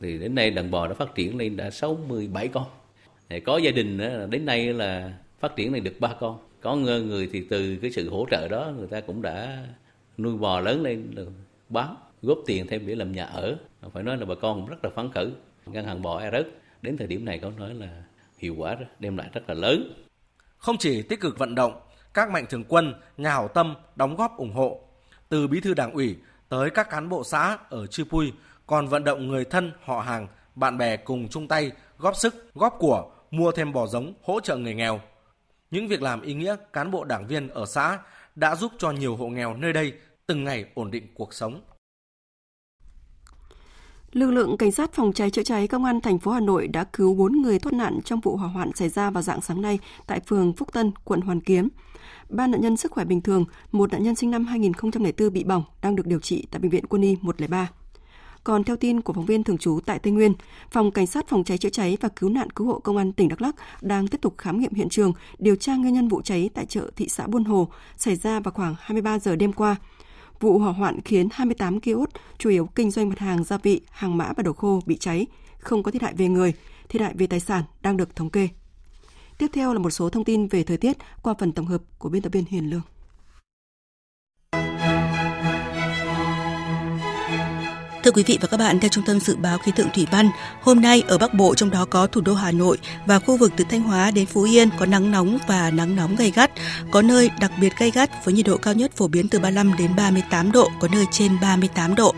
Thì 0.00 0.18
đến 0.18 0.34
nay 0.34 0.50
đàn 0.50 0.70
bò 0.70 0.86
đã 0.86 0.94
phát 0.94 1.14
triển 1.14 1.38
lên 1.38 1.56
đã 1.56 1.70
67 1.70 2.48
con. 2.48 2.64
Có 3.46 3.58
gia 3.58 3.70
đình 3.70 3.98
đến 4.30 4.46
nay 4.46 4.72
là 4.72 5.12
phát 5.40 5.56
triển 5.56 5.72
này 5.72 5.80
được 5.80 5.94
ba 6.00 6.14
con. 6.20 6.38
Có 6.60 6.76
người 6.76 7.28
thì 7.32 7.46
từ 7.50 7.76
cái 7.82 7.90
sự 7.90 8.10
hỗ 8.10 8.26
trợ 8.30 8.48
đó, 8.48 8.72
người 8.76 8.86
ta 8.86 9.00
cũng 9.00 9.22
đã 9.22 9.66
nuôi 10.18 10.36
bò 10.36 10.60
lớn 10.60 10.82
lên 10.82 11.14
bán, 11.68 11.96
góp 12.22 12.38
tiền 12.46 12.66
thêm 12.66 12.86
để 12.86 12.94
làm 12.94 13.12
nhà 13.12 13.24
ở. 13.24 13.56
Phải 13.92 14.02
nói 14.02 14.16
là 14.16 14.26
bà 14.26 14.34
con 14.34 14.60
cũng 14.60 14.70
rất 14.70 14.84
là 14.84 14.90
phấn 14.90 15.12
khởi. 15.12 15.32
Ngân 15.66 15.86
hàng 15.86 16.02
bò 16.02 16.20
e 16.20 16.30
rớt, 16.30 16.46
đến 16.82 16.96
thời 16.96 17.06
điểm 17.06 17.24
này 17.24 17.38
có 17.38 17.50
nói 17.50 17.74
là 17.74 18.02
hiệu 18.38 18.54
quả 18.58 18.76
đem 18.98 19.16
lại 19.16 19.28
rất 19.32 19.48
là 19.48 19.54
lớn. 19.54 20.06
Không 20.58 20.76
chỉ 20.78 21.02
tích 21.02 21.20
cực 21.20 21.38
vận 21.38 21.54
động, 21.54 21.80
các 22.14 22.30
mạnh 22.30 22.46
thường 22.50 22.64
quân, 22.68 22.94
nhà 23.16 23.30
hảo 23.30 23.48
tâm 23.48 23.74
đóng 23.96 24.16
góp 24.16 24.36
ủng 24.36 24.52
hộ. 24.52 24.80
Từ 25.28 25.48
bí 25.48 25.60
thư 25.60 25.74
đảng 25.74 25.92
ủy 25.92 26.16
tới 26.48 26.70
các 26.70 26.90
cán 26.90 27.08
bộ 27.08 27.24
xã 27.24 27.58
ở 27.68 27.86
Chư 27.86 28.04
Pui 28.04 28.32
còn 28.66 28.88
vận 28.88 29.04
động 29.04 29.28
người 29.28 29.44
thân, 29.44 29.72
họ 29.84 30.00
hàng, 30.00 30.28
bạn 30.54 30.78
bè 30.78 30.96
cùng 30.96 31.28
chung 31.28 31.48
tay 31.48 31.70
góp 31.98 32.16
sức, 32.16 32.50
góp 32.54 32.76
của 32.78 33.10
mua 33.30 33.52
thêm 33.52 33.72
bò 33.72 33.86
giống 33.86 34.12
hỗ 34.22 34.40
trợ 34.40 34.56
người 34.56 34.74
nghèo 34.74 35.00
những 35.70 35.88
việc 35.88 36.02
làm 36.02 36.22
ý 36.22 36.34
nghĩa 36.34 36.56
cán 36.72 36.90
bộ 36.90 37.04
đảng 37.04 37.26
viên 37.26 37.48
ở 37.48 37.66
xã 37.66 37.98
đã 38.34 38.56
giúp 38.56 38.72
cho 38.78 38.90
nhiều 38.90 39.16
hộ 39.16 39.26
nghèo 39.26 39.54
nơi 39.54 39.72
đây 39.72 39.92
từng 40.26 40.44
ngày 40.44 40.64
ổn 40.74 40.90
định 40.90 41.06
cuộc 41.14 41.34
sống. 41.34 41.60
Lực 44.12 44.30
lượng 44.30 44.56
cảnh 44.56 44.72
sát 44.72 44.92
phòng 44.92 45.12
cháy 45.12 45.30
chữa 45.30 45.42
cháy 45.42 45.68
công 45.68 45.84
an 45.84 46.00
thành 46.00 46.18
phố 46.18 46.30
Hà 46.30 46.40
Nội 46.40 46.68
đã 46.68 46.84
cứu 46.84 47.14
4 47.14 47.32
người 47.32 47.58
thoát 47.58 47.72
nạn 47.72 47.98
trong 48.04 48.20
vụ 48.20 48.36
hỏa 48.36 48.48
hoạn 48.48 48.70
xảy 48.74 48.88
ra 48.88 49.10
vào 49.10 49.22
dạng 49.22 49.40
sáng 49.40 49.62
nay 49.62 49.78
tại 50.06 50.20
phường 50.20 50.52
Phúc 50.52 50.72
Tân, 50.72 50.92
quận 51.04 51.20
Hoàn 51.20 51.40
Kiếm. 51.40 51.68
Ba 52.28 52.46
nạn 52.46 52.60
nhân 52.60 52.76
sức 52.76 52.92
khỏe 52.92 53.04
bình 53.04 53.22
thường, 53.22 53.44
một 53.72 53.92
nạn 53.92 54.02
nhân 54.02 54.14
sinh 54.14 54.30
năm 54.30 54.44
2004 54.44 55.32
bị 55.32 55.44
bỏng 55.44 55.64
đang 55.82 55.96
được 55.96 56.06
điều 56.06 56.20
trị 56.20 56.46
tại 56.50 56.60
bệnh 56.60 56.70
viện 56.70 56.86
Quân 56.86 57.02
y 57.02 57.16
103. 57.20 57.68
Còn 58.44 58.64
theo 58.64 58.76
tin 58.76 59.00
của 59.00 59.12
phóng 59.12 59.26
viên 59.26 59.44
thường 59.44 59.58
trú 59.58 59.80
tại 59.86 59.98
Tây 59.98 60.12
Nguyên, 60.12 60.34
Phòng 60.70 60.90
Cảnh 60.90 61.06
sát 61.06 61.28
Phòng 61.28 61.44
cháy 61.44 61.58
chữa 61.58 61.68
cháy 61.68 61.96
và 62.00 62.08
Cứu 62.08 62.30
nạn 62.30 62.50
Cứu 62.50 62.66
hộ 62.66 62.78
Công 62.78 62.96
an 62.96 63.12
tỉnh 63.12 63.28
Đắk 63.28 63.42
Lắk 63.42 63.54
đang 63.80 64.08
tiếp 64.08 64.18
tục 64.20 64.34
khám 64.38 64.60
nghiệm 64.60 64.74
hiện 64.74 64.88
trường, 64.88 65.12
điều 65.38 65.56
tra 65.56 65.76
nguyên 65.76 65.94
nhân 65.94 66.08
vụ 66.08 66.22
cháy 66.22 66.50
tại 66.54 66.66
chợ 66.66 66.90
thị 66.96 67.08
xã 67.08 67.26
Buôn 67.26 67.44
Hồ 67.44 67.68
xảy 67.96 68.16
ra 68.16 68.40
vào 68.40 68.52
khoảng 68.52 68.74
23 68.78 69.18
giờ 69.18 69.36
đêm 69.36 69.52
qua. 69.52 69.76
Vụ 70.40 70.58
hỏa 70.58 70.72
hoạn 70.72 71.00
khiến 71.00 71.28
28 71.32 71.80
kiosk 71.80 72.10
chủ 72.38 72.50
yếu 72.50 72.66
kinh 72.66 72.90
doanh 72.90 73.08
mặt 73.08 73.18
hàng 73.18 73.44
gia 73.44 73.58
vị, 73.58 73.80
hàng 73.90 74.16
mã 74.16 74.32
và 74.36 74.42
đồ 74.42 74.52
khô 74.52 74.80
bị 74.86 74.96
cháy, 74.96 75.26
không 75.58 75.82
có 75.82 75.90
thiệt 75.90 76.02
hại 76.02 76.14
về 76.14 76.28
người, 76.28 76.52
thiệt 76.88 77.02
hại 77.02 77.14
về 77.14 77.26
tài 77.26 77.40
sản 77.40 77.64
đang 77.82 77.96
được 77.96 78.16
thống 78.16 78.30
kê. 78.30 78.48
Tiếp 79.38 79.50
theo 79.52 79.72
là 79.72 79.78
một 79.78 79.90
số 79.90 80.08
thông 80.08 80.24
tin 80.24 80.48
về 80.48 80.62
thời 80.62 80.76
tiết 80.76 80.96
qua 81.22 81.34
phần 81.38 81.52
tổng 81.52 81.66
hợp 81.66 81.82
của 81.98 82.08
biên 82.08 82.22
tập 82.22 82.32
viên 82.32 82.44
Hiền 82.48 82.70
Lương. 82.70 82.82
Thưa 88.10 88.14
quý 88.14 88.24
vị 88.26 88.38
và 88.40 88.48
các 88.48 88.56
bạn, 88.56 88.80
theo 88.80 88.88
Trung 88.88 89.04
tâm 89.04 89.20
Dự 89.20 89.36
báo 89.36 89.58
Khí 89.58 89.72
tượng 89.76 89.88
Thủy 89.94 90.06
văn, 90.10 90.30
hôm 90.62 90.80
nay 90.80 91.02
ở 91.08 91.18
Bắc 91.18 91.34
Bộ 91.34 91.54
trong 91.54 91.70
đó 91.70 91.84
có 91.84 92.06
thủ 92.06 92.20
đô 92.20 92.34
Hà 92.34 92.52
Nội 92.52 92.78
và 93.06 93.18
khu 93.18 93.36
vực 93.36 93.52
từ 93.56 93.64
Thanh 93.70 93.82
Hóa 93.82 94.10
đến 94.10 94.26
Phú 94.26 94.42
Yên 94.42 94.68
có 94.78 94.86
nắng 94.86 95.10
nóng 95.10 95.38
và 95.46 95.70
nắng 95.70 95.96
nóng 95.96 96.16
gay 96.16 96.32
gắt, 96.34 96.50
có 96.90 97.02
nơi 97.02 97.30
đặc 97.40 97.52
biệt 97.60 97.72
gay 97.78 97.90
gắt 97.90 98.24
với 98.24 98.34
nhiệt 98.34 98.46
độ 98.46 98.56
cao 98.56 98.74
nhất 98.74 98.92
phổ 98.96 99.08
biến 99.08 99.28
từ 99.28 99.38
35 99.38 99.76
đến 99.78 99.90
38 99.96 100.52
độ, 100.52 100.70
có 100.80 100.88
nơi 100.92 101.04
trên 101.10 101.32
38 101.42 101.94
độ. 101.94 102.14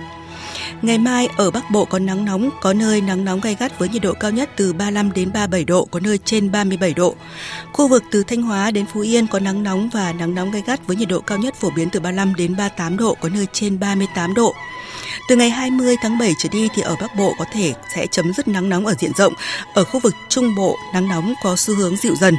Ngày 0.82 0.98
mai 0.98 1.28
ở 1.36 1.50
Bắc 1.50 1.70
Bộ 1.70 1.84
có 1.84 1.98
nắng 1.98 2.24
nóng, 2.24 2.50
có 2.60 2.72
nơi 2.72 3.00
nắng 3.00 3.24
nóng 3.24 3.40
gay 3.40 3.56
gắt 3.60 3.78
với 3.78 3.88
nhiệt 3.88 4.02
độ 4.02 4.12
cao 4.12 4.30
nhất 4.30 4.50
từ 4.56 4.72
35 4.72 5.12
đến 5.12 5.32
37 5.32 5.64
độ, 5.64 5.84
có 5.84 6.00
nơi 6.00 6.18
trên 6.24 6.52
37 6.52 6.94
độ. 6.94 7.14
Khu 7.72 7.88
vực 7.88 8.02
từ 8.10 8.22
Thanh 8.22 8.42
Hóa 8.42 8.70
đến 8.70 8.86
Phú 8.92 9.00
Yên 9.00 9.26
có 9.26 9.38
nắng 9.38 9.62
nóng 9.62 9.88
và 9.92 10.12
nắng 10.12 10.34
nóng 10.34 10.50
gay 10.50 10.62
gắt 10.66 10.86
với 10.86 10.96
nhiệt 10.96 11.08
độ 11.08 11.20
cao 11.20 11.38
nhất 11.38 11.54
phổ 11.54 11.70
biến 11.70 11.88
từ 11.90 12.00
35 12.00 12.34
đến 12.34 12.56
38 12.56 12.96
độ, 12.96 13.16
có 13.20 13.28
nơi 13.28 13.46
trên 13.52 13.80
38 13.80 14.34
độ. 14.34 14.54
Từ 15.28 15.36
ngày 15.36 15.50
20 15.50 15.96
tháng 16.02 16.18
7 16.18 16.34
trở 16.38 16.48
đi 16.48 16.68
thì 16.74 16.82
ở 16.82 16.96
Bắc 17.00 17.16
Bộ 17.16 17.34
có 17.38 17.44
thể 17.52 17.74
sẽ 17.94 18.06
chấm 18.06 18.32
dứt 18.32 18.48
nắng 18.48 18.68
nóng 18.68 18.86
ở 18.86 18.94
diện 18.94 19.12
rộng. 19.16 19.32
Ở 19.74 19.84
khu 19.84 20.00
vực 20.00 20.14
Trung 20.28 20.54
Bộ, 20.54 20.78
nắng 20.94 21.08
nóng 21.08 21.34
có 21.42 21.56
xu 21.56 21.74
hướng 21.74 21.96
dịu 21.96 22.14
dần. 22.20 22.36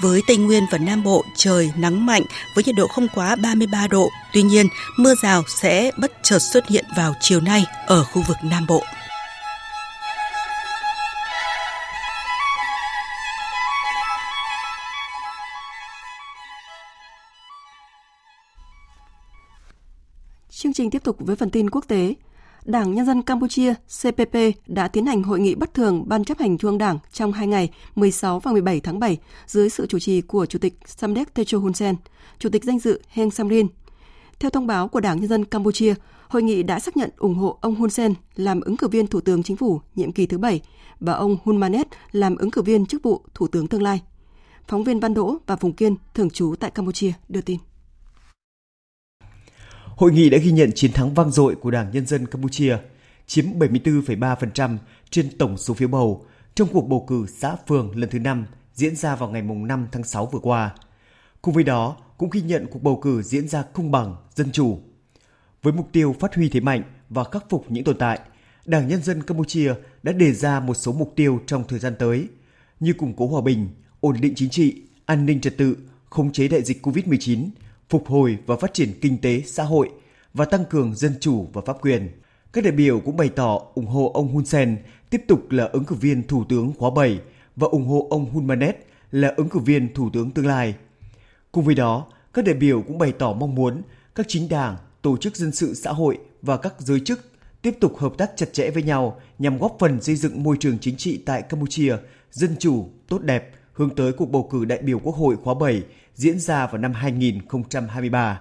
Với 0.00 0.22
Tây 0.26 0.36
Nguyên 0.36 0.66
và 0.70 0.78
Nam 0.78 1.02
Bộ, 1.02 1.24
trời 1.36 1.72
nắng 1.76 2.06
mạnh 2.06 2.22
với 2.54 2.64
nhiệt 2.64 2.74
độ 2.74 2.86
không 2.86 3.08
quá 3.14 3.36
33 3.36 3.86
độ. 3.86 4.10
Tuy 4.32 4.42
nhiên, 4.42 4.68
mưa 4.96 5.14
rào 5.22 5.42
sẽ 5.48 5.90
bất 5.98 6.12
chợt 6.22 6.38
xuất 6.38 6.68
hiện 6.68 6.84
vào 6.96 7.14
chiều 7.20 7.40
nay 7.40 7.64
ở 7.86 8.04
khu 8.04 8.22
vực 8.28 8.36
Nam 8.42 8.66
Bộ. 8.66 8.82
Chương 20.64 20.72
trình 20.72 20.90
tiếp 20.90 21.02
tục 21.04 21.16
với 21.18 21.36
phần 21.36 21.50
tin 21.50 21.70
quốc 21.70 21.84
tế. 21.88 22.14
Đảng 22.64 22.94
Nhân 22.94 23.06
dân 23.06 23.22
Campuchia 23.22 23.74
CPP 23.74 24.36
đã 24.66 24.88
tiến 24.88 25.06
hành 25.06 25.22
hội 25.22 25.40
nghị 25.40 25.54
bất 25.54 25.74
thường 25.74 26.04
Ban 26.06 26.24
chấp 26.24 26.38
hành 26.38 26.58
Trung 26.58 26.78
Đảng 26.78 26.98
trong 27.12 27.32
hai 27.32 27.46
ngày 27.46 27.70
16 27.94 28.40
và 28.40 28.52
17 28.52 28.80
tháng 28.80 28.98
7 28.98 29.18
dưới 29.46 29.68
sự 29.68 29.86
chủ 29.86 29.98
trì 29.98 30.20
của 30.20 30.46
Chủ 30.46 30.58
tịch 30.58 30.74
Samdech 30.86 31.34
Techo 31.34 31.58
Hun 31.58 31.74
Sen, 31.74 31.96
Chủ 32.38 32.48
tịch 32.48 32.64
danh 32.64 32.78
dự 32.78 33.00
Heng 33.08 33.30
Samrin. 33.30 33.66
Theo 34.40 34.50
thông 34.50 34.66
báo 34.66 34.88
của 34.88 35.00
Đảng 35.00 35.20
Nhân 35.20 35.28
dân 35.28 35.44
Campuchia, 35.44 35.94
hội 36.28 36.42
nghị 36.42 36.62
đã 36.62 36.80
xác 36.80 36.96
nhận 36.96 37.10
ủng 37.18 37.34
hộ 37.34 37.58
ông 37.60 37.74
Hun 37.74 37.90
Sen 37.90 38.14
làm 38.36 38.60
ứng 38.60 38.76
cử 38.76 38.88
viên 38.88 39.06
Thủ 39.06 39.20
tướng 39.20 39.42
Chính 39.42 39.56
phủ 39.56 39.80
nhiệm 39.94 40.12
kỳ 40.12 40.26
thứ 40.26 40.38
bảy 40.38 40.60
và 41.00 41.12
ông 41.12 41.36
Hun 41.44 41.56
Manet 41.56 41.86
làm 42.12 42.36
ứng 42.36 42.50
cử 42.50 42.62
viên 42.62 42.86
chức 42.86 43.02
vụ 43.02 43.20
Thủ 43.34 43.46
tướng 43.46 43.66
tương 43.66 43.82
lai. 43.82 44.02
Phóng 44.68 44.84
viên 44.84 45.00
Văn 45.00 45.14
Đỗ 45.14 45.36
và 45.46 45.56
Phùng 45.56 45.72
Kiên, 45.72 45.96
thường 46.14 46.30
trú 46.30 46.54
tại 46.60 46.70
Campuchia, 46.70 47.12
đưa 47.28 47.40
tin. 47.40 47.58
Hội 49.96 50.12
nghị 50.12 50.30
đã 50.30 50.38
ghi 50.38 50.52
nhận 50.52 50.72
chiến 50.72 50.92
thắng 50.92 51.14
vang 51.14 51.30
dội 51.30 51.54
của 51.54 51.70
Đảng 51.70 51.90
Nhân 51.90 52.06
dân 52.06 52.26
Campuchia, 52.26 52.76
chiếm 53.26 53.44
74,3% 53.58 54.76
trên 55.10 55.38
tổng 55.38 55.56
số 55.56 55.74
phiếu 55.74 55.88
bầu, 55.88 56.26
trong 56.54 56.68
cuộc 56.72 56.88
bầu 56.88 57.04
cử 57.08 57.26
xã 57.38 57.56
phường 57.68 57.96
lần 57.96 58.10
thứ 58.10 58.18
5 58.18 58.46
diễn 58.74 58.96
ra 58.96 59.16
vào 59.16 59.28
ngày 59.28 59.42
5 59.42 59.86
tháng 59.92 60.04
6 60.04 60.26
vừa 60.26 60.38
qua. 60.38 60.74
Cùng 61.42 61.54
với 61.54 61.64
đó, 61.64 61.96
cũng 62.18 62.30
ghi 62.30 62.40
nhận 62.40 62.66
cuộc 62.70 62.82
bầu 62.82 63.00
cử 63.02 63.22
diễn 63.22 63.48
ra 63.48 63.62
công 63.62 63.90
bằng, 63.90 64.16
dân 64.34 64.52
chủ. 64.52 64.80
Với 65.62 65.72
mục 65.72 65.88
tiêu 65.92 66.16
phát 66.20 66.34
huy 66.34 66.48
thế 66.48 66.60
mạnh 66.60 66.82
và 67.10 67.24
khắc 67.24 67.50
phục 67.50 67.70
những 67.70 67.84
tồn 67.84 67.98
tại, 67.98 68.20
Đảng 68.64 68.88
Nhân 68.88 69.02
dân 69.02 69.22
Campuchia 69.22 69.74
đã 70.02 70.12
đề 70.12 70.32
ra 70.32 70.60
một 70.60 70.74
số 70.74 70.92
mục 70.92 71.12
tiêu 71.16 71.40
trong 71.46 71.64
thời 71.68 71.78
gian 71.78 71.94
tới, 71.98 72.28
như 72.80 72.92
củng 72.92 73.14
cố 73.16 73.26
hòa 73.26 73.42
bình, 73.42 73.68
ổn 74.00 74.16
định 74.20 74.34
chính 74.36 74.50
trị, 74.50 74.82
an 75.06 75.26
ninh 75.26 75.40
trật 75.40 75.56
tự, 75.56 75.76
khống 76.10 76.32
chế 76.32 76.48
đại 76.48 76.62
dịch 76.62 76.86
COVID-19, 76.86 77.48
phục 77.88 78.06
hồi 78.06 78.38
và 78.46 78.56
phát 78.56 78.74
triển 78.74 78.92
kinh 79.00 79.18
tế, 79.18 79.40
xã 79.46 79.62
hội 79.62 79.90
và 80.34 80.44
tăng 80.44 80.64
cường 80.64 80.94
dân 80.94 81.14
chủ 81.20 81.46
và 81.52 81.62
pháp 81.66 81.76
quyền. 81.80 82.08
Các 82.52 82.64
đại 82.64 82.72
biểu 82.72 83.00
cũng 83.00 83.16
bày 83.16 83.28
tỏ 83.28 83.62
ủng 83.74 83.86
hộ 83.86 84.10
ông 84.14 84.28
Hun 84.28 84.44
Sen 84.44 84.78
tiếp 85.10 85.24
tục 85.28 85.50
là 85.50 85.64
ứng 85.64 85.84
cử 85.84 85.96
viên 85.96 86.26
Thủ 86.26 86.44
tướng 86.48 86.72
khóa 86.78 86.90
7 86.90 87.20
và 87.56 87.68
ủng 87.70 87.86
hộ 87.86 88.06
ông 88.10 88.30
Hun 88.30 88.46
Manet 88.46 88.86
là 89.10 89.34
ứng 89.36 89.48
cử 89.48 89.60
viên 89.60 89.94
Thủ 89.94 90.10
tướng 90.12 90.30
tương 90.30 90.46
lai. 90.46 90.74
Cùng 91.52 91.64
với 91.64 91.74
đó, 91.74 92.06
các 92.34 92.44
đại 92.44 92.54
biểu 92.54 92.82
cũng 92.82 92.98
bày 92.98 93.12
tỏ 93.12 93.32
mong 93.32 93.54
muốn 93.54 93.82
các 94.14 94.26
chính 94.28 94.48
đảng, 94.48 94.76
tổ 95.02 95.16
chức 95.16 95.36
dân 95.36 95.52
sự 95.52 95.74
xã 95.74 95.92
hội 95.92 96.18
và 96.42 96.56
các 96.56 96.74
giới 96.78 97.00
chức 97.00 97.20
tiếp 97.62 97.76
tục 97.80 97.98
hợp 97.98 98.12
tác 98.18 98.30
chặt 98.36 98.52
chẽ 98.52 98.70
với 98.70 98.82
nhau 98.82 99.20
nhằm 99.38 99.58
góp 99.58 99.76
phần 99.80 100.02
xây 100.02 100.16
dựng 100.16 100.42
môi 100.42 100.56
trường 100.60 100.78
chính 100.78 100.96
trị 100.96 101.22
tại 101.26 101.42
Campuchia 101.42 101.96
dân 102.30 102.56
chủ, 102.58 102.88
tốt 103.08 103.22
đẹp, 103.22 103.50
hướng 103.74 103.90
tới 103.90 104.12
cuộc 104.12 104.30
bầu 104.30 104.48
cử 104.52 104.64
đại 104.64 104.78
biểu 104.82 104.98
Quốc 104.98 105.16
hội 105.16 105.36
khóa 105.36 105.54
7 105.54 105.82
diễn 106.14 106.38
ra 106.38 106.66
vào 106.66 106.78
năm 106.78 106.92
2023. 106.92 108.40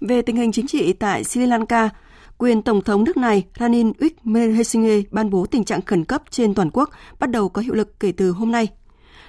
Về 0.00 0.22
tình 0.22 0.36
hình 0.36 0.52
chính 0.52 0.66
trị 0.66 0.92
tại 0.92 1.24
Sri 1.24 1.46
Lanka, 1.46 1.90
quyền 2.38 2.62
Tổng 2.62 2.80
thống 2.80 3.04
nước 3.04 3.16
này 3.16 3.44
Ranil 3.58 3.86
Wickremesinghe 3.98 5.02
ban 5.10 5.30
bố 5.30 5.46
tình 5.46 5.64
trạng 5.64 5.82
khẩn 5.82 6.04
cấp 6.04 6.22
trên 6.30 6.54
toàn 6.54 6.70
quốc 6.72 6.90
bắt 7.18 7.30
đầu 7.30 7.48
có 7.48 7.62
hiệu 7.62 7.74
lực 7.74 8.00
kể 8.00 8.12
từ 8.12 8.30
hôm 8.30 8.52
nay. 8.52 8.68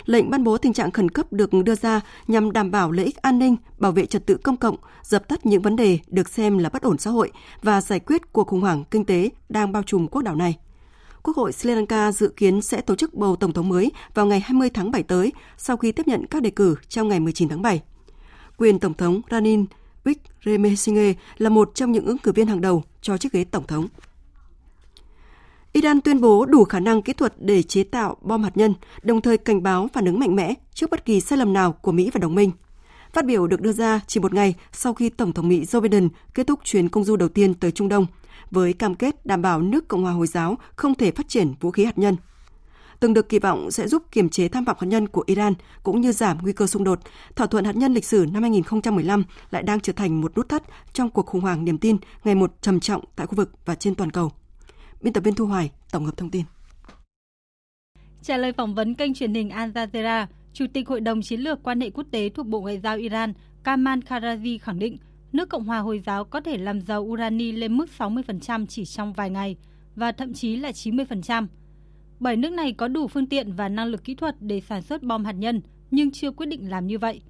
Lệnh 0.05 0.29
ban 0.29 0.43
bố 0.43 0.57
tình 0.57 0.73
trạng 0.73 0.91
khẩn 0.91 1.09
cấp 1.09 1.33
được 1.33 1.49
đưa 1.53 1.75
ra 1.75 2.01
nhằm 2.27 2.51
đảm 2.51 2.71
bảo 2.71 2.91
lợi 2.91 3.05
ích 3.05 3.21
an 3.21 3.39
ninh, 3.39 3.55
bảo 3.77 3.91
vệ 3.91 4.05
trật 4.05 4.25
tự 4.25 4.37
công 4.37 4.57
cộng, 4.57 4.75
dập 5.03 5.27
tắt 5.27 5.45
những 5.45 5.61
vấn 5.61 5.75
đề 5.75 5.99
được 6.07 6.29
xem 6.29 6.57
là 6.57 6.69
bất 6.69 6.81
ổn 6.81 6.97
xã 6.97 7.11
hội 7.11 7.31
và 7.61 7.81
giải 7.81 7.99
quyết 7.99 8.33
cuộc 8.33 8.47
khủng 8.47 8.61
hoảng 8.61 8.83
kinh 8.91 9.05
tế 9.05 9.29
đang 9.49 9.71
bao 9.71 9.83
trùm 9.83 10.07
quốc 10.07 10.21
đảo 10.21 10.35
này. 10.35 10.57
Quốc 11.27 11.37
hội 11.37 11.51
Sri 11.51 11.69
Lanka 11.69 12.11
dự 12.11 12.33
kiến 12.37 12.61
sẽ 12.61 12.81
tổ 12.81 12.95
chức 12.95 13.13
bầu 13.13 13.35
tổng 13.35 13.53
thống 13.53 13.69
mới 13.69 13.91
vào 14.13 14.25
ngày 14.25 14.39
20 14.39 14.69
tháng 14.69 14.91
7 14.91 15.03
tới 15.03 15.31
sau 15.57 15.77
khi 15.77 15.91
tiếp 15.91 16.07
nhận 16.07 16.25
các 16.25 16.41
đề 16.41 16.49
cử 16.49 16.75
trong 16.87 17.07
ngày 17.07 17.19
19 17.19 17.49
tháng 17.49 17.61
7. 17.61 17.81
Quyền 18.57 18.79
Tổng 18.79 18.93
thống 18.93 19.21
Ranil 19.31 19.59
Wickremesinghe 20.03 21.13
là 21.37 21.49
một 21.49 21.71
trong 21.75 21.91
những 21.91 22.05
ứng 22.05 22.17
cử 22.17 22.31
viên 22.31 22.47
hàng 22.47 22.61
đầu 22.61 22.83
cho 23.01 23.17
chiếc 23.17 23.31
ghế 23.31 23.43
tổng 23.43 23.67
thống. 23.67 23.87
Iran 25.73 26.01
tuyên 26.01 26.21
bố 26.21 26.45
đủ 26.45 26.63
khả 26.63 26.79
năng 26.79 27.01
kỹ 27.01 27.13
thuật 27.13 27.33
để 27.37 27.63
chế 27.63 27.83
tạo 27.83 28.17
bom 28.21 28.43
hạt 28.43 28.57
nhân, 28.57 28.73
đồng 29.03 29.21
thời 29.21 29.37
cảnh 29.37 29.63
báo 29.63 29.89
phản 29.93 30.05
ứng 30.05 30.19
mạnh 30.19 30.35
mẽ 30.35 30.53
trước 30.73 30.89
bất 30.89 31.05
kỳ 31.05 31.21
sai 31.21 31.37
lầm 31.37 31.53
nào 31.53 31.71
của 31.71 31.91
Mỹ 31.91 32.09
và 32.13 32.19
đồng 32.19 32.35
minh. 32.35 32.51
Phát 33.13 33.25
biểu 33.25 33.47
được 33.47 33.61
đưa 33.61 33.73
ra 33.73 34.01
chỉ 34.07 34.19
một 34.19 34.33
ngày 34.33 34.55
sau 34.71 34.93
khi 34.93 35.09
Tổng 35.09 35.33
thống 35.33 35.47
Mỹ 35.47 35.63
Joe 35.63 35.81
Biden 35.81 36.09
kết 36.33 36.47
thúc 36.47 36.59
chuyến 36.63 36.89
công 36.89 37.03
du 37.03 37.15
đầu 37.15 37.29
tiên 37.29 37.53
tới 37.53 37.71
Trung 37.71 37.89
Đông, 37.89 38.05
với 38.51 38.73
cam 38.73 38.95
kết 38.95 39.25
đảm 39.25 39.41
bảo 39.41 39.61
nước 39.61 39.87
Cộng 39.87 40.03
hòa 40.03 40.11
Hồi 40.11 40.27
giáo 40.27 40.57
không 40.75 40.95
thể 40.95 41.11
phát 41.11 41.27
triển 41.27 41.53
vũ 41.59 41.71
khí 41.71 41.85
hạt 41.85 41.97
nhân. 41.97 42.15
Từng 42.99 43.13
được 43.13 43.29
kỳ 43.29 43.39
vọng 43.39 43.71
sẽ 43.71 43.87
giúp 43.87 44.03
kiềm 44.11 44.29
chế 44.29 44.47
tham 44.47 44.65
vọng 44.65 44.77
hạt 44.79 44.87
nhân 44.87 45.07
của 45.07 45.23
Iran 45.25 45.53
cũng 45.83 46.01
như 46.01 46.11
giảm 46.11 46.37
nguy 46.41 46.53
cơ 46.53 46.67
xung 46.67 46.83
đột, 46.83 46.99
thỏa 47.35 47.47
thuận 47.47 47.65
hạt 47.65 47.75
nhân 47.75 47.93
lịch 47.93 48.05
sử 48.05 48.25
năm 48.33 48.41
2015 48.41 49.23
lại 49.51 49.63
đang 49.63 49.79
trở 49.79 49.93
thành 49.93 50.21
một 50.21 50.37
nút 50.37 50.49
thắt 50.49 50.63
trong 50.93 51.09
cuộc 51.09 51.25
khủng 51.25 51.41
hoảng 51.41 51.65
niềm 51.65 51.77
tin 51.77 51.97
ngày 52.23 52.35
một 52.35 52.61
trầm 52.61 52.79
trọng 52.79 53.03
tại 53.15 53.27
khu 53.27 53.35
vực 53.35 53.51
và 53.65 53.75
trên 53.75 53.95
toàn 53.95 54.11
cầu. 54.11 54.31
Biên 55.01 55.13
tập 55.13 55.23
viên 55.23 55.35
Thu 55.35 55.45
Hoài 55.45 55.71
tổng 55.91 56.05
hợp 56.05 56.17
thông 56.17 56.29
tin. 56.29 56.43
Trả 58.21 58.37
lời 58.37 58.53
phỏng 58.53 58.75
vấn 58.75 58.95
kênh 58.95 59.13
truyền 59.13 59.33
hình 59.33 59.49
Al 59.49 59.69
Jazeera, 59.69 60.25
Chủ 60.53 60.65
tịch 60.73 60.87
Hội 60.87 61.01
đồng 61.01 61.21
Chiến 61.21 61.39
lược 61.39 61.63
Quan 61.63 61.81
hệ 61.81 61.89
Quốc 61.89 62.05
tế 62.11 62.29
thuộc 62.29 62.47
Bộ 62.47 62.61
Ngoại 62.61 62.79
giao 62.79 62.97
Iran 62.97 63.33
Kamal 63.63 63.99
Karazi 63.99 64.59
khẳng 64.61 64.79
định 64.79 64.97
nước 65.33 65.49
Cộng 65.49 65.63
hòa 65.63 65.79
Hồi 65.79 66.01
giáo 66.05 66.25
có 66.25 66.41
thể 66.41 66.57
làm 66.57 66.81
giàu 66.81 67.01
urani 67.01 67.51
lên 67.51 67.77
mức 67.77 67.85
60% 67.97 68.65
chỉ 68.65 68.85
trong 68.85 69.13
vài 69.13 69.29
ngày 69.29 69.55
và 69.95 70.11
thậm 70.11 70.33
chí 70.33 70.55
là 70.55 70.71
90%. 70.71 71.47
Bởi 72.19 72.35
nước 72.35 72.51
này 72.51 72.73
có 72.73 72.87
đủ 72.87 73.07
phương 73.07 73.27
tiện 73.27 73.53
và 73.53 73.69
năng 73.69 73.87
lực 73.87 74.03
kỹ 74.03 74.15
thuật 74.15 74.35
để 74.39 74.61
sản 74.61 74.81
xuất 74.81 75.03
bom 75.03 75.25
hạt 75.25 75.31
nhân 75.31 75.61
nhưng 75.91 76.11
chưa 76.11 76.31
quyết 76.31 76.45
định 76.45 76.69
làm 76.69 76.87
như 76.87 76.97
vậy. 76.97 77.21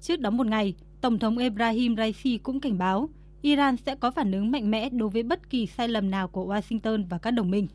Trước 0.00 0.20
đó 0.20 0.30
một 0.30 0.46
ngày, 0.46 0.74
Tổng 1.00 1.18
thống 1.18 1.38
Ebrahim 1.38 1.96
Raisi 1.96 2.38
cũng 2.38 2.60
cảnh 2.60 2.78
báo 2.78 3.08
Iran 3.42 3.76
sẽ 3.76 3.94
có 3.94 4.10
phản 4.10 4.32
ứng 4.32 4.50
mạnh 4.50 4.70
mẽ 4.70 4.88
đối 4.88 5.08
với 5.08 5.22
bất 5.22 5.50
kỳ 5.50 5.66
sai 5.66 5.88
lầm 5.88 6.10
nào 6.10 6.28
của 6.28 6.46
Washington 6.54 7.04
và 7.08 7.18
các 7.18 7.30
đồng 7.30 7.50
minh. 7.50 7.68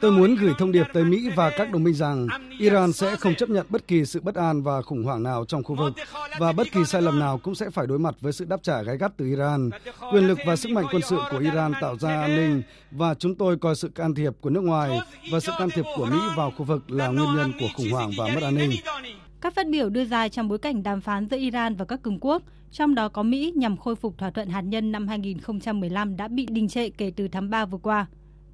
Tôi 0.00 0.12
muốn 0.12 0.34
gửi 0.34 0.52
thông 0.58 0.72
điệp 0.72 0.86
tới 0.92 1.04
Mỹ 1.04 1.28
và 1.36 1.50
các 1.50 1.72
đồng 1.72 1.84
minh 1.84 1.94
rằng 1.94 2.26
Iran 2.58 2.92
sẽ 2.92 3.16
không 3.16 3.34
chấp 3.34 3.48
nhận 3.48 3.66
bất 3.68 3.88
kỳ 3.88 4.04
sự 4.04 4.20
bất 4.20 4.34
an 4.34 4.62
và 4.62 4.82
khủng 4.82 5.04
hoảng 5.04 5.22
nào 5.22 5.44
trong 5.48 5.64
khu 5.64 5.74
vực 5.74 5.92
và 6.38 6.52
bất 6.52 6.72
kỳ 6.72 6.84
sai 6.84 7.02
lầm 7.02 7.18
nào 7.18 7.38
cũng 7.38 7.54
sẽ 7.54 7.70
phải 7.70 7.86
đối 7.86 7.98
mặt 7.98 8.14
với 8.20 8.32
sự 8.32 8.44
đáp 8.44 8.62
trả 8.62 8.82
gay 8.82 8.96
gắt 8.98 9.12
từ 9.16 9.26
Iran. 9.26 9.70
Quyền 10.12 10.26
lực 10.26 10.38
và 10.46 10.56
sức 10.56 10.72
mạnh 10.72 10.84
quân 10.92 11.02
sự 11.02 11.18
của 11.30 11.38
Iran 11.38 11.72
tạo 11.80 11.98
ra 11.98 12.20
an 12.20 12.36
ninh 12.36 12.62
và 12.90 13.14
chúng 13.14 13.34
tôi 13.34 13.56
coi 13.56 13.76
sự 13.76 13.88
can 13.88 14.14
thiệp 14.14 14.32
của 14.40 14.50
nước 14.50 14.62
ngoài 14.62 14.98
và 15.32 15.40
sự 15.40 15.52
can 15.58 15.70
thiệp 15.70 15.84
của 15.96 16.06
Mỹ 16.06 16.18
vào 16.36 16.50
khu 16.50 16.64
vực 16.64 16.90
là 16.90 17.08
nguyên 17.08 17.34
nhân 17.36 17.52
của 17.60 17.68
khủng 17.76 17.90
hoảng 17.90 18.10
và 18.18 18.26
mất 18.34 18.42
an 18.42 18.54
ninh. 18.54 18.70
Các 19.40 19.54
phát 19.54 19.68
biểu 19.68 19.88
đưa 19.88 20.04
ra 20.04 20.28
trong 20.28 20.48
bối 20.48 20.58
cảnh 20.58 20.82
đàm 20.82 21.00
phán 21.00 21.26
giữa 21.26 21.38
Iran 21.38 21.76
và 21.76 21.84
các 21.84 22.02
cường 22.02 22.18
quốc, 22.20 22.42
trong 22.72 22.94
đó 22.94 23.08
có 23.08 23.22
Mỹ 23.22 23.52
nhằm 23.56 23.76
khôi 23.76 23.96
phục 23.96 24.18
thỏa 24.18 24.30
thuận 24.30 24.48
hạt 24.48 24.60
nhân 24.60 24.92
năm 24.92 25.08
2015 25.08 26.16
đã 26.16 26.28
bị 26.28 26.46
đình 26.50 26.68
trệ 26.68 26.90
kể 26.90 27.12
từ 27.16 27.28
tháng 27.28 27.50
3 27.50 27.64
vừa 27.64 27.78
qua. 27.78 28.06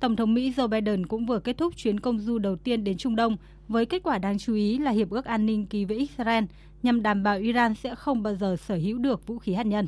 Tổng 0.03 0.17
thống 0.17 0.35
Mỹ 0.35 0.53
Joe 0.57 0.69
Biden 0.69 1.07
cũng 1.07 1.27
vừa 1.27 1.39
kết 1.39 1.59
thúc 1.59 1.77
chuyến 1.77 2.01
công 2.01 2.19
du 2.19 2.39
đầu 2.39 2.57
tiên 2.57 2.85
đến 2.85 2.97
Trung 2.97 3.17
Đông 3.17 3.37
với 3.69 3.87
kết 3.87 4.03
quả 4.03 4.19
đáng 4.19 4.39
chú 4.39 4.55
ý 4.55 4.79
là 4.79 4.91
hiệp 4.91 5.11
ước 5.11 5.25
an 5.25 5.47
ninh 5.47 5.67
ký 5.67 5.85
với 5.85 5.97
Israel 5.97 6.45
nhằm 6.83 7.03
đảm 7.03 7.23
bảo 7.23 7.39
Iran 7.39 7.75
sẽ 7.75 7.95
không 7.95 8.23
bao 8.23 8.35
giờ 8.35 8.57
sở 8.69 8.75
hữu 8.75 8.99
được 8.99 9.27
vũ 9.27 9.39
khí 9.39 9.53
hạt 9.55 9.67
nhân. 9.67 9.87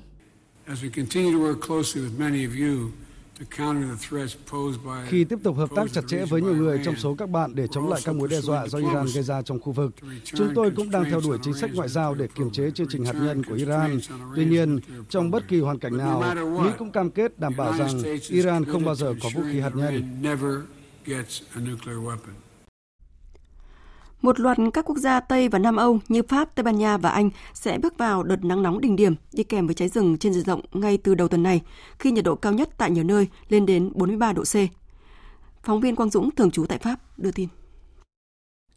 Khi 5.09 5.25
tiếp 5.25 5.39
tục 5.43 5.57
hợp 5.57 5.71
tác 5.77 5.93
chặt 5.93 6.01
chẽ 6.09 6.25
với 6.25 6.43
nhiều 6.43 6.57
người 6.57 6.81
trong 6.85 6.97
số 6.97 7.15
các 7.15 7.31
bạn 7.31 7.55
để 7.55 7.67
chống 7.67 7.89
lại 7.89 8.01
các 8.05 8.15
mối 8.15 8.29
đe 8.29 8.41
dọa 8.41 8.69
do 8.69 8.79
Iran 8.79 9.07
gây 9.15 9.23
ra 9.23 9.43
trong 9.43 9.61
khu 9.61 9.73
vực, 9.73 9.93
chúng 10.25 10.53
tôi 10.55 10.71
cũng 10.77 10.91
đang 10.91 11.05
theo 11.05 11.21
đuổi 11.21 11.39
chính 11.43 11.55
sách 11.55 11.71
ngoại 11.75 11.89
giao 11.89 12.15
để 12.15 12.29
kiềm 12.35 12.51
chế 12.51 12.71
chương 12.71 12.87
trình 12.91 13.05
hạt 13.05 13.13
nhân 13.13 13.45
của 13.45 13.55
Iran. 13.55 13.99
Tuy 14.37 14.45
nhiên, 14.45 14.79
trong 15.09 15.31
bất 15.31 15.49
kỳ 15.49 15.61
hoàn 15.61 15.79
cảnh 15.79 15.97
nào, 15.97 16.35
Mỹ 16.63 16.71
cũng 16.79 16.93
cam 16.93 17.11
kết 17.11 17.39
đảm 17.39 17.57
bảo 17.57 17.73
rằng 17.79 18.03
Iran 18.29 18.65
không 18.65 18.85
bao 18.85 18.95
giờ 18.95 19.15
có 19.23 19.29
vũ 19.35 19.43
khí 19.53 19.61
hạt 19.61 19.73
nhân. 19.77 20.23
Một 24.25 24.41
loạt 24.41 24.57
các 24.75 24.85
quốc 24.85 24.99
gia 24.99 25.21
Tây 25.21 25.49
và 25.49 25.59
Nam 25.59 25.77
Âu 25.77 25.99
như 26.09 26.23
Pháp, 26.23 26.55
Tây 26.55 26.65
Ban 26.65 26.79
Nha 26.79 26.97
và 26.97 27.11
Anh 27.11 27.31
sẽ 27.55 27.79
bước 27.79 27.99
vào 27.99 28.23
đợt 28.23 28.45
nắng 28.45 28.63
nóng 28.63 28.81
đỉnh 28.81 28.97
điểm 28.97 29.15
đi 29.33 29.45
kèm 29.45 29.67
với 29.67 29.75
cháy 29.75 29.89
rừng 29.89 30.19
trên 30.19 30.33
diện 30.33 30.45
rộng 30.45 30.61
ngay 30.73 30.99
từ 30.99 31.15
đầu 31.15 31.29
tuần 31.29 31.43
này, 31.43 31.63
khi 31.99 32.11
nhiệt 32.11 32.25
độ 32.25 32.35
cao 32.35 32.53
nhất 32.53 32.69
tại 32.79 32.91
nhiều 32.91 33.05
nơi 33.05 33.29
lên 33.49 33.67
đến 33.67 33.91
43 33.95 34.33
độ 34.33 34.43
C. 34.43 34.55
Phóng 35.63 35.81
viên 35.81 35.97
Quang 35.97 36.11
Dũng, 36.11 36.31
thường 36.31 36.51
trú 36.51 36.67
tại 36.67 36.79
Pháp, 36.79 36.97
đưa 37.17 37.31
tin. 37.31 37.49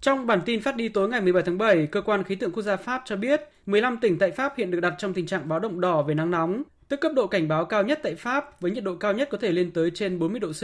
Trong 0.02 0.28
bản 0.28 0.42
tin 0.46 0.62
phát 0.62 0.76
đi 0.76 0.90
tối 0.90 1.10
ngày 1.10 1.22
17 1.22 1.44
tháng 1.44 1.58
7, 1.58 1.88
Cơ 1.88 2.02
quan 2.02 2.24
Khí 2.24 2.36
tượng 2.36 2.52
Quốc 2.52 2.64
gia 2.64 2.76
Pháp 2.76 3.02
cho 3.06 3.16
biết 3.16 3.42
15 3.66 3.98
tỉnh 4.02 4.18
tại 4.20 4.32
Pháp 4.32 4.54
hiện 4.58 4.72
được 4.72 4.80
đặt 4.80 4.94
trong 4.98 5.14
tình 5.14 5.26
trạng 5.26 5.50
báo 5.50 5.60
động 5.60 5.82
đỏ 5.82 6.02
về 6.02 6.14
nắng 6.14 6.32
nóng, 6.32 6.64
tức 6.88 7.02
cấp 7.02 7.12
độ 7.16 7.28
cảnh 7.28 7.48
báo 7.48 7.66
cao 7.66 7.84
nhất 7.84 8.00
tại 8.04 8.16
Pháp 8.16 8.62
với 8.62 8.72
nhiệt 8.72 8.84
độ 8.84 8.96
cao 8.96 9.14
nhất 9.14 9.30
có 9.32 9.38
thể 9.38 9.52
lên 9.52 9.72
tới 9.72 9.92
trên 9.92 10.20
40 10.20 10.40
độ 10.40 10.52
C. 10.52 10.64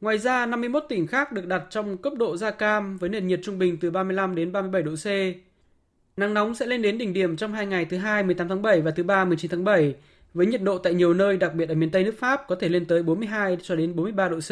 Ngoài 0.00 0.18
ra, 0.18 0.46
51 0.46 0.84
tỉnh 0.88 1.06
khác 1.06 1.32
được 1.32 1.46
đặt 1.46 1.62
trong 1.70 1.96
cấp 1.96 2.12
độ 2.16 2.36
da 2.36 2.50
cam 2.50 2.96
với 2.96 3.10
nền 3.10 3.26
nhiệt 3.26 3.40
trung 3.42 3.58
bình 3.58 3.76
từ 3.80 3.90
35 3.90 4.34
đến 4.34 4.52
37 4.52 4.82
độ 4.82 4.94
C. 4.94 5.06
Nắng 6.16 6.34
nóng 6.34 6.54
sẽ 6.54 6.66
lên 6.66 6.82
đến 6.82 6.98
đỉnh 6.98 7.12
điểm 7.12 7.36
trong 7.36 7.52
hai 7.52 7.66
ngày 7.66 7.84
thứ 7.84 7.96
hai 7.96 8.22
18 8.22 8.48
tháng 8.48 8.62
7 8.62 8.80
và 8.80 8.90
thứ 8.90 9.02
ba 9.02 9.24
19 9.24 9.50
tháng 9.50 9.64
7, 9.64 9.94
với 10.34 10.46
nhiệt 10.46 10.62
độ 10.62 10.78
tại 10.78 10.94
nhiều 10.94 11.14
nơi, 11.14 11.36
đặc 11.36 11.54
biệt 11.54 11.68
ở 11.68 11.74
miền 11.74 11.90
Tây 11.90 12.04
nước 12.04 12.18
Pháp 12.18 12.42
có 12.48 12.54
thể 12.54 12.68
lên 12.68 12.84
tới 12.84 13.02
42 13.02 13.56
cho 13.62 13.76
đến 13.76 13.96
43 13.96 14.28
độ 14.28 14.38
C. 14.38 14.50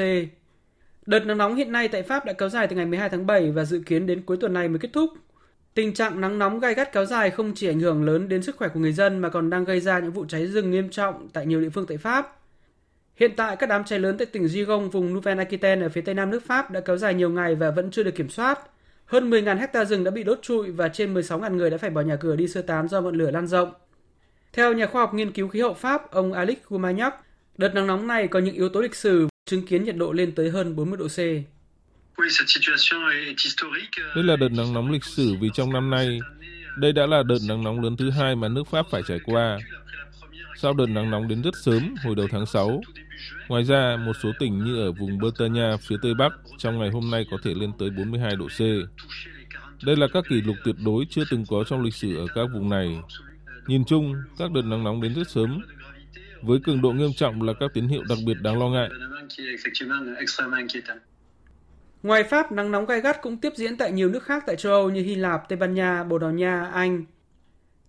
Đợt 1.07 1.27
nắng 1.27 1.39
nóng 1.39 1.55
hiện 1.55 1.73
nay 1.73 1.89
tại 1.89 2.03
Pháp 2.03 2.25
đã 2.25 2.33
kéo 2.33 2.49
dài 2.49 2.67
từ 2.67 2.77
ngày 2.77 2.87
12 2.87 3.09
tháng 3.09 3.27
7 3.27 3.51
và 3.51 3.65
dự 3.65 3.83
kiến 3.87 4.07
đến 4.07 4.23
cuối 4.23 4.37
tuần 4.37 4.53
này 4.53 4.69
mới 4.69 4.79
kết 4.79 4.91
thúc. 4.93 5.11
Tình 5.75 5.95
trạng 5.95 6.21
nắng 6.21 6.39
nóng 6.39 6.61
gai 6.61 6.75
gắt 6.75 6.93
kéo 6.93 7.05
dài 7.05 7.31
không 7.31 7.53
chỉ 7.55 7.69
ảnh 7.69 7.81
hưởng 7.81 8.05
lớn 8.05 8.29
đến 8.29 8.43
sức 8.43 8.57
khỏe 8.57 8.69
của 8.69 8.81
người 8.81 8.93
dân 8.93 9.19
mà 9.19 9.29
còn 9.29 9.51
đang 9.51 9.65
gây 9.65 9.81
ra 9.81 9.99
những 9.99 10.13
vụ 10.13 10.25
cháy 10.29 10.47
rừng 10.47 10.71
nghiêm 10.71 10.91
trọng 10.91 11.29
tại 11.33 11.47
nhiều 11.47 11.61
địa 11.61 11.71
phương 11.71 11.87
tại 11.87 11.97
Pháp. 11.97 12.38
Hiện 13.19 13.37
tại, 13.37 13.57
các 13.57 13.69
đám 13.69 13.85
cháy 13.85 13.99
lớn 13.99 14.17
tại 14.19 14.27
tỉnh 14.27 14.49
Gigon, 14.49 14.91
vùng 14.91 15.15
Nouvelle 15.15 15.45
Aquitaine 15.45 15.87
ở 15.87 15.89
phía 15.89 16.01
tây 16.01 16.15
nam 16.15 16.31
nước 16.31 16.47
Pháp 16.47 16.71
đã 16.71 16.81
kéo 16.81 16.97
dài 16.97 17.15
nhiều 17.15 17.31
ngày 17.31 17.55
và 17.55 17.71
vẫn 17.71 17.91
chưa 17.91 18.03
được 18.03 18.15
kiểm 18.15 18.29
soát. 18.29 18.59
Hơn 19.07 19.31
10.000 19.31 19.59
hecta 19.59 19.85
rừng 19.85 20.05
đã 20.05 20.11
bị 20.11 20.25
đốt 20.25 20.39
trụi 20.43 20.71
và 20.71 20.89
trên 20.89 21.15
16.000 21.15 21.57
người 21.57 21.71
đã 21.71 21.79
phải 21.79 21.91
bỏ 21.91 22.01
nhà 22.01 22.17
cửa 22.17 22.37
đi 22.37 22.49
sơ 22.49 22.63
tán 22.63 22.89
do 22.89 23.01
ngọn 23.01 23.15
lửa 23.15 23.31
lan 23.31 23.47
rộng. 23.47 23.73
Theo 24.53 24.73
nhà 24.73 24.87
khoa 24.87 25.03
học 25.03 25.15
nghiên 25.15 25.33
cứu 25.33 25.49
khí 25.49 25.61
hậu 25.61 25.75
Pháp, 25.75 26.11
ông 26.11 26.33
Alex 26.33 26.57
Goumagnac, 26.69 27.15
đợt 27.59 27.75
nắng 27.75 27.87
nóng 27.87 28.07
này 28.07 28.29
có 28.29 28.39
những 28.39 28.55
yếu 28.55 28.69
tố 28.69 28.81
lịch 28.81 28.95
sử, 28.95 29.29
chứng 29.47 29.67
kiến 29.67 29.85
nhiệt 29.85 29.97
độ 29.97 30.13
lên 30.13 30.35
tới 30.35 30.51
hơn 30.51 30.77
40 30.77 30.99
độ 30.99 31.09
C. 31.09 31.19
Đây 34.15 34.25
là 34.25 34.37
đợt 34.37 34.53
nắng 34.57 34.75
nóng 34.75 34.91
lịch 34.91 35.05
sử 35.05 35.35
vì 35.41 35.51
trong 35.55 35.73
năm 35.73 35.91
nay, 35.91 36.19
đây 36.79 36.93
đã 36.93 37.07
là 37.07 37.23
đợt 37.23 37.39
nắng 37.49 37.65
nóng 37.65 37.81
lớn 37.81 37.97
thứ 37.97 38.11
hai 38.11 38.37
mà 38.37 38.49
nước 38.49 38.65
Pháp 38.71 38.87
phải 38.91 39.03
trải 39.09 39.19
qua 39.25 39.59
sau 40.61 40.75
đợt 40.75 40.87
nắng 40.87 41.11
nóng 41.11 41.29
đến 41.29 41.43
rất 41.43 41.57
sớm 41.57 41.95
hồi 42.05 42.15
đầu 42.15 42.27
tháng 42.31 42.47
6. 42.47 42.81
Ngoài 43.49 43.65
ra, 43.65 43.97
một 44.07 44.13
số 44.23 44.33
tỉnh 44.39 44.65
như 44.65 44.83
ở 44.83 44.93
vùng 44.93 45.19
Bretagne 45.19 45.77
phía 45.81 45.97
tây 46.03 46.15
bắc 46.15 46.33
trong 46.59 46.79
ngày 46.79 46.91
hôm 46.91 47.11
nay 47.11 47.27
có 47.31 47.39
thể 47.45 47.55
lên 47.55 47.73
tới 47.79 47.91
42 47.91 48.37
độ 48.37 48.47
C. 48.47 48.61
Đây 49.87 49.97
là 49.97 50.07
các 50.13 50.25
kỷ 50.29 50.41
lục 50.41 50.57
tuyệt 50.65 50.77
đối 50.85 51.07
chưa 51.11 51.23
từng 51.31 51.45
có 51.49 51.65
trong 51.65 51.83
lịch 51.83 51.95
sử 51.95 52.17
ở 52.17 52.27
các 52.35 52.47
vùng 52.55 52.69
này. 52.69 52.99
Nhìn 53.67 53.85
chung, 53.85 54.15
các 54.39 54.53
đợt 54.53 54.63
nắng 54.63 54.85
nóng 54.85 55.03
đến 55.03 55.15
rất 55.15 55.31
sớm, 55.31 55.61
với 56.43 56.59
cường 56.65 56.83
độ 56.83 56.93
nghiêm 56.93 57.13
trọng 57.17 57.43
là 57.43 57.53
các 57.61 57.71
tín 57.75 57.89
hiệu 57.89 58.03
đặc 58.09 58.19
biệt 58.27 58.37
đáng 58.43 58.61
lo 58.61 58.69
ngại. 58.69 58.89
Ngoài 62.03 62.25
Pháp, 62.25 62.53
nắng 62.53 62.71
nóng 62.71 62.87
gai 62.87 63.01
gắt 63.01 63.23
cũng 63.23 63.37
tiếp 63.37 63.53
diễn 63.57 63.77
tại 63.77 63.93
nhiều 63.93 64.09
nước 64.09 64.23
khác 64.23 64.45
tại 64.47 64.57
châu 64.57 64.73
Âu 64.73 64.91
như 64.91 65.03
Hy 65.03 65.15
Lạp, 65.15 65.49
Tây 65.49 65.57
Ban 65.57 65.75
Nha, 65.75 66.05
Bồ 66.05 66.19
Đào 66.19 66.31
Nha, 66.31 66.71
Anh. 66.73 67.05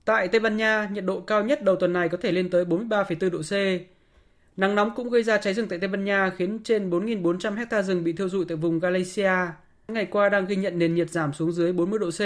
Tại 0.09 0.27
Tây 0.27 0.39
Ban 0.39 0.57
Nha, 0.57 0.89
nhiệt 0.91 1.05
độ 1.05 1.19
cao 1.19 1.43
nhất 1.43 1.63
đầu 1.63 1.75
tuần 1.75 1.93
này 1.93 2.09
có 2.09 2.17
thể 2.21 2.31
lên 2.31 2.49
tới 2.49 2.65
43,4 2.65 3.29
độ 3.29 3.41
C. 3.41 3.53
Nắng 4.57 4.75
nóng 4.75 4.91
cũng 4.95 5.09
gây 5.09 5.23
ra 5.23 5.37
cháy 5.37 5.53
rừng 5.53 5.67
tại 5.67 5.79
Tây 5.79 5.87
Ban 5.87 6.03
Nha 6.03 6.31
khiến 6.37 6.59
trên 6.63 6.89
4.400 6.89 7.55
hecta 7.55 7.81
rừng 7.81 8.03
bị 8.03 8.13
thiêu 8.13 8.29
rụi 8.29 8.45
tại 8.45 8.57
vùng 8.57 8.79
Galicia. 8.79 9.31
Ngày 9.87 10.05
qua 10.05 10.29
đang 10.29 10.45
ghi 10.45 10.55
nhận 10.55 10.79
nền 10.79 10.95
nhiệt 10.95 11.09
giảm 11.09 11.33
xuống 11.33 11.51
dưới 11.51 11.73
40 11.73 11.99
độ 11.99 12.09
C. 12.09 12.21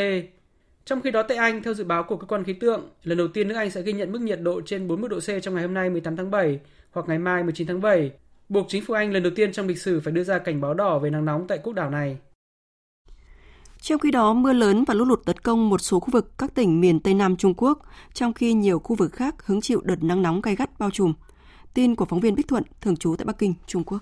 Trong 0.85 1.01
khi 1.01 1.11
đó 1.11 1.23
tại 1.23 1.37
Anh, 1.37 1.63
theo 1.63 1.73
dự 1.73 1.83
báo 1.83 2.03
của 2.03 2.17
cơ 2.17 2.27
quan 2.27 2.43
khí 2.43 2.53
tượng, 2.53 2.89
lần 3.03 3.17
đầu 3.17 3.27
tiên 3.27 3.47
nước 3.47 3.55
Anh 3.55 3.71
sẽ 3.71 3.81
ghi 3.81 3.93
nhận 3.93 4.11
mức 4.11 4.21
nhiệt 4.21 4.41
độ 4.41 4.61
trên 4.61 4.87
40 4.87 5.09
độ 5.09 5.19
C 5.19 5.43
trong 5.43 5.53
ngày 5.53 5.63
hôm 5.63 5.73
nay 5.73 5.89
18 5.89 6.15
tháng 6.15 6.31
7 6.31 6.59
hoặc 6.91 7.05
ngày 7.09 7.19
mai 7.19 7.43
19 7.43 7.67
tháng 7.67 7.81
7, 7.81 8.11
buộc 8.49 8.65
chính 8.69 8.85
phủ 8.85 8.93
Anh 8.93 9.11
lần 9.11 9.23
đầu 9.23 9.31
tiên 9.35 9.51
trong 9.51 9.67
lịch 9.67 9.79
sử 9.79 9.99
phải 9.99 10.13
đưa 10.13 10.23
ra 10.23 10.39
cảnh 10.39 10.61
báo 10.61 10.73
đỏ 10.73 10.99
về 10.99 11.09
nắng 11.09 11.25
nóng 11.25 11.47
tại 11.47 11.59
quốc 11.63 11.73
đảo 11.73 11.89
này. 11.89 12.17
Trong 13.83 13.99
khi 13.99 14.11
đó, 14.11 14.33
mưa 14.33 14.53
lớn 14.53 14.83
và 14.87 14.93
lũ 14.93 15.05
lụt 15.05 15.25
tấn 15.25 15.37
công 15.37 15.69
một 15.69 15.81
số 15.81 15.99
khu 15.99 16.09
vực 16.11 16.37
các 16.37 16.55
tỉnh 16.55 16.81
miền 16.81 16.99
Tây 16.99 17.13
Nam 17.13 17.35
Trung 17.35 17.53
Quốc, 17.57 17.79
trong 18.13 18.33
khi 18.33 18.53
nhiều 18.53 18.79
khu 18.79 18.95
vực 18.95 19.13
khác 19.13 19.45
hứng 19.45 19.61
chịu 19.61 19.81
đợt 19.83 20.03
nắng 20.03 20.21
nóng 20.21 20.41
gay 20.41 20.55
gắt 20.55 20.79
bao 20.79 20.89
trùm. 20.91 21.13
Tin 21.73 21.95
của 21.95 22.05
phóng 22.05 22.19
viên 22.19 22.35
Bích 22.35 22.47
Thuận, 22.47 22.63
thường 22.81 22.97
trú 22.97 23.15
tại 23.15 23.25
Bắc 23.25 23.37
Kinh, 23.37 23.53
Trung 23.67 23.83
Quốc. 23.83 23.99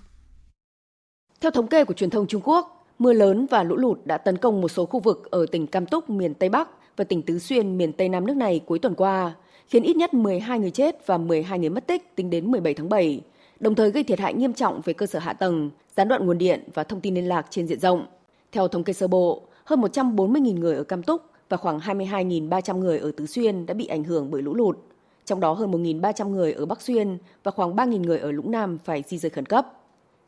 Theo 1.41 1.51
thống 1.51 1.67
kê 1.67 1.86
của 1.86 1.93
truyền 1.93 2.09
thông 2.09 2.27
Trung 2.27 2.41
Quốc, 2.45 2.88
mưa 2.99 3.13
lớn 3.13 3.45
và 3.49 3.63
lũ 3.63 3.75
lụt 3.75 3.99
đã 4.05 4.17
tấn 4.17 4.38
công 4.38 4.61
một 4.61 4.67
số 4.67 4.86
khu 4.86 4.99
vực 4.99 5.32
ở 5.32 5.45
tỉnh 5.51 5.67
Cam 5.67 5.86
Túc, 5.86 6.09
miền 6.09 6.34
Tây 6.34 6.49
Bắc 6.49 6.69
và 6.97 7.03
tỉnh 7.03 7.21
Tứ 7.21 7.39
Xuyên, 7.39 7.77
miền 7.77 7.93
Tây 7.93 8.09
Nam 8.09 8.27
nước 8.27 8.38
này 8.38 8.61
cuối 8.65 8.79
tuần 8.79 8.95
qua, 8.95 9.36
khiến 9.67 9.84
ít 9.84 9.95
nhất 9.95 10.13
12 10.13 10.59
người 10.59 10.71
chết 10.71 11.07
và 11.07 11.17
12 11.17 11.59
người 11.59 11.69
mất 11.69 11.88
tích 11.88 12.15
tính 12.15 12.29
đến 12.29 12.51
17 12.51 12.73
tháng 12.73 12.89
7, 12.89 13.21
đồng 13.59 13.75
thời 13.75 13.91
gây 13.91 14.03
thiệt 14.03 14.19
hại 14.19 14.34
nghiêm 14.34 14.53
trọng 14.53 14.82
về 14.82 14.93
cơ 14.93 15.05
sở 15.05 15.19
hạ 15.19 15.34
tầng, 15.34 15.69
gián 15.97 16.07
đoạn 16.07 16.25
nguồn 16.25 16.38
điện 16.38 16.69
và 16.73 16.84
thông 16.84 17.01
tin 17.01 17.15
liên 17.15 17.27
lạc 17.27 17.45
trên 17.49 17.67
diện 17.67 17.79
rộng. 17.79 18.05
Theo 18.51 18.67
thống 18.67 18.84
kê 18.84 18.93
sơ 18.93 19.07
bộ, 19.07 19.47
hơn 19.72 19.82
140.000 19.82 20.59
người 20.59 20.76
ở 20.76 20.84
Cam 20.84 21.03
Túc 21.03 21.22
và 21.49 21.57
khoảng 21.57 21.80
22.300 21.80 22.78
người 22.78 22.99
ở 22.99 23.11
Tứ 23.11 23.26
Xuyên 23.26 23.65
đã 23.65 23.74
bị 23.74 23.86
ảnh 23.86 24.03
hưởng 24.03 24.32
bởi 24.32 24.41
lũ 24.41 24.53
lụt. 24.53 24.78
Trong 25.26 25.39
đó 25.39 25.53
hơn 25.53 25.72
1.300 25.72 26.30
người 26.30 26.53
ở 26.53 26.65
Bắc 26.65 26.82
Xuyên 26.82 27.17
và 27.43 27.51
khoảng 27.51 27.76
3.000 27.76 28.03
người 28.03 28.19
ở 28.19 28.32
Lũng 28.32 28.51
Nam 28.51 28.78
phải 28.84 29.03
di 29.07 29.17
rời 29.17 29.30
khẩn 29.30 29.45
cấp. 29.45 29.67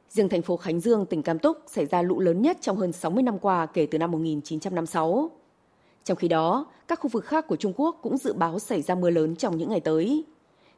Riêng 0.09 0.29
thành 0.29 0.41
phố 0.41 0.57
Khánh 0.57 0.79
Dương, 0.79 1.05
tỉnh 1.05 1.23
Cam 1.23 1.39
Túc 1.39 1.57
xảy 1.67 1.85
ra 1.85 2.01
lũ 2.01 2.19
lớn 2.19 2.41
nhất 2.41 2.57
trong 2.61 2.77
hơn 2.77 2.91
60 2.91 3.23
năm 3.23 3.39
qua 3.39 3.65
kể 3.65 3.87
từ 3.91 3.97
năm 3.97 4.11
1956. 4.11 5.31
Trong 6.03 6.17
khi 6.17 6.27
đó, 6.27 6.65
các 6.87 6.99
khu 6.99 7.09
vực 7.09 7.25
khác 7.25 7.47
của 7.47 7.55
Trung 7.55 7.73
Quốc 7.75 7.99
cũng 8.01 8.17
dự 8.17 8.33
báo 8.33 8.59
xảy 8.59 8.81
ra 8.81 8.95
mưa 8.95 9.09
lớn 9.09 9.35
trong 9.35 9.57
những 9.57 9.69
ngày 9.69 9.79
tới. 9.79 10.23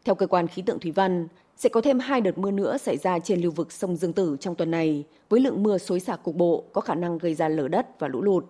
Theo 0.05 0.15
cơ 0.15 0.27
quan 0.27 0.47
khí 0.47 0.61
tượng 0.61 0.79
thủy 0.79 0.91
văn, 0.91 1.27
sẽ 1.57 1.69
có 1.69 1.81
thêm 1.81 1.99
hai 1.99 2.21
đợt 2.21 2.37
mưa 2.37 2.51
nữa 2.51 2.77
xảy 2.77 2.97
ra 2.97 3.19
trên 3.19 3.41
lưu 3.41 3.51
vực 3.51 3.71
sông 3.71 3.95
Dương 3.95 4.13
Tử 4.13 4.37
trong 4.39 4.55
tuần 4.55 4.71
này, 4.71 5.03
với 5.29 5.39
lượng 5.39 5.63
mưa 5.63 5.77
xối 5.77 5.99
xả 5.99 6.15
cục 6.15 6.35
bộ 6.35 6.63
có 6.73 6.81
khả 6.81 6.95
năng 6.95 7.17
gây 7.17 7.35
ra 7.35 7.49
lở 7.49 7.67
đất 7.67 7.99
và 7.99 8.07
lũ 8.07 8.21
lụt. 8.21 8.45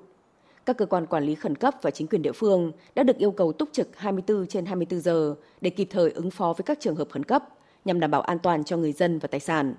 Các 0.66 0.78
cơ 0.78 0.86
quan 0.86 1.06
quản 1.06 1.24
lý 1.24 1.36
khẩn 1.36 1.56
cấp 1.56 1.74
và 1.82 1.92
chính 1.92 2.08
quyền 2.08 2.22
địa 2.22 2.32
phương 2.32 2.72
đã 2.96 3.04
được 3.04 3.18
yêu 3.18 3.32
cầu 3.32 3.52
túc 3.52 3.70
trực 3.72 3.98
24 3.98 4.48
trên 4.48 4.66
24 4.66 5.00
giờ 5.00 5.36
để 5.62 5.70
kịp 5.70 5.88
thời 5.92 6.12
ứng 6.12 6.32
phó 6.32 6.54
với 6.58 6.64
các 6.64 6.80
trường 6.80 6.96
hợp 6.96 7.08
khẩn 7.12 7.24
cấp 7.24 7.44
nhằm 7.86 8.00
đảm 8.00 8.12
bảo 8.12 8.22
an 8.22 8.40
toàn 8.40 8.64
cho 8.64 8.78
người 8.78 8.92
dân 8.92 9.20
và 9.20 9.28
tài 9.28 9.40
sản. 9.40 9.76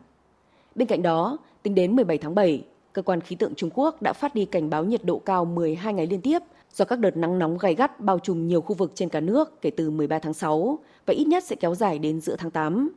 Bên 0.75 0.89
cạnh 0.89 1.03
đó, 1.03 1.39
tính 1.63 1.75
đến 1.75 1.97
17 1.97 2.19
tháng 2.19 2.35
7, 2.35 2.65
cơ 2.93 3.03
quan 3.03 3.21
khí 3.21 3.37
tượng 3.37 3.55
Trung 3.55 3.71
Quốc 3.75 4.03
đã 4.03 4.13
phát 4.13 4.35
đi 4.35 4.45
cảnh 4.45 4.71
báo 4.71 4.85
nhiệt 4.85 5.05
độ 5.05 5.19
cao 5.19 5.45
12 5.45 5.95
ngày 5.95 6.07
liên 6.07 6.21
tiếp 6.21 6.39
do 6.73 6.85
các 6.85 6.99
đợt 6.99 7.17
nắng 7.17 7.39
nóng 7.39 7.59
gay 7.59 7.75
gắt 7.75 8.01
bao 8.01 8.19
trùm 8.19 8.49
nhiều 8.49 8.61
khu 8.61 8.75
vực 8.75 8.93
trên 8.95 9.09
cả 9.09 9.21
nước 9.21 9.63
kể 9.63 9.71
từ 9.71 9.91
13 9.91 10.19
tháng 10.19 10.35
6 10.35 10.79
và 11.07 11.15
ít 11.15 11.25
nhất 11.25 11.45
sẽ 11.45 11.57
kéo 11.57 11.75
dài 11.75 11.99
đến 11.99 12.21
giữa 12.21 12.37
tháng 12.39 12.51
8. 12.51 12.91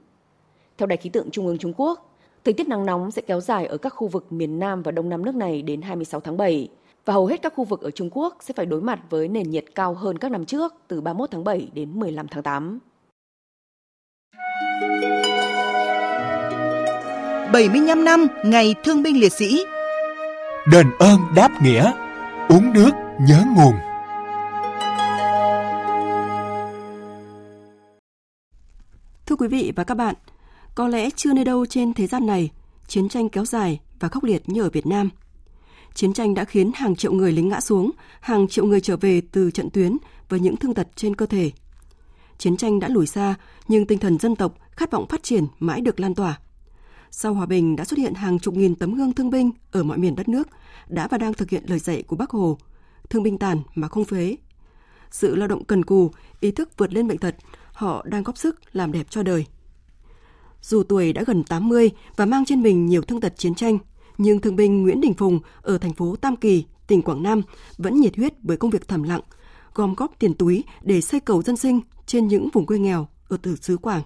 Theo 0.78 0.88
Đài 0.88 0.98
khí 0.98 1.10
tượng 1.10 1.32
Trung 1.32 1.48
ương 1.48 1.58
Trung 1.58 1.74
Quốc, 1.78 2.16
thời 2.44 2.54
tiết 2.54 2.68
nắng 2.68 2.86
nóng 2.86 3.12
sẽ 3.12 3.22
kéo 3.22 3.42
dài 3.42 3.66
ở 3.66 3.78
các 3.78 3.90
khu 3.90 4.08
vực 4.08 4.32
miền 4.32 4.60
Nam 4.60 4.82
và 4.82 4.92
Đông 4.92 5.10
Nam 5.10 5.26
nước 5.26 5.36
này 5.36 5.62
đến 5.62 5.82
26 5.82 6.20
tháng 6.20 6.38
7 6.38 6.70
và 7.10 7.14
hầu 7.14 7.26
hết 7.26 7.42
các 7.42 7.54
khu 7.56 7.64
vực 7.64 7.82
ở 7.82 7.92
Trung 7.92 8.10
Quốc 8.12 8.38
sẽ 8.40 8.54
phải 8.54 8.66
đối 8.66 8.82
mặt 8.82 9.00
với 9.10 9.28
nền 9.28 9.50
nhiệt 9.50 9.66
cao 9.76 9.94
hơn 9.94 10.18
các 10.18 10.32
năm 10.32 10.46
trước 10.46 10.74
từ 10.88 11.02
31 11.02 11.32
tháng 11.32 11.44
7 11.44 11.70
đến 11.74 12.00
15 12.00 12.28
tháng 12.28 12.44
8. 12.44 12.80
75 17.54 18.04
năm 18.04 18.28
Ngày 18.44 18.76
Thương 18.84 19.04
binh 19.04 19.20
Liệt 19.20 19.34
sĩ 19.34 19.64
Đền 20.72 20.88
ơn 21.00 21.20
đáp 21.36 21.62
nghĩa 21.64 21.92
Uống 22.50 22.74
nước 22.74 22.92
nhớ 23.20 23.44
nguồn 23.56 23.74
Thưa 29.26 29.36
quý 29.36 29.48
vị 29.48 29.74
và 29.76 29.84
các 29.84 29.96
bạn, 29.96 30.16
có 30.76 30.88
lẽ 30.88 31.10
chưa 31.16 31.34
nơi 31.34 31.46
đâu 31.46 31.66
trên 31.66 31.94
thế 31.94 32.08
gian 32.08 32.26
này 32.26 32.50
chiến 32.88 33.10
tranh 33.10 33.30
kéo 33.30 33.46
dài 33.46 33.80
và 34.00 34.08
khốc 34.08 34.24
liệt 34.24 34.50
như 34.50 34.64
ở 34.64 34.70
Việt 34.70 34.88
Nam. 34.88 35.10
Chiến 35.94 36.14
tranh 36.14 36.34
đã 36.34 36.46
khiến 36.46 36.72
hàng 36.76 36.96
triệu 36.96 37.14
người 37.14 37.32
lính 37.32 37.50
ngã 37.50 37.62
xuống, 37.62 37.92
hàng 38.20 38.48
triệu 38.48 38.66
người 38.66 38.82
trở 38.82 38.98
về 38.98 39.22
từ 39.32 39.52
trận 39.52 39.70
tuyến 39.70 39.98
với 40.30 40.40
những 40.40 40.58
thương 40.58 40.74
tật 40.74 40.88
trên 40.96 41.16
cơ 41.16 41.26
thể. 41.26 41.52
Chiến 42.38 42.58
tranh 42.58 42.80
đã 42.80 42.88
lùi 42.88 43.08
xa, 43.08 43.36
nhưng 43.68 43.86
tinh 43.86 44.00
thần 44.00 44.20
dân 44.20 44.36
tộc, 44.36 44.56
khát 44.72 44.92
vọng 44.92 45.08
phát 45.08 45.24
triển 45.24 45.48
mãi 45.60 45.82
được 45.82 46.00
lan 46.00 46.16
tỏa. 46.16 46.40
Sau 47.12 47.34
hòa 47.34 47.46
bình 47.46 47.76
đã 47.76 47.86
xuất 47.86 47.98
hiện 47.98 48.14
hàng 48.14 48.40
chục 48.40 48.54
nghìn 48.54 48.76
tấm 48.76 48.94
gương 48.94 49.14
thương 49.14 49.30
binh 49.30 49.52
ở 49.72 49.84
mọi 49.84 49.98
miền 49.98 50.16
đất 50.16 50.30
nước, 50.30 50.48
đã 50.88 51.08
và 51.08 51.18
đang 51.18 51.34
thực 51.34 51.50
hiện 51.50 51.64
lời 51.68 51.80
dạy 51.80 52.04
của 52.04 52.16
Bác 52.16 52.30
Hồ, 52.30 52.58
thương 53.10 53.24
binh 53.24 53.38
tàn 53.38 53.62
mà 53.76 53.88
không 53.88 54.06
phế. 54.06 54.36
Sự 55.12 55.36
lao 55.36 55.48
động 55.48 55.64
cần 55.64 55.86
cù, 55.86 56.12
ý 56.40 56.52
thức 56.52 56.70
vượt 56.78 56.94
lên 56.94 57.08
bệnh 57.08 57.18
tật, 57.18 57.36
họ 57.74 58.06
đang 58.06 58.24
góp 58.24 58.38
sức 58.38 58.76
làm 58.76 58.92
đẹp 58.92 59.08
cho 59.10 59.24
đời. 59.24 59.46
Dù 60.62 60.84
tuổi 60.84 61.14
đã 61.14 61.24
gần 61.28 61.44
80 61.44 61.92
và 62.16 62.26
mang 62.26 62.46
trên 62.46 62.62
mình 62.62 62.86
nhiều 62.86 63.02
thương 63.02 63.22
tật 63.22 63.38
chiến 63.38 63.56
tranh, 63.56 63.78
nhưng 64.20 64.40
thương 64.40 64.56
binh 64.56 64.84
Nguyễn 64.84 65.02
Đình 65.02 65.14
Phùng 65.14 65.40
ở 65.62 65.78
thành 65.78 65.94
phố 65.94 66.16
Tam 66.16 66.36
Kỳ, 66.36 66.66
tỉnh 66.88 67.02
Quảng 67.02 67.24
Nam 67.24 67.42
vẫn 67.78 68.00
nhiệt 68.00 68.18
huyết 68.18 68.34
với 68.44 68.58
công 68.58 68.72
việc 68.72 68.88
thầm 68.88 69.04
lặng, 69.04 69.22
gom 69.74 69.94
góp 69.94 70.20
tiền 70.20 70.34
túi 70.34 70.64
để 70.82 71.02
xây 71.02 71.20
cầu 71.20 71.42
dân 71.42 71.58
sinh 71.58 71.82
trên 72.06 72.28
những 72.28 72.50
vùng 72.54 72.66
quê 72.66 72.80
nghèo 72.80 73.08
ở 73.28 73.38
từ 73.42 73.56
xứ 73.56 73.78
Quảng. 73.78 74.02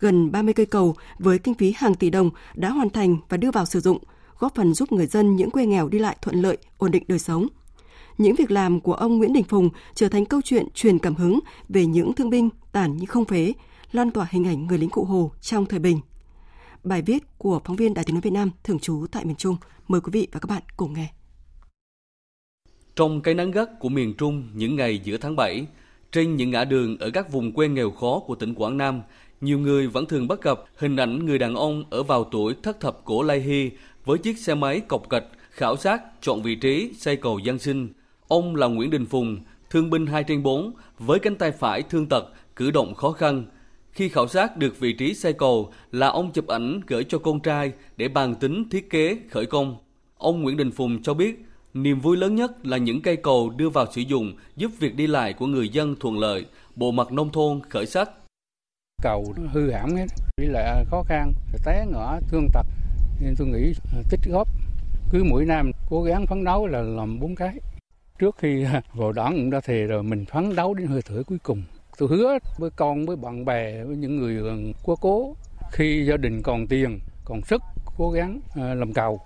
Gần 0.00 0.32
30 0.32 0.54
cây 0.54 0.66
cầu 0.66 0.94
với 1.18 1.38
kinh 1.38 1.54
phí 1.54 1.72
hàng 1.76 1.94
tỷ 1.94 2.10
đồng 2.10 2.30
đã 2.54 2.70
hoàn 2.70 2.90
thành 2.90 3.16
và 3.28 3.36
đưa 3.36 3.50
vào 3.50 3.66
sử 3.66 3.80
dụng, 3.80 3.98
góp 4.38 4.54
phần 4.54 4.74
giúp 4.74 4.92
người 4.92 5.06
dân 5.06 5.36
những 5.36 5.50
quê 5.50 5.66
nghèo 5.66 5.88
đi 5.88 5.98
lại 5.98 6.16
thuận 6.22 6.42
lợi, 6.42 6.58
ổn 6.78 6.90
định 6.90 7.04
đời 7.08 7.18
sống. 7.18 7.48
Những 8.18 8.34
việc 8.34 8.50
làm 8.50 8.80
của 8.80 8.94
ông 8.94 9.18
Nguyễn 9.18 9.32
Đình 9.32 9.44
Phùng 9.44 9.68
trở 9.94 10.08
thành 10.08 10.24
câu 10.24 10.40
chuyện 10.44 10.66
truyền 10.74 10.98
cảm 10.98 11.14
hứng 11.14 11.40
về 11.68 11.86
những 11.86 12.12
thương 12.12 12.30
binh 12.30 12.48
tàn 12.72 12.96
như 12.96 13.06
không 13.06 13.24
phế, 13.24 13.52
lan 13.92 14.10
tỏa 14.10 14.26
hình 14.30 14.44
ảnh 14.44 14.66
người 14.66 14.78
lính 14.78 14.90
cụ 14.90 15.04
Hồ 15.04 15.32
trong 15.40 15.66
thời 15.66 15.78
bình. 15.78 16.00
Bài 16.84 17.02
viết 17.02 17.24
của 17.38 17.60
phóng 17.64 17.76
viên 17.76 17.94
Đài 17.94 18.04
tiếng 18.04 18.14
nói 18.14 18.20
Việt 18.20 18.32
Nam 18.32 18.50
thường 18.64 18.78
trú 18.78 19.06
tại 19.12 19.24
miền 19.24 19.36
Trung. 19.36 19.56
Mời 19.88 20.00
quý 20.00 20.10
vị 20.12 20.28
và 20.32 20.40
các 20.40 20.50
bạn 20.50 20.62
cùng 20.76 20.92
nghe. 20.92 21.08
Trong 22.96 23.20
cái 23.20 23.34
nắng 23.34 23.50
gắt 23.50 23.68
của 23.80 23.88
miền 23.88 24.14
Trung 24.18 24.48
những 24.54 24.76
ngày 24.76 25.00
giữa 25.04 25.16
tháng 25.16 25.36
7, 25.36 25.66
trên 26.12 26.36
những 26.36 26.50
ngã 26.50 26.64
đường 26.64 26.98
ở 26.98 27.10
các 27.10 27.32
vùng 27.32 27.52
quê 27.52 27.68
nghèo 27.68 27.90
khó 27.90 28.18
của 28.26 28.34
tỉnh 28.34 28.54
Quảng 28.54 28.76
Nam, 28.76 29.02
nhiều 29.40 29.58
người 29.58 29.86
vẫn 29.86 30.06
thường 30.06 30.28
bắt 30.28 30.42
gặp 30.42 30.58
hình 30.76 30.96
ảnh 30.96 31.26
người 31.26 31.38
đàn 31.38 31.54
ông 31.54 31.84
ở 31.90 32.02
vào 32.02 32.24
tuổi 32.24 32.54
thất 32.62 32.80
thập 32.80 33.04
cổ 33.04 33.22
Lai 33.22 33.40
Hy 33.40 33.70
với 34.04 34.18
chiếc 34.18 34.38
xe 34.38 34.54
máy 34.54 34.80
cọc 34.80 35.10
gạch 35.10 35.24
khảo 35.50 35.76
sát 35.76 36.02
chọn 36.20 36.42
vị 36.42 36.54
trí 36.54 36.92
xây 36.98 37.16
cầu 37.16 37.38
dân 37.38 37.58
sinh. 37.58 37.88
Ông 38.28 38.56
là 38.56 38.66
Nguyễn 38.66 38.90
Đình 38.90 39.06
Phùng, 39.06 39.38
thương 39.70 39.90
binh 39.90 40.06
2 40.06 40.24
trên 40.24 40.42
4, 40.42 40.72
với 40.98 41.18
cánh 41.18 41.36
tay 41.36 41.52
phải 41.52 41.82
thương 41.82 42.06
tật, 42.06 42.24
cử 42.56 42.70
động 42.70 42.94
khó 42.94 43.12
khăn. 43.12 43.44
Khi 43.98 44.08
khảo 44.08 44.28
sát 44.28 44.56
được 44.56 44.80
vị 44.80 44.92
trí 44.92 45.14
xây 45.14 45.32
cầu 45.32 45.72
là 45.92 46.08
ông 46.08 46.32
chụp 46.32 46.46
ảnh 46.46 46.80
gửi 46.86 47.04
cho 47.04 47.18
con 47.18 47.40
trai 47.40 47.72
để 47.96 48.08
bàn 48.08 48.34
tính 48.34 48.64
thiết 48.70 48.90
kế 48.90 49.18
khởi 49.30 49.46
công. 49.46 49.76
Ông 50.16 50.42
Nguyễn 50.42 50.56
Đình 50.56 50.70
Phùng 50.70 51.02
cho 51.02 51.14
biết 51.14 51.44
niềm 51.74 52.00
vui 52.00 52.16
lớn 52.16 52.34
nhất 52.34 52.66
là 52.66 52.76
những 52.76 53.02
cây 53.02 53.16
cầu 53.16 53.50
đưa 53.50 53.68
vào 53.68 53.86
sử 53.92 54.00
dụng 54.00 54.32
giúp 54.56 54.70
việc 54.78 54.94
đi 54.94 55.06
lại 55.06 55.32
của 55.32 55.46
người 55.46 55.68
dân 55.68 55.96
thuận 56.00 56.18
lợi, 56.18 56.46
bộ 56.76 56.90
mặt 56.90 57.12
nông 57.12 57.32
thôn 57.32 57.60
khởi 57.68 57.86
sắc. 57.86 58.10
Cầu 59.02 59.34
hư 59.52 59.70
hỏng 59.70 59.96
hết, 59.96 60.06
đi 60.36 60.46
lại 60.46 60.84
khó 60.90 61.02
khăn, 61.02 61.32
té 61.64 61.86
ngõ 61.90 62.18
thương 62.28 62.48
tật 62.54 62.66
nên 63.20 63.34
tôi 63.38 63.48
nghĩ 63.48 63.72
tích 64.10 64.20
góp 64.30 64.48
cứ 65.10 65.24
mỗi 65.24 65.44
năm 65.44 65.70
cố 65.90 66.02
gắng 66.02 66.26
phấn 66.26 66.44
đấu 66.44 66.66
là 66.66 66.82
làm 66.82 67.20
bốn 67.20 67.34
cái 67.34 67.54
trước 68.18 68.36
khi 68.38 68.64
vào 68.94 69.12
đảng 69.12 69.32
cũng 69.36 69.50
đã 69.50 69.60
thề 69.60 69.86
rồi 69.86 70.02
mình 70.02 70.24
phấn 70.24 70.56
đấu 70.56 70.74
đến 70.74 70.86
hơi 70.86 71.02
thở 71.02 71.22
cuối 71.26 71.38
cùng 71.42 71.62
tôi 71.98 72.08
hứa 72.08 72.38
với 72.58 72.70
con 72.76 73.06
với 73.06 73.16
bạn 73.16 73.44
bè 73.44 73.84
với 73.84 73.96
những 73.96 74.16
người 74.16 74.36
ờ, 74.48 74.56
quá 74.82 74.96
cố. 75.00 75.36
Khi 75.72 76.04
gia 76.08 76.16
đình 76.16 76.42
còn 76.42 76.66
tiền 76.66 76.98
còn 77.24 77.40
sức 77.42 77.62
cố 77.96 78.10
gắng 78.10 78.40
ờ, 78.54 78.74
làm 78.74 78.92
cầu. 78.92 79.20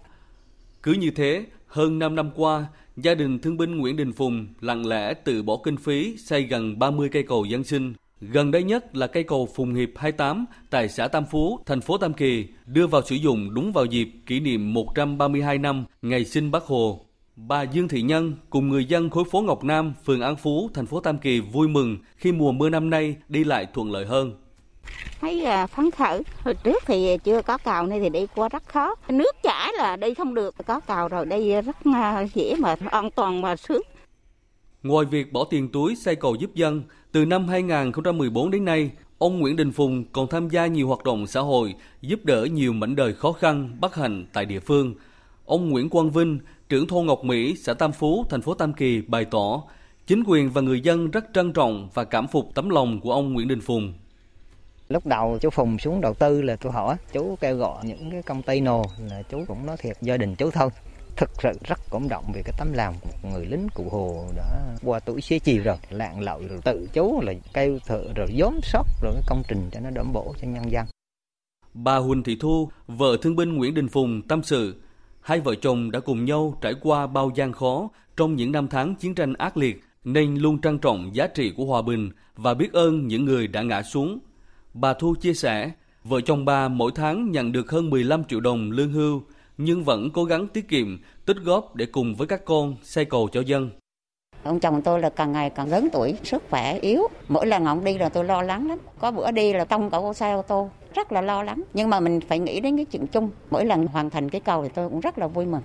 Cứ 0.82 0.92
như 0.92 1.10
thế 1.10 1.44
hơn 1.66 1.98
5 1.98 2.14
năm 2.14 2.30
qua 2.36 2.66
gia 2.96 3.14
đình 3.14 3.38
thương 3.38 3.56
binh 3.56 3.78
Nguyễn 3.78 3.96
Đình 3.96 4.12
Phùng 4.12 4.46
lặng 4.60 4.86
lẽ 4.86 5.14
tự 5.14 5.42
bỏ 5.42 5.56
kinh 5.64 5.76
phí 5.76 6.16
xây 6.16 6.42
gần 6.42 6.78
30 6.78 7.08
cây 7.12 7.22
cầu 7.22 7.44
dân 7.44 7.64
sinh. 7.64 7.94
Gần 8.20 8.50
đây 8.50 8.62
nhất 8.62 8.96
là 8.96 9.06
cây 9.06 9.22
cầu 9.22 9.48
Phùng 9.54 9.74
Hiệp 9.74 9.88
28 9.96 10.46
tại 10.70 10.88
xã 10.88 11.08
Tam 11.08 11.24
Phú, 11.30 11.58
thành 11.66 11.80
phố 11.80 11.98
Tam 11.98 12.12
Kỳ, 12.14 12.46
đưa 12.66 12.86
vào 12.86 13.02
sử 13.02 13.14
dụng 13.14 13.54
đúng 13.54 13.72
vào 13.72 13.84
dịp 13.84 14.08
kỷ 14.26 14.40
niệm 14.40 14.74
132 14.74 15.58
năm 15.58 15.84
ngày 16.02 16.24
sinh 16.24 16.50
Bác 16.50 16.62
Hồ. 16.62 17.00
Bà 17.36 17.62
Dương 17.62 17.88
Thị 17.88 18.02
Nhân 18.02 18.34
cùng 18.50 18.68
người 18.68 18.84
dân 18.84 19.10
khối 19.10 19.24
phố 19.24 19.40
Ngọc 19.40 19.64
Nam, 19.64 19.94
phường 20.04 20.20
An 20.20 20.36
Phú, 20.36 20.70
thành 20.74 20.86
phố 20.86 21.00
Tam 21.00 21.18
Kỳ 21.18 21.40
vui 21.40 21.68
mừng 21.68 21.98
khi 22.16 22.32
mùa 22.32 22.52
mưa 22.52 22.70
năm 22.70 22.90
nay 22.90 23.16
đi 23.28 23.44
lại 23.44 23.66
thuận 23.74 23.92
lợi 23.92 24.06
hơn. 24.06 24.32
Thấy 25.20 25.44
à, 25.44 25.66
phấn 25.66 25.90
khởi, 25.90 26.22
hồi 26.44 26.54
trước 26.54 26.82
thì 26.86 27.18
chưa 27.24 27.42
có 27.42 27.58
cầu 27.58 27.86
này 27.86 28.00
thì 28.00 28.08
đi 28.08 28.26
qua 28.34 28.48
rất 28.48 28.68
khó. 28.68 28.94
Nước 29.08 29.36
chảy 29.42 29.72
là 29.76 29.96
đi 29.96 30.14
không 30.14 30.34
được, 30.34 30.54
có 30.66 30.80
cầu 30.80 31.08
rồi 31.08 31.26
đi 31.26 31.60
rất 31.60 31.76
à, 31.94 32.26
dễ 32.34 32.54
mà 32.58 32.76
an 32.90 33.10
toàn 33.10 33.42
và 33.42 33.56
sướng. 33.56 33.82
Ngoài 34.82 35.06
việc 35.10 35.32
bỏ 35.32 35.44
tiền 35.50 35.68
túi 35.72 35.96
xây 35.96 36.16
cầu 36.16 36.34
giúp 36.34 36.54
dân, 36.54 36.82
từ 37.12 37.24
năm 37.24 37.48
2014 37.48 38.50
đến 38.50 38.64
nay, 38.64 38.90
ông 39.18 39.38
Nguyễn 39.38 39.56
Đình 39.56 39.72
Phùng 39.72 40.04
còn 40.12 40.28
tham 40.28 40.48
gia 40.48 40.66
nhiều 40.66 40.88
hoạt 40.88 41.04
động 41.04 41.26
xã 41.26 41.40
hội, 41.40 41.74
giúp 42.00 42.24
đỡ 42.24 42.44
nhiều 42.52 42.72
mảnh 42.72 42.96
đời 42.96 43.14
khó 43.14 43.32
khăn, 43.32 43.76
bất 43.80 43.94
hạnh 43.94 44.26
tại 44.32 44.46
địa 44.46 44.60
phương. 44.60 44.94
Ông 45.44 45.70
Nguyễn 45.70 45.88
Quang 45.88 46.10
Vinh, 46.10 46.38
trưởng 46.72 46.86
thôn 46.86 47.06
Ngọc 47.06 47.24
Mỹ, 47.24 47.56
xã 47.56 47.74
Tam 47.74 47.92
Phú, 47.92 48.24
thành 48.30 48.42
phố 48.42 48.54
Tam 48.54 48.72
Kỳ 48.72 49.02
bày 49.06 49.24
tỏ, 49.24 49.62
chính 50.06 50.24
quyền 50.26 50.50
và 50.50 50.60
người 50.60 50.80
dân 50.80 51.10
rất 51.10 51.24
trân 51.34 51.52
trọng 51.52 51.88
và 51.94 52.04
cảm 52.04 52.28
phục 52.28 52.54
tấm 52.54 52.68
lòng 52.68 53.00
của 53.00 53.12
ông 53.12 53.32
Nguyễn 53.32 53.48
Đình 53.48 53.60
Phùng. 53.60 53.92
Lúc 54.88 55.06
đầu 55.06 55.38
chú 55.40 55.50
Phùng 55.50 55.78
xuống 55.78 56.00
đầu 56.00 56.14
tư 56.14 56.42
là 56.42 56.56
tôi 56.56 56.72
hỏi, 56.72 56.96
chú 57.12 57.36
kêu 57.40 57.56
gọi 57.56 57.84
những 57.84 58.10
cái 58.10 58.22
công 58.22 58.42
ty 58.42 58.60
nồ 58.60 58.84
là 59.10 59.22
chú 59.22 59.44
cũng 59.48 59.66
nói 59.66 59.76
thiệt 59.76 59.96
gia 60.00 60.16
đình 60.16 60.34
chú 60.34 60.50
thôi 60.50 60.70
thực 61.16 61.30
sự 61.42 61.52
rất 61.64 61.78
cảm 61.90 62.08
động 62.08 62.24
về 62.34 62.42
cái 62.44 62.54
tấm 62.58 62.72
lòng 62.72 62.94
của 63.02 63.28
người 63.28 63.46
lính 63.46 63.68
cụ 63.74 63.88
Hồ 63.90 64.24
đã 64.36 64.76
qua 64.82 65.00
tuổi 65.00 65.20
xế 65.20 65.38
chiều 65.38 65.62
rồi 65.62 65.76
lạng 65.90 66.20
lội 66.20 66.44
rồi 66.48 66.58
tự 66.64 66.88
chú 66.92 67.20
là 67.20 67.32
kêu 67.54 67.78
thợ 67.86 68.04
rồi 68.16 68.26
gióm 68.38 68.60
sót 68.62 68.86
rồi 69.02 69.12
cái 69.14 69.22
công 69.26 69.42
trình 69.48 69.70
cho 69.72 69.80
nó 69.80 69.90
đẩm 69.90 70.12
bổ 70.12 70.34
cho 70.42 70.48
nhân 70.48 70.70
dân. 70.72 70.86
Bà 71.74 71.96
Huỳnh 71.96 72.22
Thị 72.22 72.36
Thu, 72.40 72.68
vợ 72.86 73.16
thương 73.22 73.36
binh 73.36 73.56
Nguyễn 73.56 73.74
Đình 73.74 73.88
Phùng 73.88 74.22
tâm 74.22 74.42
sự, 74.42 74.81
hai 75.22 75.40
vợ 75.40 75.54
chồng 75.54 75.90
đã 75.90 76.00
cùng 76.00 76.24
nhau 76.24 76.58
trải 76.60 76.74
qua 76.80 77.06
bao 77.06 77.30
gian 77.34 77.52
khó 77.52 77.88
trong 78.16 78.36
những 78.36 78.52
năm 78.52 78.68
tháng 78.68 78.94
chiến 78.94 79.14
tranh 79.14 79.34
ác 79.34 79.56
liệt 79.56 79.84
nên 80.04 80.36
luôn 80.36 80.60
trân 80.60 80.78
trọng 80.78 81.10
giá 81.14 81.26
trị 81.26 81.52
của 81.56 81.64
hòa 81.64 81.82
bình 81.82 82.10
và 82.36 82.54
biết 82.54 82.72
ơn 82.72 83.06
những 83.06 83.24
người 83.24 83.46
đã 83.46 83.62
ngã 83.62 83.82
xuống. 83.82 84.18
Bà 84.74 84.94
Thu 84.94 85.14
chia 85.20 85.34
sẻ, 85.34 85.72
vợ 86.04 86.20
chồng 86.20 86.44
bà 86.44 86.68
mỗi 86.68 86.92
tháng 86.94 87.30
nhận 87.30 87.52
được 87.52 87.70
hơn 87.70 87.90
15 87.90 88.24
triệu 88.24 88.40
đồng 88.40 88.70
lương 88.70 88.92
hưu 88.92 89.22
nhưng 89.58 89.84
vẫn 89.84 90.10
cố 90.10 90.24
gắng 90.24 90.46
tiết 90.48 90.68
kiệm, 90.68 90.98
tích 91.26 91.36
góp 91.44 91.76
để 91.76 91.86
cùng 91.86 92.14
với 92.14 92.26
các 92.26 92.44
con 92.44 92.76
xây 92.82 93.04
cầu 93.04 93.28
cho 93.32 93.40
dân. 93.40 93.70
Ông 94.44 94.60
chồng 94.60 94.82
tôi 94.82 95.00
là 95.00 95.10
càng 95.10 95.32
ngày 95.32 95.50
càng 95.50 95.68
lớn 95.68 95.88
tuổi, 95.92 96.14
sức 96.24 96.42
khỏe 96.50 96.78
yếu. 96.78 97.08
Mỗi 97.28 97.46
lần 97.46 97.64
ông 97.64 97.84
đi 97.84 97.98
là 97.98 98.08
tôi 98.08 98.24
lo 98.24 98.42
lắng 98.42 98.68
lắm. 98.68 98.78
Có 98.98 99.10
bữa 99.10 99.30
đi 99.30 99.52
là 99.52 99.64
tông 99.64 99.90
cả 99.90 99.98
ô 99.98 100.14
xe 100.14 100.32
ô 100.32 100.42
tô, 100.42 100.70
rất 100.94 101.12
là 101.12 101.20
lo 101.20 101.42
lắng. 101.42 101.62
Nhưng 101.74 101.90
mà 101.90 102.00
mình 102.00 102.20
phải 102.28 102.38
nghĩ 102.38 102.60
đến 102.60 102.76
cái 102.76 102.84
chuyện 102.84 103.06
chung. 103.06 103.30
Mỗi 103.50 103.64
lần 103.64 103.86
hoàn 103.86 104.10
thành 104.10 104.28
cái 104.28 104.40
cầu 104.40 104.62
thì 104.62 104.68
tôi 104.74 104.88
cũng 104.88 105.00
rất 105.00 105.18
là 105.18 105.26
vui 105.26 105.46
mừng. 105.46 105.62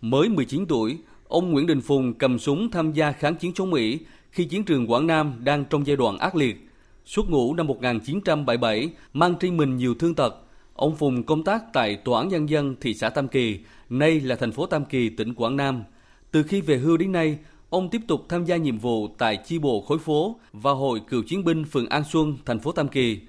Mới 0.00 0.28
19 0.28 0.66
tuổi, 0.66 0.98
ông 1.28 1.52
Nguyễn 1.52 1.66
Đình 1.66 1.80
Phùng 1.80 2.14
cầm 2.14 2.38
súng 2.38 2.70
tham 2.70 2.92
gia 2.92 3.12
kháng 3.12 3.34
chiến 3.34 3.52
chống 3.54 3.70
Mỹ 3.70 3.98
khi 4.30 4.44
chiến 4.44 4.64
trường 4.64 4.90
Quảng 4.90 5.06
Nam 5.06 5.34
đang 5.44 5.64
trong 5.64 5.86
giai 5.86 5.96
đoạn 5.96 6.18
ác 6.18 6.36
liệt. 6.36 6.68
Xuất 7.04 7.30
ngũ 7.30 7.54
năm 7.54 7.66
1977, 7.66 8.90
mang 9.12 9.34
trên 9.40 9.56
mình 9.56 9.76
nhiều 9.76 9.94
thương 9.94 10.14
tật, 10.14 10.36
Ông 10.80 10.96
Phùng 10.96 11.22
công 11.22 11.44
tác 11.44 11.62
tại 11.72 11.96
Tòa 11.96 12.20
án 12.20 12.28
Nhân 12.28 12.48
dân 12.48 12.76
thị 12.80 12.94
xã 12.94 13.08
Tam 13.08 13.28
Kỳ, 13.28 13.58
nay 13.90 14.20
là 14.20 14.36
thành 14.36 14.52
phố 14.52 14.66
Tam 14.66 14.84
Kỳ, 14.84 15.08
tỉnh 15.08 15.34
Quảng 15.34 15.56
Nam. 15.56 15.84
Từ 16.30 16.42
khi 16.42 16.60
về 16.60 16.76
hưu 16.76 16.96
đến 16.96 17.12
nay, 17.12 17.38
ông 17.70 17.88
tiếp 17.88 18.00
tục 18.06 18.26
tham 18.28 18.44
gia 18.44 18.56
nhiệm 18.56 18.78
vụ 18.78 19.08
tại 19.18 19.36
chi 19.36 19.58
bộ 19.58 19.80
khối 19.80 19.98
phố 19.98 20.36
và 20.52 20.72
hội 20.72 21.00
cựu 21.08 21.22
chiến 21.22 21.44
binh 21.44 21.64
phường 21.64 21.88
An 21.88 22.04
Xuân, 22.04 22.36
thành 22.46 22.58
phố 22.58 22.72
Tam 22.72 22.88
Kỳ. 22.88 23.20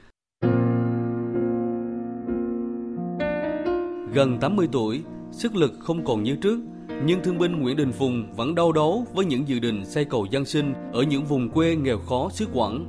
Gần 4.14 4.38
80 4.42 4.68
tuổi, 4.72 5.02
sức 5.32 5.56
lực 5.56 5.72
không 5.80 6.06
còn 6.06 6.24
như 6.24 6.36
trước, 6.36 6.60
nhưng 7.06 7.24
thương 7.24 7.38
binh 7.38 7.62
Nguyễn 7.62 7.78
Đình 7.78 7.92
Phùng 7.92 8.34
vẫn 8.36 8.56
đau 8.56 8.72
đấu 8.72 9.06
với 9.14 9.26
những 9.26 9.48
dự 9.48 9.60
định 9.60 9.86
xây 9.86 10.06
cầu 10.06 10.28
dân 10.32 10.46
sinh 10.46 10.74
ở 10.94 11.04
những 11.04 11.26
vùng 11.26 11.50
quê 11.50 11.76
nghèo 11.76 12.00
khó 12.00 12.30
xứ 12.32 12.48
Quảng. 12.54 12.88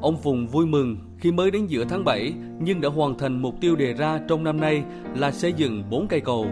Ông 0.00 0.16
Phùng 0.16 0.46
vui 0.46 0.66
mừng 0.66 0.96
khi 1.18 1.32
mới 1.32 1.50
đến 1.50 1.66
giữa 1.66 1.84
tháng 1.84 2.04
7 2.04 2.32
nhưng 2.60 2.80
đã 2.80 2.88
hoàn 2.88 3.18
thành 3.18 3.42
mục 3.42 3.54
tiêu 3.60 3.76
đề 3.76 3.94
ra 3.94 4.20
trong 4.28 4.44
năm 4.44 4.60
nay 4.60 4.82
là 5.16 5.32
xây 5.32 5.52
dựng 5.52 5.82
4 5.90 6.08
cây 6.08 6.20
cầu. 6.20 6.46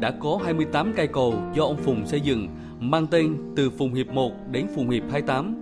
Đã 0.00 0.10
có 0.10 0.40
28 0.44 0.92
cây 0.96 1.06
cầu 1.06 1.34
do 1.54 1.62
ông 1.64 1.76
Phùng 1.76 2.06
xây 2.06 2.20
dựng, 2.20 2.48
mang 2.80 3.06
tên 3.06 3.36
từ 3.56 3.70
Phùng 3.70 3.94
Hiệp 3.94 4.08
1 4.08 4.32
đến 4.50 4.66
Phùng 4.74 4.90
Hiệp 4.90 5.02
28. 5.10 5.54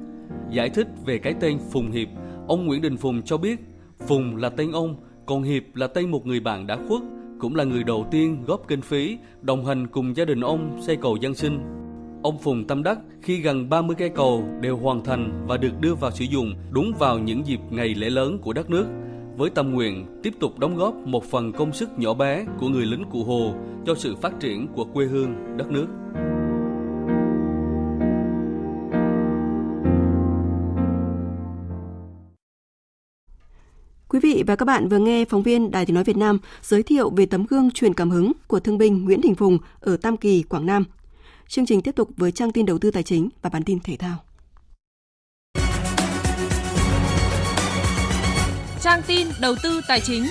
Giải 0.50 0.70
thích 0.70 0.88
về 1.06 1.18
cái 1.18 1.34
tên 1.40 1.58
Phùng 1.72 1.90
Hiệp, 1.90 2.08
ông 2.48 2.66
Nguyễn 2.66 2.82
Đình 2.82 2.96
Phùng 2.96 3.22
cho 3.22 3.36
biết 3.36 3.60
Phùng 4.06 4.36
là 4.36 4.48
tên 4.48 4.72
ông, 4.72 4.96
còn 5.26 5.42
Hiệp 5.42 5.62
là 5.74 5.86
tên 5.86 6.10
một 6.10 6.26
người 6.26 6.40
bạn 6.40 6.66
đã 6.66 6.78
khuất, 6.88 7.02
cũng 7.40 7.56
là 7.56 7.64
người 7.64 7.84
đầu 7.84 8.06
tiên 8.10 8.44
góp 8.46 8.68
kinh 8.68 8.80
phí, 8.80 9.18
đồng 9.42 9.66
hành 9.66 9.86
cùng 9.86 10.16
gia 10.16 10.24
đình 10.24 10.40
ông 10.40 10.82
xây 10.82 10.96
cầu 10.96 11.16
dân 11.16 11.34
sinh 11.34 11.58
Ông 12.24 12.38
Phùng 12.38 12.64
tâm 12.64 12.82
đắc 12.82 12.98
khi 13.22 13.40
gần 13.40 13.68
30 13.68 13.96
cây 13.98 14.08
cầu 14.08 14.44
đều 14.60 14.76
hoàn 14.76 15.04
thành 15.04 15.44
và 15.46 15.56
được 15.56 15.80
đưa 15.80 15.94
vào 15.94 16.10
sử 16.10 16.24
dụng 16.24 16.54
đúng 16.70 16.92
vào 16.98 17.18
những 17.18 17.46
dịp 17.46 17.60
ngày 17.70 17.94
lễ 17.94 18.10
lớn 18.10 18.38
của 18.38 18.52
đất 18.52 18.70
nước, 18.70 18.86
với 19.36 19.50
tâm 19.50 19.72
nguyện 19.72 20.20
tiếp 20.22 20.34
tục 20.40 20.58
đóng 20.58 20.76
góp 20.76 20.94
một 20.94 21.24
phần 21.24 21.52
công 21.52 21.72
sức 21.72 21.98
nhỏ 21.98 22.14
bé 22.14 22.44
của 22.58 22.68
người 22.68 22.86
lính 22.86 23.04
cụ 23.10 23.24
Hồ 23.24 23.54
cho 23.86 23.94
sự 23.94 24.16
phát 24.16 24.40
triển 24.40 24.66
của 24.74 24.84
quê 24.84 25.06
hương, 25.06 25.56
đất 25.56 25.70
nước. 25.70 25.86
Quý 34.14 34.20
vị 34.20 34.44
và 34.46 34.56
các 34.56 34.64
bạn 34.64 34.88
vừa 34.88 34.98
nghe 34.98 35.24
phóng 35.24 35.42
viên 35.42 35.70
Đài 35.70 35.86
Tiếng 35.86 35.94
Nói 35.94 36.04
Việt 36.04 36.16
Nam 36.16 36.38
giới 36.62 36.82
thiệu 36.82 37.10
về 37.10 37.26
tấm 37.26 37.46
gương 37.46 37.70
truyền 37.70 37.94
cảm 37.94 38.10
hứng 38.10 38.32
của 38.46 38.60
thương 38.60 38.78
binh 38.78 39.04
Nguyễn 39.04 39.20
Đình 39.20 39.34
Phùng 39.34 39.58
ở 39.80 39.96
Tam 39.96 40.16
Kỳ, 40.16 40.42
Quảng 40.42 40.66
Nam 40.66 40.84
Chương 41.48 41.66
trình 41.66 41.80
tiếp 41.80 41.94
tục 41.96 42.08
với 42.16 42.32
trang 42.32 42.52
tin 42.52 42.66
đầu 42.66 42.78
tư 42.78 42.90
tài 42.90 43.02
chính 43.02 43.28
và 43.42 43.50
bản 43.50 43.62
tin 43.64 43.78
thể 43.80 43.96
thao. 43.96 44.16
Trang 48.80 49.02
tin 49.06 49.28
đầu 49.40 49.54
tư 49.62 49.80
tài 49.88 50.00
chính. 50.00 50.24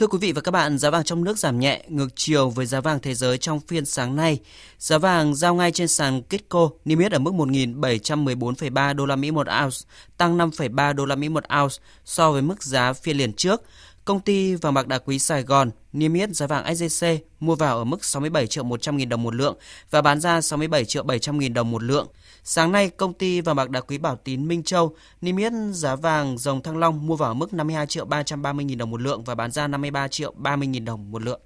Thưa 0.00 0.06
quý 0.06 0.18
vị 0.18 0.32
và 0.32 0.40
các 0.40 0.50
bạn, 0.50 0.78
giá 0.78 0.90
vàng 0.90 1.04
trong 1.04 1.24
nước 1.24 1.38
giảm 1.38 1.60
nhẹ 1.60 1.84
ngược 1.88 2.08
chiều 2.14 2.50
với 2.50 2.66
giá 2.66 2.80
vàng 2.80 3.00
thế 3.00 3.14
giới 3.14 3.38
trong 3.38 3.60
phiên 3.60 3.84
sáng 3.84 4.16
nay. 4.16 4.38
Giá 4.78 4.98
vàng 4.98 5.34
giao 5.34 5.54
ngay 5.54 5.72
trên 5.72 5.88
sàn 5.88 6.22
Kitco 6.22 6.70
niêm 6.84 6.98
yết 6.98 7.12
ở 7.12 7.18
mức 7.18 7.34
1.714,3 7.34 8.94
đô 8.94 9.06
la 9.06 9.16
Mỹ 9.16 9.30
một 9.30 9.46
ounce, 9.62 9.76
tăng 10.16 10.38
5,3 10.38 10.94
đô 10.94 11.04
la 11.04 11.14
Mỹ 11.16 11.28
một 11.28 11.44
ounce 11.60 11.74
so 12.04 12.32
với 12.32 12.42
mức 12.42 12.62
giá 12.62 12.92
phiên 12.92 13.16
liền 13.16 13.32
trước. 13.32 13.62
Công 14.04 14.20
ty 14.20 14.54
vàng 14.54 14.74
bạc 14.74 14.86
đá 14.86 14.98
quý 14.98 15.18
Sài 15.18 15.42
Gòn 15.42 15.70
niêm 15.92 16.14
yết 16.14 16.36
giá 16.36 16.46
vàng 16.46 16.64
SJC 16.64 17.18
mua 17.40 17.54
vào 17.54 17.78
ở 17.78 17.84
mức 17.84 18.04
67 18.04 18.46
triệu 18.46 18.64
100 18.64 18.96
nghìn 18.96 19.08
đồng 19.08 19.22
một 19.22 19.34
lượng 19.34 19.56
và 19.90 20.02
bán 20.02 20.20
ra 20.20 20.40
67 20.40 20.84
triệu 20.84 21.02
700 21.02 21.38
nghìn 21.38 21.54
đồng 21.54 21.70
một 21.70 21.82
lượng. 21.82 22.08
Sáng 22.44 22.72
nay, 22.72 22.90
công 22.90 23.12
ty 23.12 23.40
vàng 23.40 23.56
bạc 23.56 23.70
đá 23.70 23.80
quý 23.80 23.98
Bảo 23.98 24.16
Tín 24.16 24.48
Minh 24.48 24.62
Châu 24.62 24.94
niêm 25.20 25.36
yết 25.36 25.52
giá 25.72 25.96
vàng 25.96 26.38
dòng 26.38 26.62
Thăng 26.62 26.76
Long 26.76 27.06
mua 27.06 27.16
vào 27.16 27.30
ở 27.30 27.34
mức 27.34 27.52
52 27.52 27.86
triệu 27.86 28.04
330 28.04 28.64
nghìn 28.64 28.78
đồng 28.78 28.90
một 28.90 29.00
lượng 29.00 29.24
và 29.24 29.34
bán 29.34 29.50
ra 29.50 29.66
53 29.66 30.08
triệu 30.08 30.32
30 30.36 30.68
nghìn 30.68 30.84
đồng 30.84 31.10
một 31.10 31.22
lượng. 31.22 31.40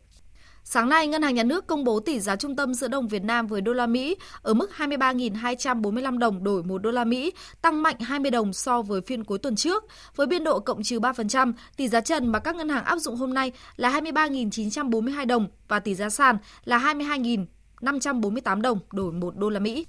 Sáng 0.67 0.89
nay, 0.89 1.07
Ngân 1.07 1.23
hàng 1.23 1.35
Nhà 1.35 1.43
nước 1.43 1.67
công 1.67 1.85
bố 1.85 2.01
tỷ 2.01 2.21
giá 2.21 2.37
trung 2.37 2.57
tâm 2.57 2.75
giữa 2.75 2.89
đồng 2.89 3.09
Việt 3.09 3.25
Nam 3.25 3.47
với 3.47 3.61
đô 3.61 3.73
la 3.73 3.87
Mỹ 3.87 4.17
ở 4.43 4.55
mức 4.55 4.71
23.245 4.77 6.19
đồng 6.19 6.45
đổi 6.45 6.63
1 6.63 6.79
đô 6.83 6.91
la 6.91 7.05
Mỹ, 7.05 7.33
tăng 7.63 7.83
mạnh 7.83 8.01
20 8.01 8.31
đồng 8.31 8.53
so 8.53 8.83
với 8.83 9.01
phiên 9.01 9.25
cuối 9.25 9.39
tuần 9.39 9.57
trước. 9.57 9.85
Với 10.17 10.27
biên 10.27 10.45
độ 10.45 10.61
cộng 10.61 10.83
trừ 10.83 11.01
3%, 11.01 11.53
tỷ 11.77 11.89
giá 11.89 12.01
trần 12.01 12.27
mà 12.27 12.39
các 12.39 12.57
ngân 12.57 12.69
hàng 12.69 12.85
áp 12.85 12.99
dụng 12.99 13.17
hôm 13.17 13.35
nay 13.35 13.53
là 13.77 14.01
23.942 14.01 15.27
đồng 15.27 15.49
và 15.69 15.79
tỷ 15.79 15.95
giá 15.95 16.11
sàn 16.11 16.39
là 16.65 16.79
22.548 16.79 18.61
đồng 18.61 18.79
đổi 18.93 19.13
1 19.13 19.37
đô 19.37 19.51
la 19.51 19.61
Mỹ. 19.61 19.87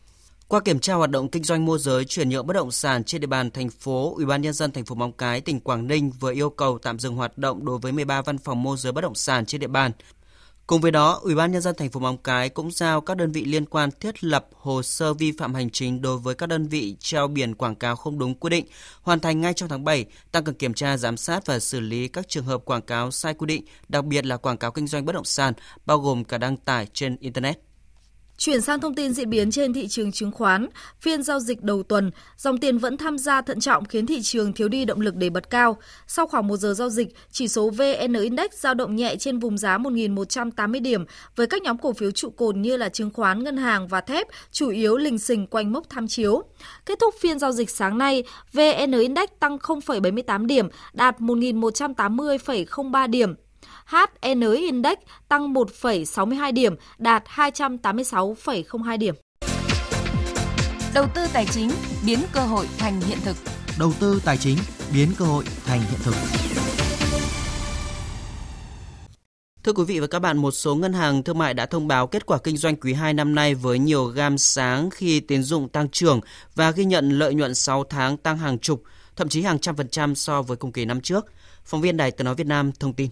Qua 0.47 0.59
kiểm 0.59 0.79
tra 0.79 0.93
hoạt 0.93 1.09
động 1.11 1.29
kinh 1.29 1.43
doanh 1.43 1.65
môi 1.65 1.79
giới 1.79 2.05
chuyển 2.05 2.29
nhượng 2.29 2.47
bất 2.47 2.53
động 2.53 2.71
sản 2.71 3.03
trên 3.03 3.21
địa 3.21 3.27
bàn 3.27 3.51
thành 3.51 3.69
phố, 3.69 4.13
Ủy 4.15 4.25
ban 4.25 4.41
nhân 4.41 4.53
dân 4.53 4.71
thành 4.71 4.85
phố 4.85 4.95
Móng 4.95 5.11
Cái, 5.11 5.41
tỉnh 5.41 5.59
Quảng 5.59 5.87
Ninh 5.87 6.11
vừa 6.19 6.33
yêu 6.33 6.49
cầu 6.49 6.77
tạm 6.77 6.99
dừng 6.99 7.15
hoạt 7.15 7.37
động 7.37 7.65
đối 7.65 7.77
với 7.77 7.91
13 7.91 8.21
văn 8.21 8.37
phòng 8.37 8.63
môi 8.63 8.77
giới 8.77 8.93
bất 8.93 9.01
động 9.01 9.15
sản 9.15 9.45
trên 9.45 9.61
địa 9.61 9.67
bàn. 9.67 9.91
Cùng 10.67 10.81
với 10.81 10.91
đó, 10.91 11.19
Ủy 11.23 11.35
ban 11.35 11.51
nhân 11.51 11.61
dân 11.61 11.75
thành 11.75 11.89
phố 11.89 11.99
Móng 11.99 12.17
Cái 12.17 12.49
cũng 12.49 12.71
giao 12.71 13.01
các 13.01 13.17
đơn 13.17 13.31
vị 13.31 13.45
liên 13.45 13.65
quan 13.65 13.89
thiết 13.99 14.23
lập 14.23 14.47
hồ 14.53 14.83
sơ 14.83 15.13
vi 15.13 15.31
phạm 15.31 15.53
hành 15.53 15.69
chính 15.69 16.01
đối 16.01 16.17
với 16.17 16.35
các 16.35 16.49
đơn 16.49 16.67
vị 16.67 16.95
treo 16.99 17.27
biển 17.27 17.55
quảng 17.55 17.75
cáo 17.75 17.95
không 17.95 18.19
đúng 18.19 18.35
quy 18.35 18.49
định, 18.49 18.65
hoàn 19.01 19.19
thành 19.19 19.41
ngay 19.41 19.53
trong 19.53 19.69
tháng 19.69 19.83
7, 19.83 20.05
tăng 20.31 20.43
cường 20.43 20.55
kiểm 20.55 20.73
tra, 20.73 20.97
giám 20.97 21.17
sát 21.17 21.45
và 21.45 21.59
xử 21.59 21.79
lý 21.79 22.07
các 22.07 22.27
trường 22.27 22.45
hợp 22.45 22.65
quảng 22.65 22.81
cáo 22.81 23.11
sai 23.11 23.33
quy 23.33 23.45
định, 23.45 23.65
đặc 23.89 24.05
biệt 24.05 24.25
là 24.25 24.37
quảng 24.37 24.57
cáo 24.57 24.71
kinh 24.71 24.87
doanh 24.87 25.05
bất 25.05 25.15
động 25.15 25.25
sản, 25.25 25.53
bao 25.85 25.99
gồm 25.99 26.23
cả 26.23 26.37
đăng 26.37 26.57
tải 26.57 26.87
trên 26.93 27.17
internet. 27.19 27.59
Chuyển 28.37 28.61
sang 28.61 28.79
thông 28.79 28.95
tin 28.95 29.13
diễn 29.13 29.29
biến 29.29 29.51
trên 29.51 29.73
thị 29.73 29.87
trường 29.87 30.11
chứng 30.11 30.31
khoán, 30.31 30.67
phiên 31.01 31.23
giao 31.23 31.39
dịch 31.39 31.61
đầu 31.61 31.83
tuần, 31.83 32.11
dòng 32.37 32.57
tiền 32.57 32.77
vẫn 32.77 32.97
tham 32.97 33.17
gia 33.17 33.41
thận 33.41 33.59
trọng 33.59 33.85
khiến 33.85 34.05
thị 34.05 34.21
trường 34.21 34.53
thiếu 34.53 34.67
đi 34.67 34.85
động 34.85 35.01
lực 35.01 35.15
để 35.15 35.29
bật 35.29 35.49
cao. 35.49 35.77
Sau 36.07 36.27
khoảng 36.27 36.47
1 36.47 36.57
giờ 36.57 36.73
giao 36.73 36.89
dịch, 36.89 37.07
chỉ 37.31 37.47
số 37.47 37.69
VN 37.69 38.13
Index 38.13 38.51
giao 38.51 38.73
động 38.73 38.95
nhẹ 38.95 39.15
trên 39.19 39.39
vùng 39.39 39.57
giá 39.57 39.77
1.180 39.77 40.81
điểm 40.81 41.05
với 41.35 41.47
các 41.47 41.61
nhóm 41.61 41.77
cổ 41.77 41.93
phiếu 41.93 42.11
trụ 42.11 42.29
cột 42.29 42.55
như 42.55 42.77
là 42.77 42.89
chứng 42.89 43.09
khoán, 43.09 43.43
ngân 43.43 43.57
hàng 43.57 43.87
và 43.87 44.01
thép 44.01 44.27
chủ 44.51 44.69
yếu 44.69 44.97
lình 44.97 45.19
xình 45.19 45.47
quanh 45.47 45.71
mốc 45.71 45.89
tham 45.89 46.07
chiếu. 46.07 46.43
Kết 46.85 46.99
thúc 46.99 47.15
phiên 47.19 47.39
giao 47.39 47.51
dịch 47.51 47.69
sáng 47.69 47.97
nay, 47.97 48.23
VN 48.53 48.91
Index 48.91 49.29
tăng 49.39 49.57
0,78 49.57 50.45
điểm, 50.45 50.67
đạt 50.93 51.19
1.180,03 51.19 53.09
điểm. 53.09 53.33
HN 53.85 54.53
Index 54.55 54.97
tăng 55.27 55.53
1,62 55.53 56.53
điểm, 56.53 56.75
đạt 56.97 57.23
286,02 57.25 58.97
điểm. 58.97 59.15
Đầu 60.93 61.05
tư 61.15 61.21
tài 61.33 61.45
chính 61.45 61.69
biến 62.05 62.19
cơ 62.33 62.39
hội 62.39 62.67
thành 62.77 63.01
hiện 63.01 63.17
thực. 63.23 63.37
Đầu 63.79 63.93
tư 63.99 64.21
tài 64.25 64.37
chính 64.37 64.57
biến 64.93 65.09
cơ 65.17 65.25
hội 65.25 65.43
thành 65.65 65.79
hiện 65.79 65.99
thực. 66.03 66.15
Thưa 69.63 69.73
quý 69.73 69.83
vị 69.83 69.99
và 69.99 70.07
các 70.07 70.19
bạn, 70.19 70.37
một 70.37 70.51
số 70.51 70.75
ngân 70.75 70.93
hàng 70.93 71.23
thương 71.23 71.37
mại 71.37 71.53
đã 71.53 71.65
thông 71.65 71.87
báo 71.87 72.07
kết 72.07 72.25
quả 72.25 72.37
kinh 72.43 72.57
doanh 72.57 72.75
quý 72.75 72.93
2 72.93 73.13
năm 73.13 73.35
nay 73.35 73.55
với 73.55 73.79
nhiều 73.79 74.05
gam 74.05 74.37
sáng 74.37 74.89
khi 74.89 75.19
tín 75.19 75.43
dụng 75.43 75.69
tăng 75.69 75.89
trưởng 75.89 76.19
và 76.55 76.71
ghi 76.71 76.85
nhận 76.85 77.09
lợi 77.09 77.33
nhuận 77.33 77.55
6 77.55 77.83
tháng 77.83 78.17
tăng 78.17 78.37
hàng 78.37 78.59
chục, 78.59 78.83
thậm 79.15 79.29
chí 79.29 79.41
hàng 79.41 79.59
trăm 79.59 79.75
phần 79.75 79.89
trăm 79.89 80.15
so 80.15 80.41
với 80.41 80.57
cùng 80.57 80.71
kỳ 80.71 80.85
năm 80.85 81.01
trước. 81.01 81.25
Phóng 81.65 81.81
viên 81.81 81.97
Đài 81.97 82.11
Tiếng 82.11 82.25
Nói 82.25 82.35
Việt 82.35 82.47
Nam 82.47 82.71
thông 82.79 82.93
tin. 82.93 83.09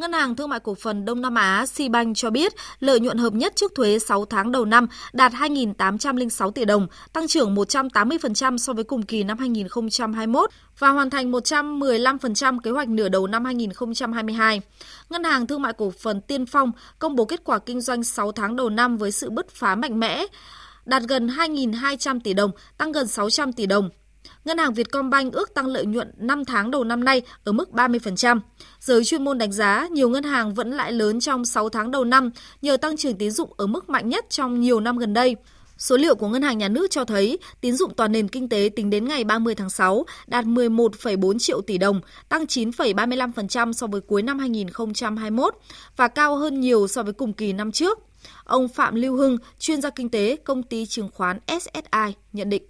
Ngân 0.00 0.12
hàng 0.12 0.36
Thương 0.36 0.48
mại 0.48 0.60
Cổ 0.60 0.74
phần 0.74 1.04
Đông 1.04 1.20
Nam 1.20 1.34
Á 1.34 1.66
Sibank 1.66 2.16
cho 2.16 2.30
biết 2.30 2.52
lợi 2.80 3.00
nhuận 3.00 3.18
hợp 3.18 3.32
nhất 3.32 3.52
trước 3.56 3.72
thuế 3.74 3.98
6 3.98 4.24
tháng 4.24 4.52
đầu 4.52 4.64
năm 4.64 4.86
đạt 5.12 5.32
2.806 5.32 6.50
tỷ 6.50 6.64
đồng, 6.64 6.86
tăng 7.12 7.28
trưởng 7.28 7.54
180% 7.54 8.56
so 8.56 8.72
với 8.72 8.84
cùng 8.84 9.02
kỳ 9.02 9.22
năm 9.22 9.38
2021 9.38 10.50
và 10.78 10.88
hoàn 10.88 11.10
thành 11.10 11.32
115% 11.32 12.60
kế 12.60 12.70
hoạch 12.70 12.88
nửa 12.88 13.08
đầu 13.08 13.26
năm 13.26 13.44
2022. 13.44 14.60
Ngân 15.10 15.24
hàng 15.24 15.46
Thương 15.46 15.62
mại 15.62 15.72
Cổ 15.72 15.90
phần 15.90 16.20
Tiên 16.20 16.46
Phong 16.46 16.72
công 16.98 17.16
bố 17.16 17.24
kết 17.24 17.40
quả 17.44 17.58
kinh 17.58 17.80
doanh 17.80 18.04
6 18.04 18.32
tháng 18.32 18.56
đầu 18.56 18.70
năm 18.70 18.96
với 18.96 19.12
sự 19.12 19.30
bứt 19.30 19.50
phá 19.50 19.74
mạnh 19.74 20.00
mẽ, 20.00 20.26
đạt 20.84 21.02
gần 21.02 21.26
2.200 21.26 22.20
tỷ 22.24 22.34
đồng, 22.34 22.50
tăng 22.78 22.92
gần 22.92 23.06
600 23.06 23.52
tỷ 23.52 23.66
đồng. 23.66 23.90
Ngân 24.44 24.58
hàng 24.58 24.74
Vietcombank 24.74 25.32
ước 25.32 25.54
tăng 25.54 25.66
lợi 25.66 25.86
nhuận 25.86 26.12
5 26.16 26.44
tháng 26.44 26.70
đầu 26.70 26.84
năm 26.84 27.04
nay 27.04 27.22
ở 27.44 27.52
mức 27.52 27.70
30%. 27.72 28.40
Giới 28.80 29.04
chuyên 29.04 29.24
môn 29.24 29.38
đánh 29.38 29.52
giá 29.52 29.88
nhiều 29.90 30.08
ngân 30.08 30.24
hàng 30.24 30.54
vẫn 30.54 30.70
lãi 30.70 30.92
lớn 30.92 31.20
trong 31.20 31.44
6 31.44 31.68
tháng 31.68 31.90
đầu 31.90 32.04
năm 32.04 32.30
nhờ 32.62 32.76
tăng 32.76 32.96
trưởng 32.96 33.16
tín 33.16 33.30
dụng 33.30 33.52
ở 33.56 33.66
mức 33.66 33.88
mạnh 33.88 34.08
nhất 34.08 34.26
trong 34.30 34.60
nhiều 34.60 34.80
năm 34.80 34.98
gần 34.98 35.14
đây. 35.14 35.36
Số 35.78 35.96
liệu 35.96 36.14
của 36.14 36.28
Ngân 36.28 36.42
hàng 36.42 36.58
Nhà 36.58 36.68
nước 36.68 36.86
cho 36.90 37.04
thấy 37.04 37.38
tín 37.60 37.76
dụng 37.76 37.94
toàn 37.94 38.12
nền 38.12 38.28
kinh 38.28 38.48
tế 38.48 38.70
tính 38.76 38.90
đến 38.90 39.08
ngày 39.08 39.24
30 39.24 39.54
tháng 39.54 39.70
6 39.70 40.04
đạt 40.26 40.44
11,4 40.44 41.38
triệu 41.38 41.60
tỷ 41.60 41.78
đồng, 41.78 42.00
tăng 42.28 42.44
9,35% 42.44 43.72
so 43.72 43.86
với 43.86 44.00
cuối 44.00 44.22
năm 44.22 44.38
2021 44.38 45.54
và 45.96 46.08
cao 46.08 46.36
hơn 46.36 46.60
nhiều 46.60 46.88
so 46.88 47.02
với 47.02 47.12
cùng 47.12 47.32
kỳ 47.32 47.52
năm 47.52 47.72
trước. 47.72 47.98
Ông 48.44 48.68
Phạm 48.68 48.94
Lưu 48.94 49.16
Hưng, 49.16 49.36
chuyên 49.58 49.82
gia 49.82 49.90
kinh 49.90 50.08
tế 50.08 50.36
công 50.44 50.62
ty 50.62 50.86
chứng 50.86 51.08
khoán 51.14 51.38
SSI 51.46 52.14
nhận 52.32 52.50
định. 52.50 52.62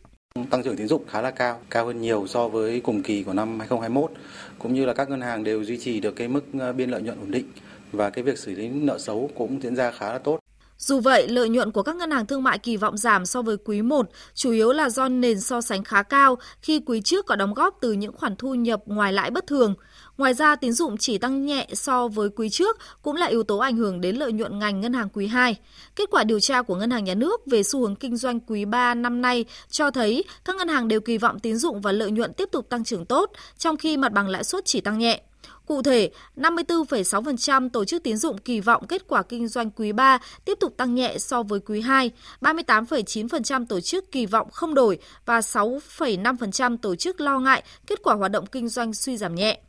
Tăng 0.46 0.62
trưởng 0.62 0.76
tín 0.76 0.88
dụng 0.88 1.02
khá 1.08 1.22
là 1.22 1.30
cao, 1.30 1.58
cao 1.70 1.86
hơn 1.86 2.00
nhiều 2.00 2.26
so 2.26 2.48
với 2.48 2.80
cùng 2.80 3.02
kỳ 3.02 3.22
của 3.22 3.32
năm 3.32 3.58
2021, 3.58 4.10
cũng 4.58 4.74
như 4.74 4.86
là 4.86 4.92
các 4.92 5.10
ngân 5.10 5.20
hàng 5.20 5.44
đều 5.44 5.64
duy 5.64 5.78
trì 5.78 6.00
được 6.00 6.16
cái 6.16 6.28
mức 6.28 6.44
ờ, 6.58 6.72
biên 6.72 6.90
lợi 6.90 7.02
nhuận 7.02 7.18
ổn 7.18 7.30
định 7.30 7.44
và 7.92 8.10
cái 8.10 8.24
việc 8.24 8.38
xử 8.38 8.54
lý 8.54 8.68
nợ 8.68 8.98
xấu 8.98 9.30
cũng 9.34 9.62
diễn 9.62 9.76
ra 9.76 9.90
khá 9.90 10.12
là 10.12 10.18
tốt. 10.18 10.40
Dù 10.80 11.00
vậy, 11.00 11.28
lợi 11.28 11.48
nhuận 11.48 11.72
của 11.72 11.82
các 11.82 11.96
ngân 11.96 12.10
hàng 12.10 12.26
thương 12.26 12.42
mại 12.42 12.58
kỳ 12.58 12.76
vọng 12.76 12.96
giảm 12.96 13.26
so 13.26 13.42
với 13.42 13.56
quý 13.64 13.82
1, 13.82 14.06
chủ 14.34 14.50
yếu 14.50 14.72
là 14.72 14.90
do 14.90 15.08
nền 15.08 15.40
so 15.40 15.60
sánh 15.60 15.84
khá 15.84 16.02
cao 16.02 16.38
khi 16.62 16.80
quý 16.86 17.00
trước 17.04 17.26
có 17.26 17.36
đóng 17.36 17.54
góp 17.54 17.78
từ 17.80 17.92
những 17.92 18.12
khoản 18.12 18.36
thu 18.36 18.54
nhập 18.54 18.82
ngoài 18.86 19.12
lãi 19.12 19.30
bất 19.30 19.46
thường. 19.46 19.74
Ngoài 20.18 20.34
ra, 20.34 20.56
tín 20.56 20.72
dụng 20.72 20.96
chỉ 20.96 21.18
tăng 21.18 21.46
nhẹ 21.46 21.66
so 21.72 22.08
với 22.08 22.28
quý 22.36 22.48
trước 22.48 22.78
cũng 23.02 23.16
là 23.16 23.26
yếu 23.26 23.42
tố 23.42 23.58
ảnh 23.58 23.76
hưởng 23.76 24.00
đến 24.00 24.16
lợi 24.16 24.32
nhuận 24.32 24.58
ngành 24.58 24.80
ngân 24.80 24.92
hàng 24.92 25.08
quý 25.08 25.26
2. 25.26 25.56
Kết 25.96 26.10
quả 26.10 26.24
điều 26.24 26.40
tra 26.40 26.62
của 26.62 26.74
Ngân 26.74 26.90
hàng 26.90 27.04
Nhà 27.04 27.14
nước 27.14 27.40
về 27.46 27.62
xu 27.62 27.80
hướng 27.80 27.96
kinh 27.96 28.16
doanh 28.16 28.40
quý 28.40 28.64
3 28.64 28.94
năm 28.94 29.22
nay 29.22 29.44
cho 29.70 29.90
thấy 29.90 30.24
các 30.44 30.56
ngân 30.56 30.68
hàng 30.68 30.88
đều 30.88 31.00
kỳ 31.00 31.18
vọng 31.18 31.38
tín 31.38 31.56
dụng 31.56 31.80
và 31.80 31.92
lợi 31.92 32.10
nhuận 32.10 32.32
tiếp 32.32 32.48
tục 32.52 32.68
tăng 32.68 32.84
trưởng 32.84 33.06
tốt, 33.06 33.30
trong 33.58 33.76
khi 33.76 33.96
mặt 33.96 34.12
bằng 34.12 34.28
lãi 34.28 34.44
suất 34.44 34.64
chỉ 34.64 34.80
tăng 34.80 34.98
nhẹ. 34.98 35.20
Cụ 35.66 35.82
thể, 35.82 36.10
54,6% 36.36 37.68
tổ 37.68 37.84
chức 37.84 38.02
tín 38.02 38.16
dụng 38.16 38.38
kỳ 38.38 38.60
vọng 38.60 38.86
kết 38.86 39.02
quả 39.08 39.22
kinh 39.22 39.48
doanh 39.48 39.70
quý 39.70 39.92
3 39.92 40.18
tiếp 40.44 40.58
tục 40.60 40.74
tăng 40.76 40.94
nhẹ 40.94 41.18
so 41.18 41.42
với 41.42 41.60
quý 41.60 41.80
2, 41.80 42.10
38,9% 42.40 43.66
tổ 43.66 43.80
chức 43.80 44.12
kỳ 44.12 44.26
vọng 44.26 44.50
không 44.50 44.74
đổi 44.74 44.98
và 45.26 45.40
6,5% 45.40 46.76
tổ 46.76 46.96
chức 46.96 47.20
lo 47.20 47.38
ngại 47.38 47.62
kết 47.86 48.02
quả 48.02 48.14
hoạt 48.14 48.30
động 48.30 48.46
kinh 48.46 48.68
doanh 48.68 48.94
suy 48.94 49.16
giảm 49.16 49.34
nhẹ. 49.34 49.60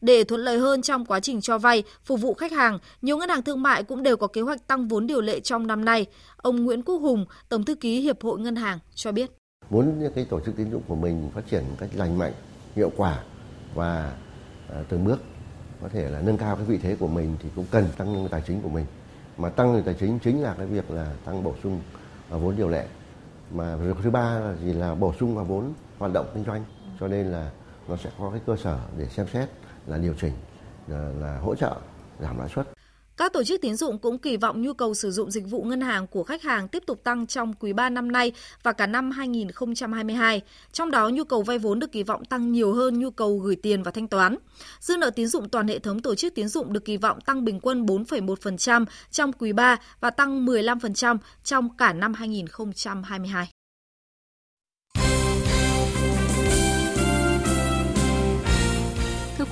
Để 0.00 0.24
thuận 0.24 0.40
lợi 0.40 0.58
hơn 0.58 0.82
trong 0.82 1.04
quá 1.04 1.20
trình 1.20 1.40
cho 1.40 1.58
vay, 1.58 1.82
phục 2.04 2.20
vụ 2.20 2.34
khách 2.34 2.52
hàng, 2.52 2.78
nhiều 3.02 3.16
ngân 3.18 3.28
hàng 3.28 3.42
thương 3.42 3.62
mại 3.62 3.82
cũng 3.82 4.02
đều 4.02 4.16
có 4.16 4.26
kế 4.26 4.40
hoạch 4.40 4.66
tăng 4.66 4.88
vốn 4.88 5.06
điều 5.06 5.20
lệ 5.20 5.40
trong 5.40 5.66
năm 5.66 5.84
nay. 5.84 6.06
Ông 6.36 6.64
Nguyễn 6.64 6.82
Quốc 6.82 6.96
Hùng, 6.96 7.26
Tổng 7.48 7.64
thư 7.64 7.74
ký 7.74 8.00
Hiệp 8.00 8.22
hội 8.22 8.40
Ngân 8.40 8.56
hàng 8.56 8.78
cho 8.94 9.12
biết. 9.12 9.30
Muốn 9.70 10.10
cái 10.14 10.26
tổ 10.30 10.40
chức 10.40 10.56
tín 10.56 10.70
dụng 10.70 10.82
của 10.88 10.94
mình 10.94 11.30
phát 11.34 11.42
triển 11.50 11.62
một 11.68 11.76
cách 11.78 11.90
lành 11.94 12.18
mạnh, 12.18 12.32
hiệu 12.76 12.92
quả 12.96 13.22
và 13.74 14.12
à, 14.68 14.84
từng 14.88 15.04
bước 15.04 15.18
có 15.82 15.88
thể 15.88 16.08
là 16.08 16.20
nâng 16.20 16.38
cao 16.38 16.56
cái 16.56 16.64
vị 16.64 16.78
thế 16.78 16.96
của 17.00 17.08
mình 17.08 17.36
thì 17.42 17.48
cũng 17.56 17.66
cần 17.70 17.88
tăng 17.96 18.12
năng 18.12 18.28
tài 18.28 18.42
chính 18.46 18.62
của 18.62 18.68
mình. 18.68 18.86
Mà 19.36 19.48
tăng 19.48 19.82
tài 19.84 19.94
chính 19.94 20.18
chính 20.18 20.42
là 20.42 20.54
cái 20.58 20.66
việc 20.66 20.90
là 20.90 21.12
tăng 21.24 21.42
bổ 21.42 21.54
sung 21.62 21.80
vốn 22.30 22.56
điều 22.56 22.68
lệ. 22.68 22.86
Mà 23.54 23.76
việc 23.76 23.96
thứ 24.02 24.10
ba 24.10 24.38
là 24.38 24.54
gì 24.54 24.72
là 24.72 24.94
bổ 24.94 25.14
sung 25.20 25.36
vào 25.36 25.44
vốn 25.44 25.72
hoạt 25.98 26.12
động 26.12 26.30
kinh 26.34 26.44
doanh. 26.44 26.64
Cho 27.00 27.08
nên 27.08 27.26
là 27.26 27.50
nó 27.88 27.96
sẽ 27.96 28.10
có 28.18 28.30
cái 28.30 28.40
cơ 28.46 28.56
sở 28.56 28.78
để 28.98 29.06
xem 29.06 29.26
xét 29.32 29.48
là 29.86 29.98
điều 29.98 30.14
chỉnh 30.20 30.32
là, 30.86 31.10
là 31.20 31.38
hỗ 31.38 31.54
trợ 31.54 31.76
giảm 32.20 32.38
lãi 32.38 32.48
suất. 32.48 32.79
Các 33.20 33.32
tổ 33.32 33.44
chức 33.44 33.60
tín 33.60 33.76
dụng 33.76 33.98
cũng 33.98 34.18
kỳ 34.18 34.36
vọng 34.36 34.62
nhu 34.62 34.72
cầu 34.72 34.94
sử 34.94 35.10
dụng 35.10 35.30
dịch 35.30 35.44
vụ 35.50 35.62
ngân 35.62 35.80
hàng 35.80 36.06
của 36.06 36.24
khách 36.24 36.42
hàng 36.42 36.68
tiếp 36.68 36.82
tục 36.86 37.04
tăng 37.04 37.26
trong 37.26 37.52
quý 37.52 37.72
3 37.72 37.90
năm 37.90 38.12
nay 38.12 38.32
và 38.62 38.72
cả 38.72 38.86
năm 38.86 39.10
2022. 39.10 40.42
Trong 40.72 40.90
đó, 40.90 41.08
nhu 41.08 41.24
cầu 41.24 41.42
vay 41.42 41.58
vốn 41.58 41.78
được 41.78 41.92
kỳ 41.92 42.02
vọng 42.02 42.24
tăng 42.24 42.52
nhiều 42.52 42.72
hơn 42.72 42.98
nhu 42.98 43.10
cầu 43.10 43.38
gửi 43.38 43.56
tiền 43.56 43.82
và 43.82 43.90
thanh 43.90 44.08
toán. 44.08 44.36
Dư 44.80 44.96
nợ 44.96 45.10
tín 45.10 45.26
dụng 45.26 45.48
toàn 45.48 45.68
hệ 45.68 45.78
thống 45.78 46.02
tổ 46.02 46.14
chức 46.14 46.34
tín 46.34 46.48
dụng 46.48 46.72
được 46.72 46.84
kỳ 46.84 46.96
vọng 46.96 47.20
tăng 47.20 47.44
bình 47.44 47.60
quân 47.60 47.86
4,1% 47.86 48.84
trong 49.10 49.32
quý 49.32 49.52
3 49.52 49.76
và 50.00 50.10
tăng 50.10 50.46
15% 50.46 51.18
trong 51.44 51.76
cả 51.76 51.92
năm 51.92 52.14
2022. 52.14 53.59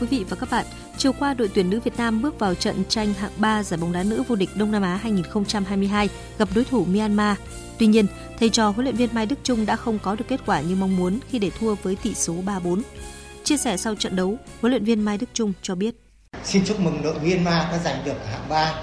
Quý 0.01 0.07
vị 0.07 0.25
và 0.29 0.37
các 0.41 0.51
bạn, 0.51 0.67
chiều 0.97 1.13
qua 1.19 1.35
đội 1.35 1.51
tuyển 1.55 1.71
nữ 1.71 1.81
Việt 1.85 1.97
Nam 1.97 2.23
bước 2.23 2.39
vào 2.39 2.55
trận 2.55 2.85
tranh 2.89 3.15
hạng 3.15 3.31
3 3.37 3.63
giải 3.63 3.79
bóng 3.81 3.93
đá 3.93 4.03
nữ 4.03 4.23
vô 4.29 4.37
địch 4.37 4.51
Đông 4.55 4.73
Nam 4.73 4.83
Á 4.83 4.97
2022 5.03 6.09
gặp 6.39 6.49
đối 6.55 6.65
thủ 6.65 6.85
Myanmar. 6.85 7.37
Tuy 7.79 7.87
nhiên, 7.87 8.07
thầy 8.39 8.51
trò 8.51 8.69
huấn 8.69 8.85
luyện 8.85 8.97
viên 8.97 9.09
Mai 9.13 9.27
Đức 9.27 9.37
Chung 9.43 9.67
đã 9.67 9.77
không 9.77 9.99
có 9.99 10.15
được 10.15 10.25
kết 10.29 10.41
quả 10.47 10.61
như 10.61 10.77
mong 10.77 10.97
muốn 10.97 11.19
khi 11.31 11.39
để 11.39 11.51
thua 11.61 11.75
với 11.75 11.97
tỷ 12.03 12.15
số 12.15 12.35
3-4. 12.47 12.83
Chia 13.45 13.57
sẻ 13.57 13.77
sau 13.77 13.95
trận 13.95 14.17
đấu, 14.17 14.37
huấn 14.61 14.73
luyện 14.73 14.85
viên 14.85 15.05
Mai 15.05 15.19
Đức 15.19 15.27
Chung 15.33 15.53
cho 15.63 15.75
biết: 15.75 15.95
Xin 16.45 16.65
chúc 16.65 16.81
mừng 16.81 17.03
đội 17.03 17.15
Myanmar 17.15 17.73
đã 17.73 17.79
giành 17.85 18.05
được 18.05 18.27
hạng 18.31 18.49
3. 18.49 18.75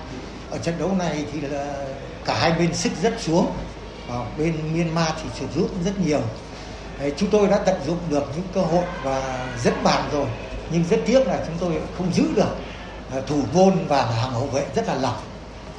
Ở 0.51 0.57
trận 0.57 0.75
đấu 0.79 0.95
này 0.99 1.25
thì 1.33 1.41
là 1.41 1.87
cả 2.25 2.39
hai 2.39 2.51
bên 2.59 2.73
sức 2.73 2.91
rất 3.01 3.21
xuống. 3.21 3.51
Ở 4.09 4.25
bên 4.37 4.55
Myanmar 4.73 5.09
thì 5.23 5.29
sụt 5.39 5.49
rút 5.55 5.71
rất 5.85 5.99
nhiều. 6.05 6.21
Chúng 7.17 7.29
tôi 7.29 7.47
đã 7.47 7.57
tận 7.65 7.81
dụng 7.87 7.99
được 8.09 8.23
những 8.35 8.47
cơ 8.53 8.61
hội 8.61 8.85
và 9.03 9.47
dẫn 9.63 9.73
bàn 9.83 10.09
rồi 10.11 10.27
nhưng 10.71 10.83
rất 10.89 10.99
tiếc 11.05 11.27
là 11.27 11.43
chúng 11.47 11.55
tôi 11.59 11.81
không 11.97 12.13
giữ 12.13 12.23
được 12.35 12.55
à, 13.11 13.21
thủ 13.27 13.41
môn 13.53 13.73
và 13.87 14.05
hàng 14.05 14.31
hậu 14.31 14.45
vệ 14.45 14.65
rất 14.75 14.87
là 14.87 14.95
lỏng 14.95 15.17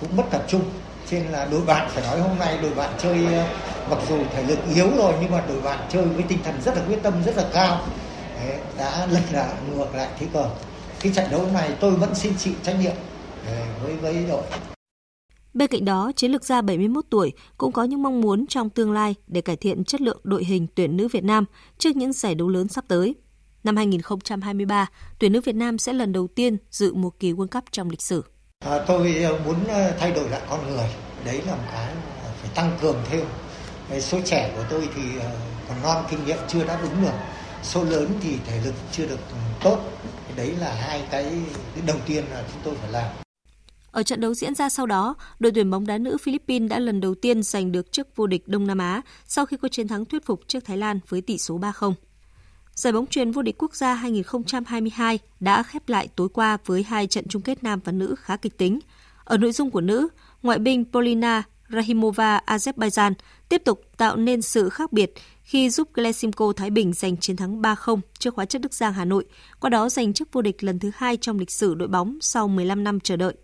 cũng 0.00 0.16
mất 0.16 0.24
tập 0.30 0.44
trung. 0.48 0.62
Trên 1.10 1.24
là 1.24 1.44
đội 1.44 1.60
bạn 1.60 1.88
phải 1.90 2.04
nói 2.04 2.20
hôm 2.20 2.38
nay 2.38 2.58
đội 2.62 2.74
bạn 2.74 2.90
chơi 2.98 3.26
à, 3.26 3.48
mặc 3.90 3.98
dù 4.08 4.18
thể 4.34 4.42
lực 4.42 4.58
yếu 4.74 4.90
rồi 4.96 5.14
nhưng 5.20 5.30
mà 5.30 5.42
đội 5.48 5.60
bạn 5.60 5.78
chơi 5.88 6.04
với 6.04 6.24
tinh 6.28 6.38
thần 6.44 6.54
rất 6.64 6.76
là 6.76 6.82
quyết 6.88 7.02
tâm 7.02 7.14
rất 7.24 7.36
là 7.36 7.44
cao. 7.52 7.80
Đấy, 8.36 8.58
đã 8.78 9.06
lật 9.10 9.22
lại 9.32 9.48
ngược 9.76 9.94
lại 9.94 10.08
thế 10.18 10.26
cờ. 10.32 10.50
Cái 11.00 11.12
trận 11.14 11.30
đấu 11.30 11.46
này 11.54 11.70
tôi 11.80 11.90
vẫn 11.90 12.14
xin 12.14 12.32
chịu 12.38 12.54
trách 12.62 12.76
nhiệm 12.80 12.94
à, 13.46 13.66
với 13.82 13.92
với 13.96 14.24
đội. 14.28 14.42
Bên 15.54 15.70
cạnh 15.70 15.84
đó, 15.84 16.12
chiến 16.16 16.32
lược 16.32 16.44
gia 16.44 16.62
71 16.62 17.04
tuổi 17.10 17.32
cũng 17.58 17.72
có 17.72 17.84
những 17.84 18.02
mong 18.02 18.20
muốn 18.20 18.46
trong 18.46 18.70
tương 18.70 18.92
lai 18.92 19.14
để 19.26 19.40
cải 19.40 19.56
thiện 19.56 19.84
chất 19.84 20.00
lượng 20.00 20.20
đội 20.24 20.44
hình 20.44 20.66
tuyển 20.74 20.96
nữ 20.96 21.08
Việt 21.08 21.24
Nam 21.24 21.44
trước 21.78 21.96
những 21.96 22.12
giải 22.12 22.34
đấu 22.34 22.48
lớn 22.48 22.68
sắp 22.68 22.84
tới. 22.88 23.14
Năm 23.66 23.76
2023, 23.76 24.86
tuyển 25.18 25.32
nữ 25.32 25.40
Việt 25.40 25.54
Nam 25.54 25.78
sẽ 25.78 25.92
lần 25.92 26.12
đầu 26.12 26.26
tiên 26.26 26.56
dự 26.70 26.94
một 26.94 27.20
kỳ 27.20 27.32
World 27.32 27.46
Cup 27.46 27.64
trong 27.70 27.90
lịch 27.90 28.02
sử. 28.02 28.24
À, 28.64 28.78
tôi 28.86 29.16
ờ, 29.16 29.38
muốn 29.44 29.56
ờ, 29.68 29.92
thay 29.98 30.12
đổi 30.12 30.28
lại 30.28 30.40
con 30.50 30.70
người, 30.70 30.88
đấy 31.24 31.42
là 31.46 31.54
một 31.54 31.62
cái 31.72 31.94
phải 32.42 32.50
tăng 32.54 32.78
cường 32.80 32.96
thêm. 33.10 33.26
Số 34.00 34.20
trẻ 34.24 34.52
của 34.56 34.64
tôi 34.70 34.88
thì 34.94 35.02
ờ, 35.18 35.30
còn 35.68 35.82
non 35.82 36.04
kinh 36.10 36.24
nghiệm 36.24 36.38
chưa 36.48 36.64
đáp 36.64 36.78
ứng 36.82 37.02
được, 37.02 37.14
số 37.62 37.84
lớn 37.84 38.08
thì 38.20 38.36
thể 38.46 38.60
lực 38.64 38.74
chưa 38.92 39.06
được 39.06 39.18
tốt. 39.62 39.78
Đấy 40.36 40.54
là 40.60 40.74
hai 40.74 41.02
cái 41.10 41.32
đầu 41.86 41.96
tiên 42.06 42.24
là 42.30 42.44
chúng 42.52 42.60
tôi 42.64 42.74
phải 42.74 42.92
làm. 42.92 43.10
Ở 43.90 44.02
trận 44.02 44.20
đấu 44.20 44.34
diễn 44.34 44.54
ra 44.54 44.68
sau 44.68 44.86
đó, 44.86 45.14
đội 45.38 45.52
tuyển 45.54 45.70
bóng 45.70 45.86
đá 45.86 45.98
nữ 45.98 46.16
Philippines 46.22 46.70
đã 46.70 46.78
lần 46.78 47.00
đầu 47.00 47.14
tiên 47.14 47.42
giành 47.42 47.72
được 47.72 47.92
chức 47.92 48.16
vô 48.16 48.26
địch 48.26 48.48
Đông 48.48 48.66
Nam 48.66 48.78
Á 48.78 49.02
sau 49.26 49.46
khi 49.46 49.56
có 49.56 49.68
chiến 49.68 49.88
thắng 49.88 50.04
thuyết 50.04 50.26
phục 50.26 50.40
trước 50.48 50.64
Thái 50.64 50.76
Lan 50.76 51.00
với 51.08 51.20
tỷ 51.20 51.38
số 51.38 51.58
3-0. 51.58 51.92
Giải 52.76 52.92
bóng 52.92 53.06
truyền 53.06 53.30
vô 53.30 53.42
địch 53.42 53.54
quốc 53.58 53.74
gia 53.74 53.94
2022 53.94 55.18
đã 55.40 55.62
khép 55.62 55.88
lại 55.88 56.08
tối 56.16 56.28
qua 56.28 56.58
với 56.66 56.82
hai 56.82 57.06
trận 57.06 57.28
chung 57.28 57.42
kết 57.42 57.64
nam 57.64 57.80
và 57.84 57.92
nữ 57.92 58.14
khá 58.18 58.36
kịch 58.36 58.58
tính. 58.58 58.78
Ở 59.24 59.36
nội 59.36 59.52
dung 59.52 59.70
của 59.70 59.80
nữ, 59.80 60.08
ngoại 60.42 60.58
binh 60.58 60.84
Polina 60.92 61.42
Rahimova 61.68 62.40
Azerbaijan 62.46 63.12
tiếp 63.48 63.62
tục 63.64 63.82
tạo 63.96 64.16
nên 64.16 64.42
sự 64.42 64.68
khác 64.68 64.92
biệt 64.92 65.12
khi 65.42 65.70
giúp 65.70 65.88
Glesimco 65.94 66.52
Thái 66.56 66.70
Bình 66.70 66.92
giành 66.92 67.16
chiến 67.16 67.36
thắng 67.36 67.62
3-0 67.62 68.00
trước 68.18 68.34
hóa 68.34 68.44
chất 68.44 68.62
Đức 68.62 68.74
Giang 68.74 68.92
Hà 68.92 69.04
Nội, 69.04 69.24
qua 69.60 69.70
đó 69.70 69.88
giành 69.88 70.12
chức 70.12 70.32
vô 70.32 70.42
địch 70.42 70.64
lần 70.64 70.78
thứ 70.78 70.90
hai 70.94 71.16
trong 71.16 71.38
lịch 71.38 71.50
sử 71.50 71.74
đội 71.74 71.88
bóng 71.88 72.18
sau 72.20 72.48
15 72.48 72.84
năm 72.84 73.00
chờ 73.00 73.16
đợi. 73.16 73.34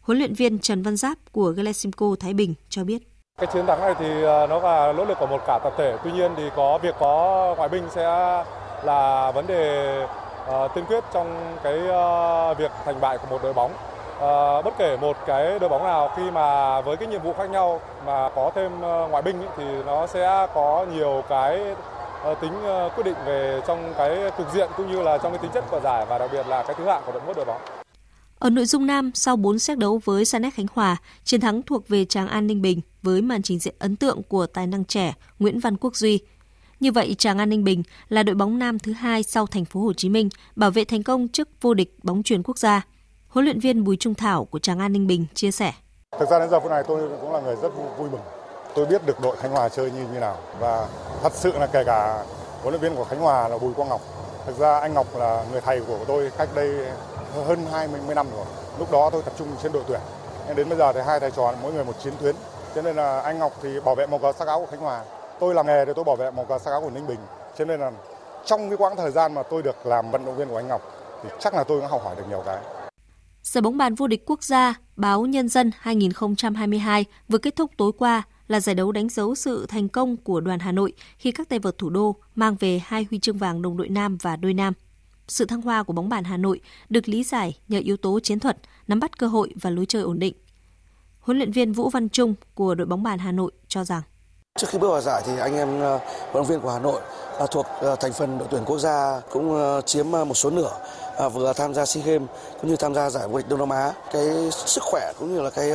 Huấn 0.00 0.18
luyện 0.18 0.34
viên 0.34 0.58
Trần 0.58 0.82
Văn 0.82 0.96
Giáp 0.96 1.32
của 1.32 1.50
Glesimco 1.50 2.16
Thái 2.20 2.34
Bình 2.34 2.54
cho 2.68 2.84
biết. 2.84 3.07
Cái 3.38 3.46
chiến 3.46 3.66
thắng 3.66 3.80
này 3.80 3.94
thì 3.98 4.22
ờ, 4.22 4.46
nó 4.46 4.58
là 4.58 4.92
nỗ 4.92 5.04
lực 5.04 5.18
của 5.18 5.26
một 5.26 5.40
cả 5.46 5.58
tập 5.64 5.72
thể. 5.76 5.96
Tuy 6.04 6.12
nhiên 6.12 6.34
thì 6.36 6.50
có 6.56 6.78
việc 6.78 6.94
có 7.00 7.54
ngoại 7.56 7.68
binh 7.68 7.90
sẽ 7.90 8.04
là 8.82 9.30
vấn 9.30 9.46
đề 9.46 9.96
uh, 10.50 10.74
tiên 10.74 10.84
quyết 10.88 11.04
trong 11.12 11.56
cái 11.62 11.78
uh, 11.78 12.58
việc 12.58 12.70
thành 12.84 13.00
bại 13.00 13.18
của 13.18 13.26
một 13.30 13.42
đội 13.42 13.52
bóng. 13.52 13.70
Uh, 13.70 14.64
bất 14.64 14.74
kể 14.78 14.96
một 15.00 15.16
cái 15.26 15.58
đội 15.58 15.68
bóng 15.68 15.84
nào 15.84 16.10
khi 16.16 16.30
mà 16.30 16.80
với 16.80 16.96
cái 16.96 17.08
nhiệm 17.08 17.22
vụ 17.22 17.32
khác 17.38 17.50
nhau 17.50 17.80
mà 18.06 18.28
có 18.34 18.50
thêm 18.54 18.72
uh, 18.78 19.10
ngoại 19.10 19.22
binh 19.22 19.40
ý, 19.40 19.46
thì 19.56 19.64
nó 19.86 20.06
sẽ 20.06 20.46
có 20.54 20.86
nhiều 20.92 21.22
cái 21.28 21.74
uh, 22.30 22.40
tính 22.40 22.86
uh, 22.86 22.96
quyết 22.96 23.04
định 23.04 23.16
về 23.24 23.60
trong 23.66 23.94
cái 23.98 24.30
cục 24.38 24.52
diện 24.52 24.70
cũng 24.76 24.92
như 24.92 25.02
là 25.02 25.18
trong 25.18 25.32
cái 25.32 25.38
tính 25.38 25.50
chất 25.50 25.64
của 25.70 25.80
giải 25.80 26.06
và 26.06 26.18
đặc 26.18 26.30
biệt 26.32 26.48
là 26.48 26.62
cái 26.62 26.74
thứ 26.78 26.84
hạng 26.84 27.02
của 27.06 27.12
đội 27.12 27.22
mỗi 27.26 27.34
đội 27.34 27.44
bóng. 27.44 27.77
Ở 28.38 28.50
nội 28.50 28.66
dung 28.66 28.86
nam, 28.86 29.10
sau 29.14 29.36
4 29.36 29.58
xét 29.58 29.78
đấu 29.78 30.00
với 30.04 30.24
Sanet 30.24 30.54
Khánh 30.54 30.66
Hòa, 30.72 30.96
chiến 31.24 31.40
thắng 31.40 31.62
thuộc 31.62 31.88
về 31.88 32.04
Tràng 32.04 32.28
An 32.28 32.46
Ninh 32.46 32.62
Bình 32.62 32.80
với 33.02 33.22
màn 33.22 33.42
trình 33.42 33.58
diễn 33.58 33.74
ấn 33.78 33.96
tượng 33.96 34.22
của 34.22 34.46
tài 34.46 34.66
năng 34.66 34.84
trẻ 34.84 35.14
Nguyễn 35.38 35.60
Văn 35.60 35.76
Quốc 35.76 35.96
Duy. 35.96 36.20
Như 36.80 36.92
vậy, 36.92 37.14
Tràng 37.18 37.38
An 37.38 37.48
Ninh 37.48 37.64
Bình 37.64 37.82
là 38.08 38.22
đội 38.22 38.34
bóng 38.34 38.58
nam 38.58 38.78
thứ 38.78 38.92
hai 38.92 39.22
sau 39.22 39.46
thành 39.46 39.64
phố 39.64 39.80
Hồ 39.80 39.92
Chí 39.92 40.08
Minh 40.08 40.28
bảo 40.56 40.70
vệ 40.70 40.84
thành 40.84 41.02
công 41.02 41.28
chức 41.28 41.48
vô 41.60 41.74
địch 41.74 41.96
bóng 42.02 42.22
truyền 42.22 42.42
quốc 42.42 42.58
gia. 42.58 42.86
Huấn 43.28 43.44
luyện 43.44 43.60
viên 43.60 43.84
Bùi 43.84 43.96
Trung 43.96 44.14
Thảo 44.14 44.44
của 44.44 44.58
Tràng 44.58 44.78
An 44.78 44.92
Ninh 44.92 45.06
Bình 45.06 45.26
chia 45.34 45.50
sẻ. 45.50 45.72
Thực 46.18 46.30
ra 46.30 46.38
đến 46.38 46.50
giờ 46.50 46.60
phút 46.60 46.70
này 46.70 46.82
tôi 46.88 47.10
cũng 47.20 47.32
là 47.32 47.40
người 47.40 47.56
rất 47.62 47.68
vui 47.98 48.10
mừng. 48.10 48.20
Tôi 48.74 48.86
biết 48.86 49.06
được 49.06 49.20
đội 49.20 49.36
Khánh 49.36 49.50
Hòa 49.50 49.68
chơi 49.68 49.90
như 49.90 50.06
như 50.12 50.20
nào 50.20 50.36
và 50.60 50.88
thật 51.22 51.32
sự 51.34 51.52
là 51.58 51.66
kể 51.66 51.84
cả 51.84 52.24
huấn 52.62 52.74
luyện 52.74 52.80
viên 52.80 52.96
của 52.96 53.04
Khánh 53.04 53.20
Hòa 53.20 53.48
là 53.48 53.58
Bùi 53.58 53.74
Quang 53.74 53.88
Ngọc. 53.88 54.00
Thực 54.46 54.58
ra 54.58 54.80
anh 54.80 54.94
Ngọc 54.94 55.16
là 55.16 55.44
người 55.52 55.60
thầy 55.60 55.80
của 55.80 55.98
tôi 56.08 56.30
cách 56.38 56.48
đây 56.54 56.86
hơn 57.34 57.66
20 57.72 58.14
năm 58.14 58.26
rồi. 58.36 58.46
Lúc 58.78 58.92
đó 58.92 59.10
tôi 59.12 59.22
tập 59.22 59.34
trung 59.38 59.48
trên 59.62 59.72
đội 59.72 59.82
tuyển. 59.88 60.00
Nhưng 60.46 60.56
đến 60.56 60.68
bây 60.68 60.78
giờ 60.78 60.92
thì 60.92 61.00
hai 61.06 61.20
thầy 61.20 61.30
trò, 61.30 61.54
mỗi 61.62 61.72
người 61.72 61.84
một 61.84 61.94
chiến 62.02 62.12
tuyến. 62.20 62.34
Cho 62.74 62.82
nên 62.82 62.96
là 62.96 63.20
anh 63.20 63.38
Ngọc 63.38 63.52
thì 63.62 63.80
bảo 63.84 63.94
vệ 63.94 64.06
màu 64.06 64.18
cờ 64.18 64.32
sắc 64.32 64.48
áo 64.48 64.60
của 64.60 64.66
Khánh 64.66 64.80
Hòa. 64.80 65.04
Tôi 65.40 65.54
làm 65.54 65.66
nghề 65.66 65.84
thì 65.84 65.92
tôi 65.96 66.04
bảo 66.04 66.16
vệ 66.16 66.30
màu 66.30 66.44
cờ 66.44 66.58
sắc 66.58 66.70
áo 66.70 66.80
của 66.80 66.90
Ninh 66.90 67.06
Bình. 67.06 67.18
Cho 67.58 67.64
nên 67.64 67.80
là 67.80 67.92
trong 68.44 68.68
cái 68.68 68.76
quãng 68.76 68.96
thời 68.96 69.10
gian 69.10 69.34
mà 69.34 69.42
tôi 69.42 69.62
được 69.62 69.86
làm 69.86 70.10
vận 70.10 70.24
động 70.24 70.36
viên 70.36 70.48
của 70.48 70.56
anh 70.56 70.68
Ngọc 70.68 70.82
thì 71.22 71.28
chắc 71.38 71.54
là 71.54 71.64
tôi 71.64 71.80
cũng 71.80 71.90
học 71.90 72.04
hỏi 72.04 72.16
được 72.16 72.24
nhiều 72.28 72.42
cái. 72.46 72.58
Giải 73.42 73.62
bóng 73.62 73.76
bàn 73.76 73.94
vô 73.94 74.06
địch 74.06 74.22
quốc 74.26 74.42
gia 74.42 74.74
Báo 74.96 75.26
Nhân 75.26 75.48
dân 75.48 75.70
2022 75.78 77.04
vừa 77.28 77.38
kết 77.38 77.56
thúc 77.56 77.70
tối 77.76 77.92
qua 77.98 78.22
là 78.48 78.60
giải 78.60 78.74
đấu 78.74 78.92
đánh 78.92 79.08
dấu 79.08 79.34
sự 79.34 79.66
thành 79.68 79.88
công 79.88 80.16
của 80.16 80.40
đoàn 80.40 80.58
Hà 80.58 80.72
Nội 80.72 80.92
khi 81.18 81.32
các 81.32 81.48
tay 81.48 81.58
vợt 81.58 81.78
thủ 81.78 81.90
đô 81.90 82.16
mang 82.34 82.56
về 82.60 82.80
hai 82.84 83.06
huy 83.10 83.18
chương 83.18 83.38
vàng 83.38 83.62
đồng 83.62 83.76
đội 83.76 83.88
nam 83.88 84.18
và 84.22 84.36
đôi 84.36 84.54
nam. 84.54 84.72
Sự 85.28 85.44
thăng 85.44 85.62
hoa 85.62 85.82
của 85.82 85.92
bóng 85.92 86.08
bàn 86.08 86.24
Hà 86.24 86.36
Nội 86.36 86.60
được 86.88 87.08
lý 87.08 87.22
giải 87.22 87.58
nhờ 87.68 87.78
yếu 87.78 87.96
tố 87.96 88.20
chiến 88.20 88.40
thuật, 88.40 88.58
nắm 88.88 89.00
bắt 89.00 89.18
cơ 89.18 89.26
hội 89.26 89.52
và 89.60 89.70
lối 89.70 89.86
chơi 89.86 90.02
ổn 90.02 90.18
định. 90.18 90.34
Huấn 91.20 91.38
luyện 91.38 91.52
viên 91.52 91.72
Vũ 91.72 91.90
Văn 91.90 92.08
Trung 92.08 92.34
của 92.54 92.74
đội 92.74 92.86
bóng 92.86 93.02
bàn 93.02 93.18
Hà 93.18 93.32
Nội 93.32 93.52
cho 93.68 93.84
rằng 93.84 94.02
Trước 94.58 94.66
khi 94.70 94.78
bước 94.78 94.90
vào 94.90 95.00
giải 95.00 95.22
thì 95.26 95.32
anh 95.40 95.56
em 95.56 95.80
ờ, 95.80 95.98
vận 95.98 96.34
động 96.34 96.46
viên 96.46 96.60
của 96.60 96.70
Hà 96.70 96.78
Nội 96.78 97.00
ờ, 97.38 97.46
thuộc 97.46 97.66
ờ, 97.80 97.96
thành 97.96 98.12
phần 98.12 98.38
đội 98.38 98.48
tuyển 98.50 98.64
quốc 98.64 98.78
gia 98.78 99.20
cũng 99.30 99.80
chiếm 99.86 100.10
một 100.10 100.34
số 100.34 100.50
nửa 100.50 100.70
vừa 101.32 101.52
tham 101.52 101.74
gia 101.74 101.86
SEA 101.86 102.04
Games 102.04 102.28
cũng 102.60 102.70
như 102.70 102.76
tham 102.76 102.94
gia 102.94 103.10
giải 103.10 103.28
vô 103.28 103.38
địch 103.38 103.48
Đông 103.48 103.58
Nam 103.58 103.70
Á. 103.70 103.92
Cái 104.12 104.50
sức 104.50 104.82
khỏe 104.84 105.12
cũng 105.18 105.34
như 105.34 105.40
là 105.40 105.50
cái 105.50 105.70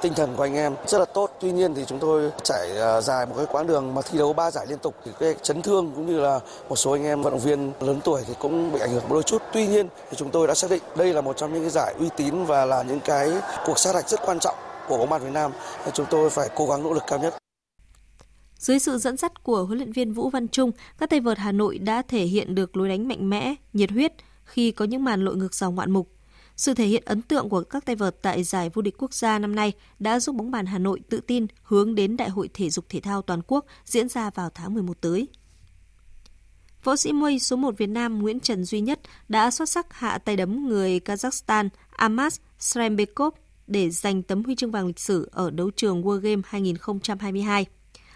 tinh 0.00 0.14
thần 0.14 0.36
của 0.36 0.42
anh 0.42 0.56
em 0.56 0.74
rất 0.86 0.98
là 0.98 1.04
tốt. 1.04 1.30
Tuy 1.40 1.52
nhiên 1.52 1.74
thì 1.74 1.84
chúng 1.86 1.98
tôi 1.98 2.30
trải 2.42 2.68
dài 3.02 3.26
một 3.26 3.34
cái 3.36 3.46
quãng 3.46 3.66
đường 3.66 3.94
mà 3.94 4.02
thi 4.02 4.18
đấu 4.18 4.32
ba 4.32 4.50
giải 4.50 4.66
liên 4.68 4.78
tục 4.78 4.94
thì 5.04 5.10
cái 5.20 5.34
chấn 5.42 5.62
thương 5.62 5.92
cũng 5.96 6.06
như 6.06 6.20
là 6.20 6.40
một 6.68 6.76
số 6.76 6.92
anh 6.92 7.04
em 7.04 7.22
vận 7.22 7.32
động 7.32 7.40
viên 7.40 7.72
lớn 7.80 8.00
tuổi 8.04 8.22
thì 8.26 8.34
cũng 8.38 8.72
bị 8.72 8.80
ảnh 8.80 8.90
hưởng 8.90 9.02
một 9.08 9.14
đôi 9.14 9.22
chút. 9.22 9.42
Tuy 9.52 9.66
nhiên 9.66 9.88
thì 10.10 10.16
chúng 10.16 10.30
tôi 10.30 10.46
đã 10.46 10.54
xác 10.54 10.70
định 10.70 10.82
đây 10.94 11.14
là 11.14 11.20
một 11.20 11.36
trong 11.36 11.52
những 11.52 11.62
cái 11.62 11.70
giải 11.70 11.94
uy 11.98 12.08
tín 12.16 12.44
và 12.44 12.64
là 12.64 12.82
những 12.82 13.00
cái 13.00 13.32
cuộc 13.66 13.78
sát 13.78 13.94
hạch 13.94 14.08
rất 14.08 14.20
quan 14.26 14.38
trọng 14.38 14.54
của 14.88 14.98
bóng 14.98 15.08
bàn 15.08 15.24
Việt 15.24 15.32
Nam. 15.32 15.52
Chúng 15.92 16.06
tôi 16.10 16.30
phải 16.30 16.48
cố 16.54 16.66
gắng 16.66 16.82
nỗ 16.82 16.92
lực 16.92 17.04
cao 17.06 17.18
nhất. 17.18 17.39
Dưới 18.60 18.78
sự 18.78 18.98
dẫn 18.98 19.16
dắt 19.16 19.42
của 19.42 19.64
huấn 19.64 19.78
luyện 19.78 19.92
viên 19.92 20.12
Vũ 20.12 20.30
Văn 20.30 20.48
Trung, 20.48 20.70
các 20.98 21.10
tay 21.10 21.20
vợt 21.20 21.38
Hà 21.38 21.52
Nội 21.52 21.78
đã 21.78 22.02
thể 22.02 22.24
hiện 22.24 22.54
được 22.54 22.76
lối 22.76 22.88
đánh 22.88 23.08
mạnh 23.08 23.30
mẽ, 23.30 23.54
nhiệt 23.72 23.90
huyết 23.90 24.12
khi 24.44 24.70
có 24.70 24.84
những 24.84 25.04
màn 25.04 25.24
lội 25.24 25.36
ngược 25.36 25.54
dòng 25.54 25.74
ngoạn 25.74 25.90
mục. 25.90 26.12
Sự 26.56 26.74
thể 26.74 26.86
hiện 26.86 27.02
ấn 27.06 27.22
tượng 27.22 27.48
của 27.48 27.62
các 27.62 27.84
tay 27.84 27.96
vợt 27.96 28.22
tại 28.22 28.44
giải 28.44 28.70
vô 28.74 28.82
địch 28.82 28.94
quốc 28.98 29.14
gia 29.14 29.38
năm 29.38 29.54
nay 29.54 29.72
đã 29.98 30.20
giúp 30.20 30.36
bóng 30.36 30.50
bàn 30.50 30.66
Hà 30.66 30.78
Nội 30.78 31.00
tự 31.08 31.20
tin 31.20 31.46
hướng 31.62 31.94
đến 31.94 32.16
Đại 32.16 32.28
hội 32.28 32.48
Thể 32.54 32.70
dục 32.70 32.84
Thể 32.88 33.00
thao 33.00 33.22
Toàn 33.22 33.40
quốc 33.46 33.66
diễn 33.84 34.08
ra 34.08 34.30
vào 34.30 34.50
tháng 34.50 34.74
11 34.74 35.00
tới. 35.00 35.28
Võ 36.84 36.96
sĩ 36.96 37.12
Muay 37.12 37.38
số 37.38 37.56
1 37.56 37.78
Việt 37.78 37.86
Nam 37.86 38.18
Nguyễn 38.18 38.40
Trần 38.40 38.64
Duy 38.64 38.80
Nhất 38.80 39.00
đã 39.28 39.50
xuất 39.50 39.68
sắc 39.68 39.92
hạ 39.92 40.18
tay 40.18 40.36
đấm 40.36 40.68
người 40.68 41.00
Kazakhstan 41.00 41.68
Amas 41.90 42.40
Srembekov 42.58 43.34
để 43.66 43.90
giành 43.90 44.22
tấm 44.22 44.44
huy 44.44 44.54
chương 44.54 44.70
vàng 44.70 44.86
lịch 44.86 45.00
sử 45.00 45.28
ở 45.32 45.50
đấu 45.50 45.70
trường 45.70 46.02
World 46.02 46.20
Game 46.20 46.42
2022. 46.44 47.66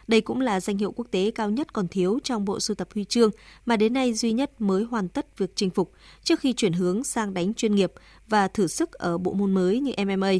Đây 0.06 0.20
cũng 0.20 0.40
là 0.40 0.60
danh 0.60 0.78
hiệu 0.78 0.92
quốc 0.96 1.06
tế 1.10 1.30
cao 1.30 1.50
nhất 1.50 1.72
còn 1.72 1.88
thiếu 1.88 2.18
trong 2.24 2.44
bộ 2.44 2.60
sưu 2.60 2.74
tập 2.74 2.88
huy 2.94 3.04
chương 3.04 3.30
mà 3.66 3.76
đến 3.76 3.92
nay 3.92 4.14
duy 4.14 4.32
nhất 4.32 4.60
mới 4.60 4.84
hoàn 4.84 5.08
tất 5.08 5.38
việc 5.38 5.56
chinh 5.56 5.70
phục 5.70 5.92
trước 6.22 6.40
khi 6.40 6.52
chuyển 6.52 6.72
hướng 6.72 7.04
sang 7.04 7.34
đánh 7.34 7.54
chuyên 7.54 7.74
nghiệp 7.74 7.92
và 8.28 8.48
thử 8.48 8.66
sức 8.66 8.92
ở 8.92 9.18
bộ 9.18 9.32
môn 9.32 9.54
mới 9.54 9.80
như 9.80 9.92
MMA. 10.04 10.32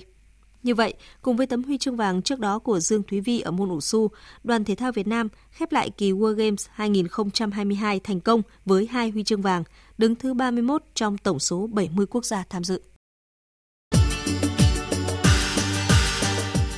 Như 0.62 0.74
vậy, 0.74 0.94
cùng 1.22 1.36
với 1.36 1.46
tấm 1.46 1.62
huy 1.62 1.78
chương 1.78 1.96
vàng 1.96 2.22
trước 2.22 2.38
đó 2.38 2.58
của 2.58 2.80
Dương 2.80 3.02
Thúy 3.02 3.20
Vi 3.20 3.40
ở 3.40 3.50
môn 3.50 3.68
ủ 3.68 3.80
su, 3.80 4.10
đoàn 4.44 4.64
thể 4.64 4.74
thao 4.74 4.92
Việt 4.92 5.06
Nam 5.06 5.28
khép 5.50 5.72
lại 5.72 5.90
kỳ 5.90 6.12
World 6.12 6.34
Games 6.34 6.66
2022 6.70 8.00
thành 8.00 8.20
công 8.20 8.42
với 8.64 8.86
hai 8.86 9.10
huy 9.10 9.24
chương 9.24 9.42
vàng, 9.42 9.64
đứng 9.98 10.14
thứ 10.14 10.34
31 10.34 10.82
trong 10.94 11.18
tổng 11.18 11.38
số 11.38 11.66
70 11.72 12.06
quốc 12.06 12.24
gia 12.24 12.44
tham 12.50 12.64
dự. 12.64 12.80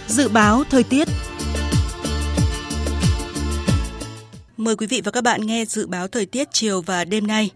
Dự 0.08 0.28
báo 0.28 0.64
thời 0.64 0.82
tiết 0.82 1.08
Mời 4.56 4.76
quý 4.76 4.86
vị 4.86 5.00
và 5.04 5.10
các 5.10 5.20
bạn 5.20 5.46
nghe 5.46 5.64
dự 5.64 5.86
báo 5.86 6.08
thời 6.08 6.26
tiết 6.26 6.48
chiều 6.52 6.80
và 6.80 7.04
đêm 7.04 7.26
nay. 7.26 7.50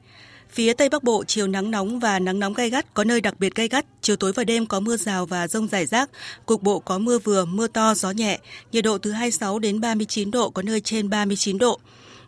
Phía 0.50 0.72
Tây 0.72 0.88
Bắc 0.88 1.02
Bộ 1.02 1.24
chiều 1.26 1.46
nắng 1.46 1.70
nóng 1.70 2.00
và 2.00 2.18
nắng 2.18 2.38
nóng 2.38 2.54
gai 2.54 2.70
gắt, 2.70 2.94
có 2.94 3.04
nơi 3.04 3.20
đặc 3.20 3.40
biệt 3.40 3.54
gai 3.54 3.68
gắt, 3.68 3.86
chiều 4.02 4.16
tối 4.16 4.32
và 4.32 4.44
đêm 4.44 4.66
có 4.66 4.80
mưa 4.80 4.96
rào 4.96 5.26
và 5.26 5.48
rông 5.48 5.68
rải 5.68 5.86
rác, 5.86 6.10
cục 6.46 6.62
bộ 6.62 6.78
có 6.78 6.98
mưa 6.98 7.18
vừa, 7.18 7.44
mưa 7.44 7.66
to, 7.66 7.94
gió 7.94 8.10
nhẹ, 8.10 8.38
nhiệt 8.72 8.84
độ 8.84 8.98
từ 8.98 9.12
26 9.12 9.58
đến 9.58 9.80
39 9.80 10.30
độ, 10.30 10.50
có 10.50 10.62
nơi 10.62 10.80
trên 10.80 11.10
39 11.10 11.58
độ. 11.58 11.80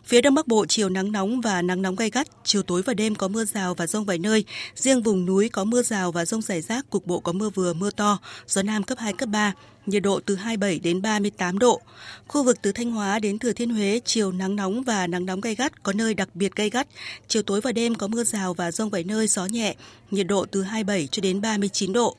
Phía 0.05 0.21
Đông 0.21 0.35
Bắc 0.35 0.47
Bộ 0.47 0.65
chiều 0.65 0.89
nắng 0.89 1.11
nóng 1.11 1.41
và 1.41 1.61
nắng 1.61 1.81
nóng 1.81 1.95
gai 1.95 2.09
gắt, 2.09 2.27
chiều 2.43 2.63
tối 2.63 2.81
và 2.81 2.93
đêm 2.93 3.15
có 3.15 3.27
mưa 3.27 3.45
rào 3.45 3.73
và 3.73 3.87
rông 3.87 4.05
vài 4.05 4.17
nơi, 4.17 4.45
riêng 4.75 5.03
vùng 5.03 5.25
núi 5.25 5.49
có 5.49 5.63
mưa 5.63 5.83
rào 5.83 6.11
và 6.11 6.25
rông 6.25 6.41
rải 6.41 6.61
rác, 6.61 6.89
cục 6.89 7.05
bộ 7.05 7.19
có 7.19 7.31
mưa 7.31 7.49
vừa, 7.49 7.73
mưa 7.73 7.91
to, 7.91 8.19
gió 8.47 8.63
Nam 8.63 8.83
cấp 8.83 8.97
2, 8.97 9.13
cấp 9.13 9.29
3, 9.29 9.53
nhiệt 9.85 10.03
độ 10.03 10.19
từ 10.25 10.35
27 10.35 10.79
đến 10.79 11.01
38 11.01 11.59
độ. 11.59 11.81
Khu 12.27 12.43
vực 12.43 12.61
từ 12.61 12.71
Thanh 12.71 12.91
Hóa 12.91 13.19
đến 13.19 13.39
Thừa 13.39 13.53
Thiên 13.53 13.69
Huế 13.69 13.99
chiều 14.05 14.31
nắng 14.31 14.55
nóng 14.55 14.83
và 14.83 15.07
nắng 15.07 15.25
nóng 15.25 15.41
gay 15.41 15.55
gắt, 15.55 15.83
có 15.83 15.93
nơi 15.93 16.13
đặc 16.13 16.29
biệt 16.33 16.55
gay 16.55 16.69
gắt. 16.69 16.87
Chiều 17.27 17.41
tối 17.43 17.61
và 17.61 17.71
đêm 17.71 17.95
có 17.95 18.07
mưa 18.07 18.23
rào 18.23 18.53
và 18.53 18.71
rông 18.71 18.89
vài 18.89 19.03
nơi 19.03 19.27
gió 19.27 19.45
nhẹ, 19.45 19.75
nhiệt 20.11 20.27
độ 20.27 20.45
từ 20.51 20.63
27 20.63 21.07
cho 21.07 21.21
đến 21.21 21.41
39 21.41 21.93
độ. 21.93 22.17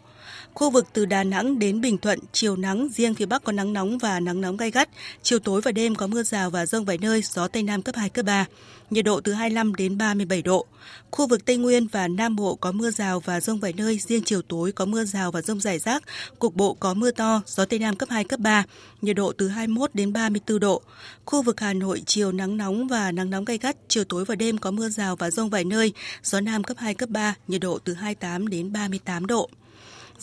Khu 0.54 0.70
vực 0.70 0.86
từ 0.92 1.04
Đà 1.04 1.24
Nẵng 1.24 1.58
đến 1.58 1.80
Bình 1.80 1.98
Thuận, 1.98 2.18
chiều 2.32 2.56
nắng, 2.56 2.88
riêng 2.92 3.14
phía 3.14 3.26
Bắc 3.26 3.44
có 3.44 3.52
nắng 3.52 3.72
nóng 3.72 3.98
và 3.98 4.20
nắng 4.20 4.40
nóng 4.40 4.56
gai 4.56 4.70
gắt. 4.70 4.88
Chiều 5.22 5.38
tối 5.38 5.60
và 5.60 5.72
đêm 5.72 5.94
có 5.94 6.06
mưa 6.06 6.22
rào 6.22 6.50
và 6.50 6.66
rông 6.66 6.84
vài 6.84 6.98
nơi, 6.98 7.22
gió 7.22 7.48
Tây 7.48 7.62
Nam 7.62 7.82
cấp 7.82 7.96
2, 7.96 8.08
cấp 8.08 8.26
3. 8.26 8.46
Nhiệt 8.90 9.04
độ 9.04 9.20
từ 9.20 9.32
25 9.32 9.74
đến 9.74 9.98
37 9.98 10.42
độ. 10.42 10.66
Khu 11.10 11.26
vực 11.26 11.44
Tây 11.44 11.56
Nguyên 11.56 11.86
và 11.86 12.08
Nam 12.08 12.36
Bộ 12.36 12.54
có 12.54 12.72
mưa 12.72 12.90
rào 12.90 13.20
và 13.20 13.40
rông 13.40 13.60
vài 13.60 13.72
nơi, 13.72 13.98
riêng 13.98 14.22
chiều 14.24 14.42
tối 14.42 14.72
có 14.72 14.84
mưa 14.84 15.04
rào 15.04 15.30
và 15.30 15.42
rông 15.42 15.60
rải 15.60 15.78
rác. 15.78 16.02
Cục 16.38 16.54
bộ 16.54 16.74
có 16.74 16.94
mưa 16.94 17.10
to, 17.10 17.42
gió 17.46 17.64
Tây 17.64 17.78
Nam 17.78 17.96
cấp 17.96 18.08
2, 18.10 18.24
cấp 18.24 18.40
3. 18.40 18.64
Nhiệt 19.02 19.16
độ 19.16 19.32
từ 19.38 19.48
21 19.48 19.90
đến 19.94 20.12
34 20.12 20.60
độ. 20.60 20.82
Khu 21.24 21.42
vực 21.42 21.60
Hà 21.60 21.72
Nội 21.72 22.02
chiều 22.06 22.32
nắng 22.32 22.56
nóng 22.56 22.88
và 22.88 23.12
nắng 23.12 23.30
nóng 23.30 23.44
gai 23.44 23.58
gắt, 23.58 23.76
chiều 23.88 24.04
tối 24.04 24.24
và 24.24 24.34
đêm 24.34 24.58
có 24.58 24.70
mưa 24.70 24.88
rào 24.88 25.16
và 25.16 25.30
rông 25.30 25.50
vài 25.50 25.64
nơi, 25.64 25.92
gió 26.22 26.40
Nam 26.40 26.64
cấp 26.64 26.76
2, 26.80 26.94
cấp 26.94 27.08
3, 27.08 27.34
nhiệt 27.48 27.60
độ 27.60 27.78
từ 27.78 27.94
28 27.94 28.48
đến 28.48 28.72
38 28.72 29.26
độ. 29.26 29.50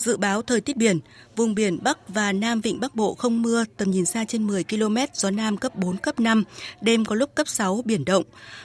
Dự 0.04 0.16
báo 0.16 0.42
thời 0.42 0.60
tiết 0.60 0.76
biển, 0.76 1.00
vùng 1.36 1.54
biển 1.54 1.78
Bắc 1.82 2.08
và 2.08 2.32
Nam 2.32 2.60
Vịnh 2.60 2.80
Bắc 2.80 2.94
Bộ 2.94 3.14
không 3.14 3.42
mưa, 3.42 3.64
tầm 3.76 3.90
nhìn 3.90 4.06
xa 4.06 4.24
trên 4.24 4.46
10 4.46 4.64
km, 4.64 4.96
gió 5.14 5.30
Nam 5.30 5.56
cấp 5.56 5.76
4, 5.76 5.96
cấp 5.96 6.20
5, 6.20 6.44
đêm 6.80 7.04
có 7.04 7.14
lúc 7.14 7.34
cấp 7.34 7.48
6, 7.48 7.82
biển 7.84 8.04
động. 8.04 8.24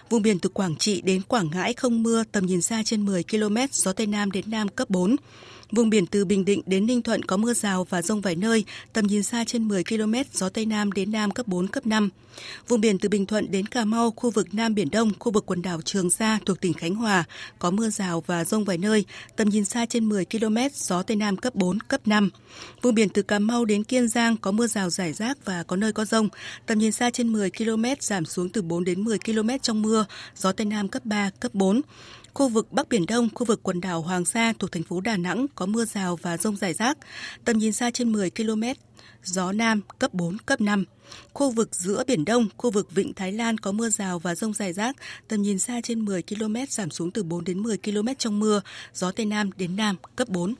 Vùng 0.09 0.21
biển 0.21 0.39
từ 0.39 0.49
Quảng 0.49 0.75
Trị 0.75 1.01
đến 1.01 1.21
Quảng 1.21 1.49
Ngãi 1.53 1.73
không 1.73 2.03
mưa, 2.03 2.23
tầm 2.31 2.45
nhìn 2.45 2.61
xa 2.61 2.81
trên 2.85 3.05
10 3.05 3.23
km, 3.23 3.57
gió 3.71 3.93
Tây 3.93 4.07
Nam 4.07 4.31
đến 4.31 4.45
Nam 4.47 4.67
cấp 4.67 4.89
4. 4.89 5.15
Vùng 5.71 5.89
biển 5.89 6.05
từ 6.05 6.25
Bình 6.25 6.45
Định 6.45 6.61
đến 6.65 6.85
Ninh 6.85 7.01
Thuận 7.01 7.23
có 7.23 7.37
mưa 7.37 7.53
rào 7.53 7.83
và 7.83 8.01
rông 8.01 8.21
vài 8.21 8.35
nơi, 8.35 8.65
tầm 8.93 9.07
nhìn 9.07 9.23
xa 9.23 9.43
trên 9.43 9.67
10 9.67 9.83
km, 9.83 10.13
gió 10.33 10.49
Tây 10.49 10.65
Nam 10.65 10.91
đến 10.91 11.11
Nam 11.11 11.31
cấp 11.31 11.47
4, 11.47 11.67
cấp 11.67 11.87
5. 11.87 12.09
Vùng 12.67 12.81
biển 12.81 12.99
từ 12.99 13.09
Bình 13.09 13.25
Thuận 13.25 13.51
đến 13.51 13.65
Cà 13.65 13.85
Mau, 13.85 14.11
khu 14.11 14.29
vực 14.29 14.47
Nam 14.53 14.75
Biển 14.75 14.89
Đông, 14.91 15.11
khu 15.19 15.31
vực 15.31 15.45
quần 15.45 15.61
đảo 15.61 15.81
Trường 15.81 16.09
Sa 16.09 16.39
thuộc 16.45 16.61
tỉnh 16.61 16.73
Khánh 16.73 16.95
Hòa 16.95 17.23
có 17.59 17.71
mưa 17.71 17.89
rào 17.89 18.23
và 18.27 18.45
rông 18.45 18.63
vài 18.63 18.77
nơi, 18.77 19.05
tầm 19.35 19.49
nhìn 19.49 19.65
xa 19.65 19.85
trên 19.85 20.09
10 20.09 20.25
km, 20.25 20.57
gió 20.73 21.03
Tây 21.03 21.17
Nam 21.17 21.37
cấp 21.37 21.55
4, 21.55 21.79
cấp 21.79 22.01
5. 22.05 22.29
Vùng 22.81 22.95
biển 22.95 23.09
từ 23.09 23.21
Cà 23.21 23.39
Mau 23.39 23.65
đến 23.65 23.83
Kiên 23.83 24.07
Giang 24.07 24.37
có 24.37 24.51
mưa 24.51 24.67
rào 24.67 24.89
rải 24.89 25.13
rác 25.13 25.45
và 25.45 25.63
có 25.63 25.75
nơi 25.75 25.93
có 25.93 26.05
rông, 26.05 26.29
tầm 26.65 26.79
nhìn 26.79 26.91
xa 26.91 27.09
trên 27.09 27.33
10 27.33 27.51
km, 27.51 27.85
giảm 27.99 28.25
xuống 28.25 28.49
từ 28.49 28.61
4 28.61 28.83
đến 28.83 29.03
10 29.03 29.17
km 29.19 29.49
trong 29.61 29.81
mưa, 29.81 30.05
gió 30.35 30.51
Tây 30.51 30.65
Nam 30.65 30.87
cấp 30.87 31.05
3, 31.05 31.29
cấp 31.39 31.53
4. 31.53 31.81
Khu 32.37 32.49
vực 32.49 32.71
Bắc 32.71 32.89
Biển 32.89 33.05
Đông, 33.05 33.29
khu 33.33 33.45
vực 33.45 33.63
quần 33.63 33.81
đảo 33.81 34.01
Hoàng 34.01 34.25
Sa 34.25 34.53
thuộc 34.59 34.71
thành 34.71 34.83
phố 34.83 35.01
Đà 35.01 35.17
Nẵng 35.17 35.45
có 35.55 35.65
mưa 35.65 35.85
rào 35.85 36.15
và 36.15 36.37
rông 36.37 36.55
rải 36.55 36.73
rác, 36.73 36.97
tầm 37.45 37.57
nhìn 37.57 37.73
xa 37.73 37.91
trên 37.91 38.11
10 38.11 38.29
km, 38.29 38.63
gió 39.23 39.51
Nam 39.51 39.81
cấp 39.99 40.13
4, 40.13 40.37
cấp 40.45 40.61
5. 40.61 40.85
Khu 41.33 41.51
vực 41.51 41.75
giữa 41.75 42.03
Biển 42.07 42.25
Đông, 42.25 42.47
khu 42.57 42.71
vực 42.71 42.91
Vịnh 42.91 43.13
Thái 43.13 43.31
Lan 43.31 43.57
có 43.57 43.71
mưa 43.71 43.89
rào 43.89 44.19
và 44.19 44.35
rông 44.35 44.53
rải 44.53 44.73
rác, 44.73 44.95
tầm 45.27 45.41
nhìn 45.41 45.59
xa 45.59 45.81
trên 45.83 46.05
10 46.05 46.21
km, 46.21 46.55
giảm 46.69 46.89
xuống 46.91 47.11
từ 47.11 47.23
4 47.23 47.43
đến 47.43 47.59
10 47.59 47.77
km 47.77 48.07
trong 48.17 48.39
mưa, 48.39 48.61
gió 48.93 49.11
Tây 49.11 49.25
Nam 49.25 49.49
đến 49.57 49.75
Nam 49.75 49.95
cấp 50.15 50.29
4. 50.29 50.55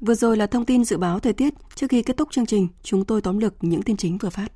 Vừa 0.00 0.14
rồi 0.14 0.36
là 0.36 0.46
thông 0.46 0.64
tin 0.64 0.84
dự 0.84 0.96
báo 0.96 1.20
thời 1.20 1.32
tiết. 1.32 1.54
Trước 1.74 1.86
khi 1.90 2.02
kết 2.02 2.16
thúc 2.16 2.28
chương 2.32 2.46
trình, 2.46 2.68
chúng 2.82 3.04
tôi 3.04 3.20
tóm 3.20 3.38
lược 3.38 3.54
những 3.60 3.82
tin 3.82 3.96
chính 3.96 4.18
vừa 4.18 4.30
phát. 4.30 4.48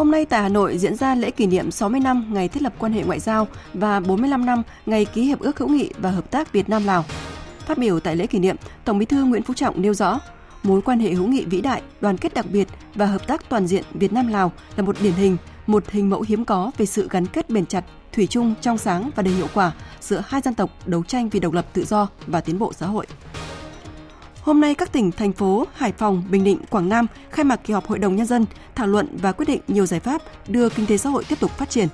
Hôm 0.00 0.10
nay 0.10 0.24
tại 0.24 0.42
Hà 0.42 0.48
Nội 0.48 0.78
diễn 0.78 0.96
ra 0.96 1.14
lễ 1.14 1.30
kỷ 1.30 1.46
niệm 1.46 1.70
60 1.70 2.00
năm 2.00 2.34
ngày 2.34 2.48
thiết 2.48 2.62
lập 2.62 2.72
quan 2.78 2.92
hệ 2.92 3.02
ngoại 3.02 3.20
giao 3.20 3.48
và 3.74 4.00
45 4.00 4.46
năm 4.46 4.62
ngày 4.86 5.04
ký 5.04 5.22
hiệp 5.22 5.40
ước 5.40 5.58
hữu 5.58 5.68
nghị 5.68 5.90
và 5.98 6.10
hợp 6.10 6.30
tác 6.30 6.52
Việt 6.52 6.68
Nam 6.68 6.84
Lào. 6.84 7.04
Phát 7.58 7.78
biểu 7.78 8.00
tại 8.00 8.16
lễ 8.16 8.26
kỷ 8.26 8.38
niệm, 8.38 8.56
Tổng 8.84 8.98
Bí 8.98 9.06
thư 9.06 9.24
Nguyễn 9.24 9.42
Phú 9.42 9.54
Trọng 9.54 9.82
nêu 9.82 9.94
rõ, 9.94 10.20
mối 10.62 10.82
quan 10.82 11.00
hệ 11.00 11.10
hữu 11.10 11.26
nghị 11.26 11.44
vĩ 11.44 11.60
đại, 11.60 11.82
đoàn 12.00 12.16
kết 12.16 12.34
đặc 12.34 12.46
biệt 12.52 12.68
và 12.94 13.06
hợp 13.06 13.26
tác 13.26 13.48
toàn 13.48 13.66
diện 13.66 13.84
Việt 13.94 14.12
Nam 14.12 14.28
Lào 14.28 14.52
là 14.76 14.82
một 14.82 14.96
điển 15.00 15.12
hình, 15.12 15.36
một 15.66 15.90
hình 15.90 16.10
mẫu 16.10 16.24
hiếm 16.28 16.44
có 16.44 16.70
về 16.78 16.86
sự 16.86 17.08
gắn 17.10 17.26
kết 17.26 17.50
bền 17.50 17.66
chặt, 17.66 17.84
thủy 18.12 18.26
chung, 18.26 18.54
trong 18.60 18.78
sáng 18.78 19.10
và 19.16 19.22
đầy 19.22 19.34
hiệu 19.34 19.48
quả 19.54 19.72
giữa 20.00 20.22
hai 20.26 20.40
dân 20.40 20.54
tộc 20.54 20.70
đấu 20.86 21.02
tranh 21.02 21.28
vì 21.28 21.40
độc 21.40 21.52
lập 21.52 21.66
tự 21.72 21.84
do 21.84 22.08
và 22.26 22.40
tiến 22.40 22.58
bộ 22.58 22.72
xã 22.72 22.86
hội. 22.86 23.06
Hôm 24.42 24.60
nay, 24.60 24.74
các 24.74 24.92
tỉnh, 24.92 25.12
thành 25.12 25.32
phố 25.32 25.66
Hải 25.74 25.92
Phòng, 25.92 26.24
Bình 26.30 26.44
Định, 26.44 26.58
Quảng 26.70 26.88
Nam 26.88 27.06
khai 27.30 27.44
mạc 27.44 27.56
kỳ 27.64 27.74
họp 27.74 27.86
Hội 27.86 27.98
đồng 27.98 28.16
Nhân 28.16 28.26
dân, 28.26 28.46
thảo 28.74 28.86
luận 28.86 29.16
và 29.22 29.32
quyết 29.32 29.46
định 29.48 29.60
nhiều 29.68 29.86
giải 29.86 30.00
pháp 30.00 30.22
đưa 30.48 30.68
kinh 30.68 30.86
tế 30.86 30.96
xã 30.96 31.10
hội 31.10 31.24
tiếp 31.24 31.40
tục 31.40 31.50
phát 31.50 31.70
triển. 31.70 31.88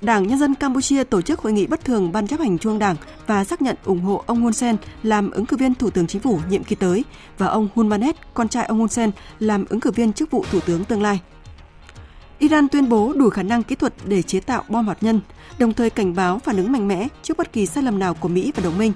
Đảng 0.00 0.26
Nhân 0.26 0.38
dân 0.38 0.54
Campuchia 0.54 1.04
tổ 1.04 1.22
chức 1.22 1.40
hội 1.40 1.52
nghị 1.52 1.66
bất 1.66 1.84
thường 1.84 2.12
Ban 2.12 2.26
chấp 2.26 2.40
hành 2.40 2.58
Trung 2.58 2.78
Đảng 2.78 2.96
và 3.26 3.44
xác 3.44 3.62
nhận 3.62 3.76
ủng 3.84 4.00
hộ 4.00 4.24
ông 4.26 4.42
Hun 4.42 4.52
Sen 4.52 4.76
làm 5.02 5.30
ứng 5.30 5.46
cử 5.46 5.56
viên 5.56 5.74
Thủ 5.74 5.90
tướng 5.90 6.06
Chính 6.06 6.22
phủ 6.22 6.40
nhiệm 6.50 6.64
kỳ 6.64 6.74
tới 6.74 7.04
và 7.38 7.46
ông 7.46 7.68
Hun 7.74 7.88
Manet, 7.88 8.16
con 8.34 8.48
trai 8.48 8.64
ông 8.64 8.78
Hun 8.78 8.88
Sen, 8.88 9.10
làm 9.38 9.64
ứng 9.68 9.80
cử 9.80 9.90
viên 9.90 10.12
chức 10.12 10.30
vụ 10.30 10.44
Thủ 10.50 10.60
tướng 10.60 10.84
tương 10.84 11.02
lai. 11.02 11.20
Iran 12.38 12.68
tuyên 12.68 12.88
bố 12.88 13.12
đủ 13.12 13.30
khả 13.30 13.42
năng 13.42 13.62
kỹ 13.62 13.74
thuật 13.74 13.94
để 14.04 14.22
chế 14.22 14.40
tạo 14.40 14.64
bom 14.68 14.88
hạt 14.88 14.96
nhân, 15.00 15.20
đồng 15.58 15.72
thời 15.72 15.90
cảnh 15.90 16.14
báo 16.14 16.38
phản 16.38 16.56
ứng 16.56 16.72
mạnh 16.72 16.88
mẽ 16.88 17.08
trước 17.22 17.36
bất 17.36 17.52
kỳ 17.52 17.66
sai 17.66 17.82
lầm 17.82 17.98
nào 17.98 18.14
của 18.14 18.28
Mỹ 18.28 18.52
và 18.56 18.62
đồng 18.62 18.78
minh. 18.78 18.92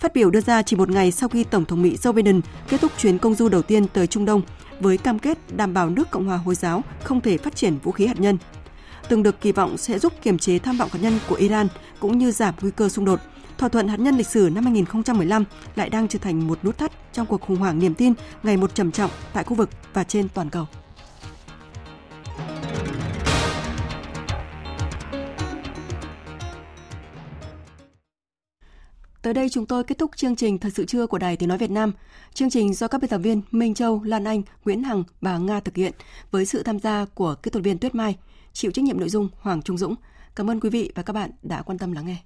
Phát 0.00 0.14
biểu 0.14 0.30
đưa 0.30 0.40
ra 0.40 0.62
chỉ 0.62 0.76
một 0.76 0.88
ngày 0.88 1.10
sau 1.10 1.28
khi 1.28 1.44
Tổng 1.44 1.64
thống 1.64 1.82
Mỹ 1.82 1.96
Joe 1.96 2.12
Biden 2.12 2.40
kết 2.68 2.80
thúc 2.80 2.92
chuyến 2.98 3.18
công 3.18 3.34
du 3.34 3.48
đầu 3.48 3.62
tiên 3.62 3.86
tới 3.92 4.06
Trung 4.06 4.24
Đông 4.24 4.42
với 4.80 4.98
cam 4.98 5.18
kết 5.18 5.38
đảm 5.56 5.74
bảo 5.74 5.90
nước 5.90 6.10
Cộng 6.10 6.26
hòa 6.26 6.36
Hồi 6.36 6.54
giáo 6.54 6.82
không 7.04 7.20
thể 7.20 7.38
phát 7.38 7.56
triển 7.56 7.78
vũ 7.82 7.92
khí 7.92 8.06
hạt 8.06 8.20
nhân. 8.20 8.38
Từng 9.08 9.22
được 9.22 9.40
kỳ 9.40 9.52
vọng 9.52 9.76
sẽ 9.76 9.98
giúp 9.98 10.12
kiềm 10.22 10.38
chế 10.38 10.58
tham 10.58 10.78
vọng 10.78 10.88
hạt 10.92 10.98
nhân 11.02 11.18
của 11.28 11.34
Iran 11.34 11.68
cũng 12.00 12.18
như 12.18 12.30
giảm 12.30 12.54
nguy 12.60 12.70
cơ 12.70 12.88
xung 12.88 13.04
đột. 13.04 13.20
Thỏa 13.58 13.68
thuận 13.68 13.88
hạt 13.88 14.00
nhân 14.00 14.16
lịch 14.16 14.26
sử 14.26 14.50
năm 14.54 14.64
2015 14.64 15.44
lại 15.76 15.90
đang 15.90 16.08
trở 16.08 16.18
thành 16.18 16.46
một 16.46 16.64
nút 16.64 16.78
thắt 16.78 16.92
trong 17.12 17.26
cuộc 17.26 17.40
khủng 17.40 17.56
hoảng 17.56 17.78
niềm 17.78 17.94
tin 17.94 18.12
ngày 18.42 18.56
một 18.56 18.74
trầm 18.74 18.92
trọng 18.92 19.10
tại 19.32 19.44
khu 19.44 19.54
vực 19.54 19.70
và 19.92 20.04
trên 20.04 20.28
toàn 20.28 20.50
cầu. 20.50 20.66
Tới 29.22 29.34
đây 29.34 29.48
chúng 29.48 29.66
tôi 29.66 29.84
kết 29.84 29.98
thúc 29.98 30.10
chương 30.16 30.36
trình 30.36 30.58
Thật 30.58 30.68
sự 30.74 30.84
trưa 30.84 31.06
của 31.06 31.18
Đài 31.18 31.36
Tiếng 31.36 31.48
Nói 31.48 31.58
Việt 31.58 31.70
Nam. 31.70 31.92
Chương 32.34 32.50
trình 32.50 32.74
do 32.74 32.88
các 32.88 33.00
biên 33.00 33.10
tập 33.10 33.18
viên 33.18 33.42
Minh 33.50 33.74
Châu, 33.74 34.02
Lan 34.02 34.24
Anh, 34.24 34.42
Nguyễn 34.64 34.82
Hằng 34.82 35.04
và 35.20 35.38
Nga 35.38 35.60
thực 35.60 35.76
hiện 35.76 35.92
với 36.30 36.46
sự 36.46 36.62
tham 36.62 36.78
gia 36.78 37.04
của 37.04 37.34
kỹ 37.42 37.50
thuật 37.50 37.64
viên 37.64 37.78
Tuyết 37.78 37.94
Mai, 37.94 38.16
chịu 38.52 38.70
trách 38.70 38.84
nhiệm 38.84 39.00
nội 39.00 39.08
dung 39.08 39.28
Hoàng 39.40 39.62
Trung 39.62 39.78
Dũng. 39.78 39.94
Cảm 40.36 40.50
ơn 40.50 40.60
quý 40.60 40.70
vị 40.70 40.92
và 40.94 41.02
các 41.02 41.12
bạn 41.12 41.30
đã 41.42 41.62
quan 41.62 41.78
tâm 41.78 41.92
lắng 41.92 42.06
nghe. 42.06 42.16